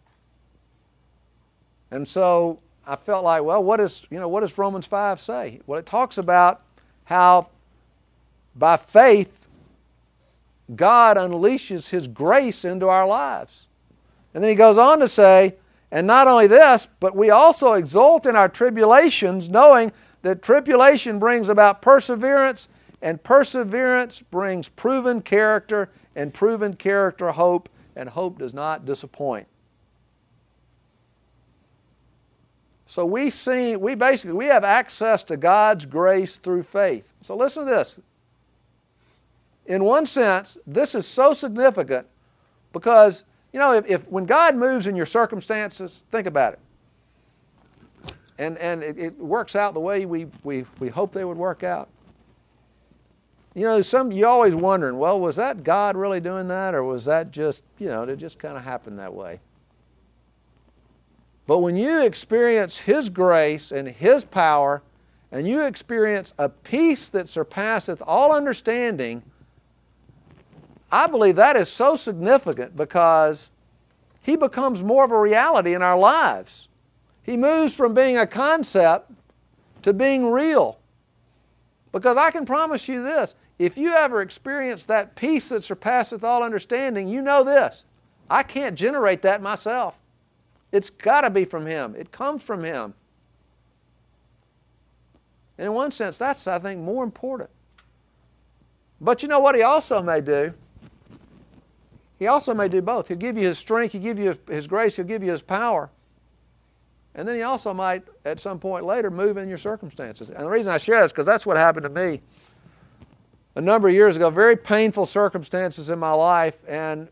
And 1.91 2.07
so 2.07 2.61
I 2.87 2.95
felt 2.95 3.25
like, 3.25 3.43
well, 3.43 3.65
what, 3.65 3.81
is, 3.81 4.07
you 4.11 4.21
know, 4.21 4.29
what 4.29 4.43
does 4.43 4.57
Romans 4.57 4.87
5 4.87 5.19
say? 5.19 5.61
Well, 5.67 5.81
it 5.81 5.87
talks 5.87 6.17
about 6.17 6.63
how 7.03 7.49
by 8.55 8.77
faith, 8.77 9.49
God 10.77 11.17
unleashes 11.17 11.89
His 11.89 12.07
grace 12.07 12.65
into 12.65 12.87
our 12.87 13.09
lives. 13.09 13.67
And 14.35 14.45
then 14.45 14.51
he 14.51 14.55
goes 14.55 14.79
on 14.79 15.01
to 15.01 15.09
say, 15.09 15.57
and 15.91 16.07
not 16.07 16.29
only 16.29 16.47
this, 16.47 16.87
but 17.01 17.17
we 17.17 17.31
also 17.31 17.73
exult 17.73 18.27
in 18.27 18.37
our 18.37 18.49
tribulations, 18.49 19.49
knowing 19.49 19.93
that 20.23 20.43
tribulation 20.43 21.19
brings 21.19 21.49
about 21.49 21.83
perseverance, 21.83 22.69
and 23.03 23.23
perseverance 23.23 24.21
brings 24.21 24.69
proven 24.69 25.23
character, 25.23 25.91
and 26.15 26.33
proven 26.33 26.75
character 26.75 27.33
hope, 27.33 27.69
and 27.97 28.09
hope 28.09 28.39
does 28.39 28.55
not 28.55 28.85
disappoint. 28.85 29.47
So 32.87 33.07
we 33.07 33.31
see, 33.31 33.77
we 33.77 33.95
basically 33.95 34.37
we 34.37 34.47
have 34.47 34.65
access 34.65 35.23
to 35.25 35.37
God's 35.37 35.87
grace 35.87 36.37
through 36.37 36.65
faith. 36.65 37.05
So 37.23 37.37
listen 37.37 37.65
to 37.65 37.71
this. 37.71 38.01
In 39.67 39.85
one 39.85 40.07
sense, 40.07 40.59
this 40.67 40.97
is 40.97 41.07
so 41.07 41.33
significant 41.33 42.09
because 42.73 43.23
you 43.53 43.59
know, 43.59 43.75
if, 43.75 43.87
if 43.87 44.09
when 44.09 44.27
God 44.27 44.57
moves 44.57 44.87
in 44.87 44.97
your 44.97 45.07
circumstances, 45.07 46.05
think 46.11 46.27
about 46.27 46.55
it. 46.55 46.59
And, 48.39 48.57
and 48.59 48.83
it, 48.83 48.99
it 48.99 49.19
works 49.19 49.55
out 49.55 49.75
the 49.75 49.81
way 49.81 50.07
we, 50.07 50.27
we, 50.43 50.65
we 50.79 50.89
hope 50.89 51.13
they 51.13 51.25
would 51.25 51.37
work 51.37 51.63
out. 51.63 51.89
You 53.55 53.65
know, 53.65 53.83
some 53.83 54.13
you 54.13 54.27
always 54.27 54.55
wondering, 54.55 54.97
well, 54.97 55.21
was 55.21 55.37
that 55.37 55.65
God 55.65 55.97
really 55.97 56.21
doing 56.21 56.49
that, 56.49 56.75
or 56.75 56.85
was 56.85 57.05
that 57.07 57.33
just, 57.33 57.63
you 57.79 57.89
know, 57.89 58.05
it 58.05 58.17
just 58.17 58.39
kind 58.39 58.57
of 58.57 58.63
happened 58.63 58.99
that 58.99 59.13
way? 59.13 59.41
But 61.47 61.59
when 61.59 61.77
you 61.77 62.03
experience 62.03 62.79
His 62.79 63.09
grace 63.09 63.73
and 63.73 63.89
His 63.89 64.25
power, 64.25 64.83
and 65.33 65.47
you 65.47 65.63
experience 65.65 66.33
a 66.39 66.49
peace 66.49 67.09
that 67.11 67.29
surpasseth 67.29 68.01
all 68.07 68.33
understanding, 68.33 69.23
I 70.93 71.07
believe 71.07 71.37
that 71.37 71.57
is 71.57 71.69
so 71.69 71.97
significant 71.97 72.77
because 72.77 73.51
he 74.23 74.37
becomes 74.37 74.83
more 74.83 75.05
of 75.05 75.13
a 75.13 75.21
reality 75.21 75.75
in 75.75 75.83
our 75.83 75.99
lives. 75.99 76.69
He 77.23 77.37
moves 77.37 77.75
from 77.75 77.95
being 77.95 78.19
a 78.19 78.27
concept 78.27 79.11
to 79.83 79.93
being 79.93 80.31
real. 80.31 80.79
Because 81.93 82.17
I 82.17 82.31
can 82.31 82.47
promise 82.47 82.89
you 82.89 83.03
this 83.03 83.35
if 83.59 83.77
you 83.77 83.93
ever 83.93 84.23
experience 84.23 84.87
that 84.87 85.17
peace 85.17 85.51
that 85.51 85.63
surpasseth 85.63 86.25
all 86.25 86.43
understanding, 86.43 87.09
you 87.09 87.23
know 87.23 87.45
this 87.45 87.85
I 88.29 88.43
can't 88.43 88.77
generate 88.77 89.23
that 89.23 89.43
myself. 89.43 89.97
It's 90.73 90.91
got 90.91 91.23
to 91.23 91.31
be 91.31 91.45
from 91.45 91.67
Him, 91.67 91.95
it 91.97 92.11
comes 92.11 92.43
from 92.43 92.65
Him. 92.65 92.95
And 95.59 95.67
in 95.67 95.75
one 95.75 95.91
sense, 95.91 96.17
that's, 96.17 96.47
I 96.47 96.59
think, 96.59 96.81
more 96.81 97.05
important. 97.05 97.51
But 98.99 99.23
you 99.23 99.29
know 99.29 99.41
what 99.41 99.55
He 99.55 99.63
also 99.63 100.03
may 100.03 100.21
do? 100.23 100.55
He 102.21 102.27
also 102.27 102.55
may 102.55 102.69
do 102.69 102.83
both. 102.83 103.09
He'll 103.09 103.17
give 103.17 103.37
you 103.37 103.49
His 103.49 103.59
strength, 103.59 103.93
He'll 103.93 104.03
give 104.03 104.19
you 104.19 104.39
His 104.47 104.69
grace, 104.69 104.95
He'll 104.95 105.07
give 105.07 105.25
you 105.25 105.33
His 105.33 105.43
power. 105.43 105.91
And 107.15 107.27
then 107.27 107.35
He 107.35 107.43
also 107.43 107.75
might, 107.75 108.05
at 108.25 108.39
some 108.39 108.61
point 108.61 108.85
later, 108.85 109.11
move 109.11 109.39
in 109.39 109.49
your 109.49 109.59
circumstances. 109.59 110.31
And 110.31 110.41
the 110.41 110.51
reason 110.51 110.73
I 110.73 110.79
share 110.79 111.01
this 111.01 111.07
is 111.07 111.13
because 111.13 111.27
that's 111.27 111.47
what 111.47 111.57
happened 111.57 111.85
to 111.85 111.91
me 111.91 112.21
a 113.57 113.61
number 113.61 113.89
of 113.89 113.95
years 113.95 114.17
ago. 114.17 114.29
Very 114.31 114.55
painful 114.55 115.07
circumstances 115.07 115.89
in 115.91 115.99
my 115.99 116.13
life. 116.13 116.59
And, 116.69 117.09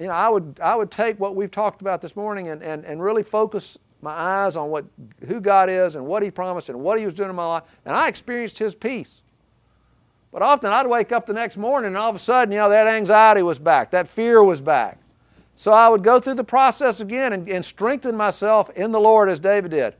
you 0.00 0.06
know, 0.06 0.12
I 0.12 0.30
would, 0.30 0.58
I 0.60 0.74
would 0.74 0.90
take 0.90 1.20
what 1.20 1.36
we've 1.36 1.50
talked 1.50 1.82
about 1.82 2.00
this 2.00 2.16
morning 2.16 2.48
and, 2.48 2.62
and, 2.62 2.84
and 2.84 3.02
really 3.02 3.22
focus 3.22 3.78
my 4.00 4.12
eyes 4.12 4.56
on 4.56 4.70
what, 4.70 4.86
who 5.28 5.40
God 5.40 5.68
is 5.68 5.96
and 5.96 6.06
what 6.06 6.22
He 6.22 6.30
promised 6.30 6.70
and 6.70 6.80
what 6.80 6.98
He 6.98 7.04
was 7.04 7.14
doing 7.14 7.28
in 7.28 7.36
my 7.36 7.46
life. 7.46 7.64
And 7.84 7.94
I 7.94 8.08
experienced 8.08 8.58
His 8.58 8.74
peace. 8.74 9.22
But 10.34 10.42
often 10.42 10.72
I'd 10.72 10.88
wake 10.88 11.12
up 11.12 11.26
the 11.26 11.32
next 11.32 11.56
morning 11.56 11.86
and 11.86 11.96
all 11.96 12.10
of 12.10 12.16
a 12.16 12.18
sudden, 12.18 12.50
you 12.50 12.58
know, 12.58 12.68
that 12.68 12.88
anxiety 12.88 13.42
was 13.42 13.60
back, 13.60 13.92
that 13.92 14.08
fear 14.08 14.42
was 14.42 14.60
back. 14.60 14.98
So 15.54 15.70
I 15.70 15.88
would 15.88 16.02
go 16.02 16.18
through 16.18 16.34
the 16.34 16.42
process 16.42 16.98
again 16.98 17.32
and, 17.32 17.48
and 17.48 17.64
strengthen 17.64 18.16
myself 18.16 18.68
in 18.70 18.90
the 18.90 18.98
Lord 18.98 19.28
as 19.28 19.38
David 19.38 19.70
did 19.70 19.94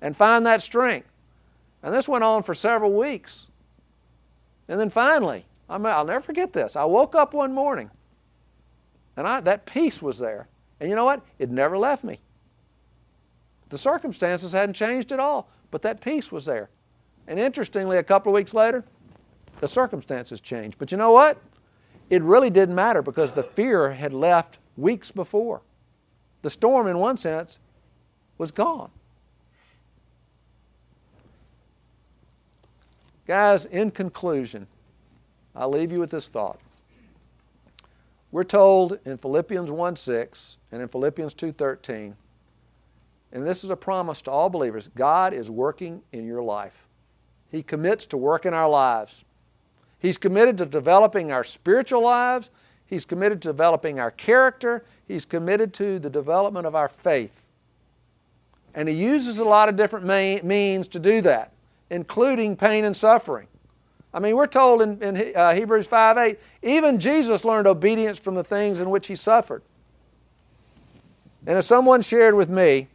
and 0.00 0.16
find 0.16 0.46
that 0.46 0.62
strength. 0.62 1.08
And 1.82 1.92
this 1.92 2.06
went 2.06 2.22
on 2.22 2.44
for 2.44 2.54
several 2.54 2.92
weeks. 2.92 3.48
And 4.68 4.78
then 4.78 4.90
finally, 4.90 5.44
I 5.68 5.76
mean, 5.76 5.88
I'll 5.88 6.04
never 6.04 6.20
forget 6.20 6.52
this. 6.52 6.76
I 6.76 6.84
woke 6.84 7.16
up 7.16 7.34
one 7.34 7.52
morning 7.52 7.90
and 9.16 9.26
I, 9.26 9.40
that 9.40 9.66
peace 9.66 10.00
was 10.00 10.20
there. 10.20 10.46
And 10.78 10.88
you 10.88 10.94
know 10.94 11.04
what? 11.04 11.20
It 11.40 11.50
never 11.50 11.76
left 11.76 12.04
me. 12.04 12.20
The 13.70 13.78
circumstances 13.78 14.52
hadn't 14.52 14.74
changed 14.74 15.10
at 15.10 15.18
all, 15.18 15.48
but 15.72 15.82
that 15.82 16.00
peace 16.00 16.30
was 16.30 16.44
there. 16.44 16.70
And 17.26 17.40
interestingly, 17.40 17.96
a 17.96 18.04
couple 18.04 18.30
of 18.30 18.36
weeks 18.36 18.54
later, 18.54 18.84
the 19.60 19.68
circumstances 19.68 20.40
changed. 20.40 20.78
But 20.78 20.90
you 20.90 20.98
know 20.98 21.12
what? 21.12 21.38
It 22.08 22.22
really 22.22 22.50
didn't 22.50 22.74
matter 22.74 23.02
because 23.02 23.32
the 23.32 23.42
fear 23.42 23.92
had 23.92 24.12
left 24.12 24.58
weeks 24.76 25.10
before. 25.10 25.62
The 26.42 26.50
storm, 26.50 26.88
in 26.88 26.98
one 26.98 27.16
sense, 27.16 27.58
was 28.38 28.50
gone. 28.50 28.90
Guys, 33.26 33.66
in 33.66 33.90
conclusion, 33.90 34.66
I'll 35.54 35.70
leave 35.70 35.92
you 35.92 36.00
with 36.00 36.10
this 36.10 36.28
thought. 36.28 36.58
We're 38.32 38.44
told 38.44 38.98
in 39.04 39.18
Philippians 39.18 39.70
1 39.70 39.96
6 39.96 40.56
and 40.72 40.82
in 40.82 40.88
Philippians 40.88 41.34
2 41.34 41.52
13, 41.52 42.16
and 43.32 43.46
this 43.46 43.62
is 43.62 43.70
a 43.70 43.76
promise 43.76 44.20
to 44.22 44.30
all 44.30 44.48
believers 44.48 44.88
God 44.96 45.32
is 45.32 45.50
working 45.50 46.02
in 46.12 46.26
your 46.26 46.42
life. 46.42 46.86
He 47.50 47.62
commits 47.62 48.06
to 48.06 48.16
work 48.16 48.46
in 48.46 48.54
our 48.54 48.68
lives. 48.68 49.24
He's 50.00 50.16
committed 50.16 50.58
to 50.58 50.66
developing 50.66 51.30
our 51.30 51.44
spiritual 51.44 52.02
lives. 52.02 52.50
He's 52.86 53.04
committed 53.04 53.40
to 53.42 53.48
developing 53.48 54.00
our 54.00 54.10
character. 54.10 54.84
He's 55.06 55.24
committed 55.24 55.72
to 55.74 55.98
the 55.98 56.10
development 56.10 56.66
of 56.66 56.74
our 56.74 56.88
faith. 56.88 57.42
And 58.74 58.88
He 58.88 58.94
uses 58.94 59.38
a 59.38 59.44
lot 59.44 59.68
of 59.68 59.76
different 59.76 60.06
means 60.44 60.88
to 60.88 60.98
do 60.98 61.20
that, 61.22 61.52
including 61.90 62.56
pain 62.56 62.84
and 62.84 62.96
suffering. 62.96 63.46
I 64.12 64.18
mean, 64.18 64.34
we're 64.34 64.46
told 64.46 64.82
in, 64.82 65.00
in 65.02 65.36
uh, 65.36 65.54
Hebrews 65.54 65.86
5 65.86 66.18
8, 66.18 66.38
even 66.62 66.98
Jesus 66.98 67.44
learned 67.44 67.66
obedience 67.66 68.18
from 68.18 68.34
the 68.34 68.42
things 68.42 68.80
in 68.80 68.90
which 68.90 69.06
He 69.06 69.16
suffered. 69.16 69.62
And 71.46 71.58
as 71.58 71.66
someone 71.66 72.02
shared 72.02 72.34
with 72.34 72.48
me, 72.48 72.88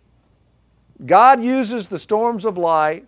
God 1.06 1.42
uses 1.42 1.88
the 1.88 2.00
storms 2.00 2.46
of 2.46 2.58
life 2.58 3.04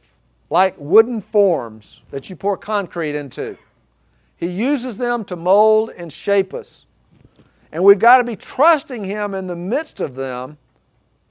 like 0.49 0.75
wooden 0.77 1.21
forms 1.21 2.01
that 2.11 2.29
you 2.29 2.35
pour 2.35 2.57
concrete 2.57 3.15
into. 3.15 3.57
He 4.37 4.47
uses 4.47 4.97
them 4.97 5.25
to 5.25 5.35
mold 5.35 5.91
and 5.97 6.13
shape 6.13 6.53
us. 6.53 6.85
And 7.71 7.83
we've 7.83 7.99
got 7.99 8.19
to 8.19 8.23
be 8.23 8.35
trusting 8.35 9.03
Him 9.03 9.33
in 9.33 9.47
the 9.47 9.55
midst 9.55 9.99
of 9.99 10.15
them 10.15 10.57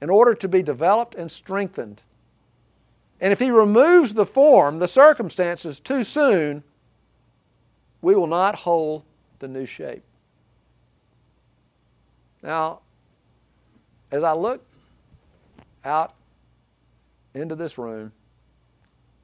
in 0.01 0.09
order 0.09 0.35
to 0.35 0.47
be 0.47 0.61
developed 0.61 1.15
and 1.15 1.31
strengthened. 1.31 2.03
And 3.19 3.33
if 3.33 3.39
He 3.39 3.49
removes 3.49 4.13
the 4.13 4.25
form, 4.25 4.79
the 4.79 4.87
circumstances, 4.87 5.79
too 5.79 6.03
soon, 6.03 6.63
we 8.01 8.13
will 8.13 8.27
not 8.27 8.55
hold 8.55 9.03
the 9.39 9.47
new 9.47 9.65
shape. 9.65 10.03
Now, 12.43 12.81
as 14.11 14.23
I 14.23 14.33
look 14.33 14.63
out 15.83 16.13
into 17.33 17.55
this 17.55 17.77
room, 17.77 18.11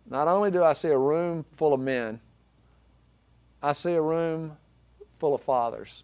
not 0.10 0.28
only 0.28 0.52
do 0.52 0.64
I 0.64 0.74
see 0.74 0.90
a 0.90 0.98
room 0.98 1.46
full 1.56 1.74
of 1.74 1.80
men, 1.80 2.20
I 3.64 3.72
see 3.72 3.93
a 3.93 4.01
room 4.01 4.57
full 5.20 5.34
of 5.34 5.41
fathers. 5.41 6.03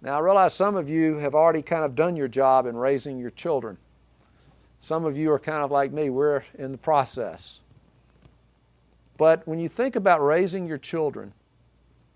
Now, 0.00 0.16
I 0.16 0.20
realize 0.20 0.54
some 0.54 0.76
of 0.76 0.88
you 0.88 1.16
have 1.18 1.34
already 1.34 1.60
kind 1.60 1.84
of 1.84 1.94
done 1.94 2.16
your 2.16 2.26
job 2.26 2.64
in 2.64 2.74
raising 2.74 3.18
your 3.18 3.30
children. 3.30 3.76
Some 4.80 5.04
of 5.04 5.16
you 5.16 5.30
are 5.32 5.38
kind 5.38 5.62
of 5.62 5.70
like 5.70 5.92
me, 5.92 6.08
we're 6.08 6.42
in 6.58 6.72
the 6.72 6.78
process. 6.78 7.60
But 9.18 9.46
when 9.46 9.58
you 9.58 9.68
think 9.68 9.94
about 9.94 10.24
raising 10.24 10.66
your 10.66 10.78
children, 10.78 11.34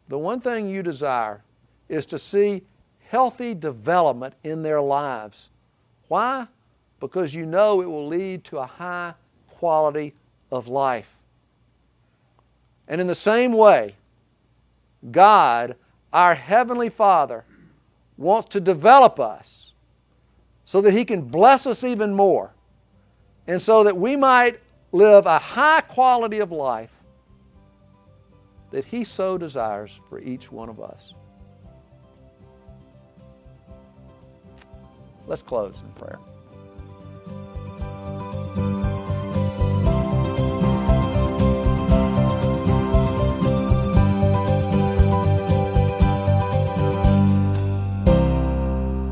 the 0.09 0.19
one 0.19 0.41
thing 0.41 0.69
you 0.69 0.83
desire 0.83 1.43
is 1.91 2.07
to 2.07 2.19
see 2.19 2.63
healthy 3.09 3.55
development 3.55 4.35
in 4.45 4.63
their 4.63 4.81
lives. 4.81 5.51
Why? 6.09 6.47
Because 7.01 7.35
you 7.35 7.45
know 7.45 7.83
it 7.83 7.87
will 7.87 8.07
lead 8.07 8.45
to 8.45 8.59
a 8.59 8.67
high 8.67 9.13
quality 9.49 10.15
of 10.51 10.69
life. 10.69 11.20
And 12.91 13.01
in 13.01 13.07
the 13.07 13.15
same 13.15 13.53
way, 13.53 13.95
God, 15.13 15.77
our 16.13 16.35
Heavenly 16.35 16.89
Father, 16.89 17.45
wants 18.19 18.49
to 18.51 18.61
develop 18.61 19.21
us 19.21 19.73
so 20.65 20.81
that 20.81 20.93
He 20.93 21.05
can 21.05 21.23
bless 21.23 21.69
us 21.69 21.85
even 21.85 22.13
more 22.13 22.51
and 23.47 23.63
so 23.63 23.85
that 23.85 23.97
we 23.97 24.17
might 24.17 24.59
live 24.91 25.27
a 25.27 25.39
high 25.39 25.83
quality 25.83 26.41
of 26.41 26.51
life 26.51 26.91
that 28.73 28.85
He 28.85 29.05
so 29.05 29.39
desires 29.39 30.01
for 30.09 30.19
each 30.19 30.51
one 30.51 30.69
of 30.69 30.81
us. 30.81 31.15
Let's 35.29 35.43
close 35.43 35.77
in 35.81 35.93
prayer. 35.93 36.19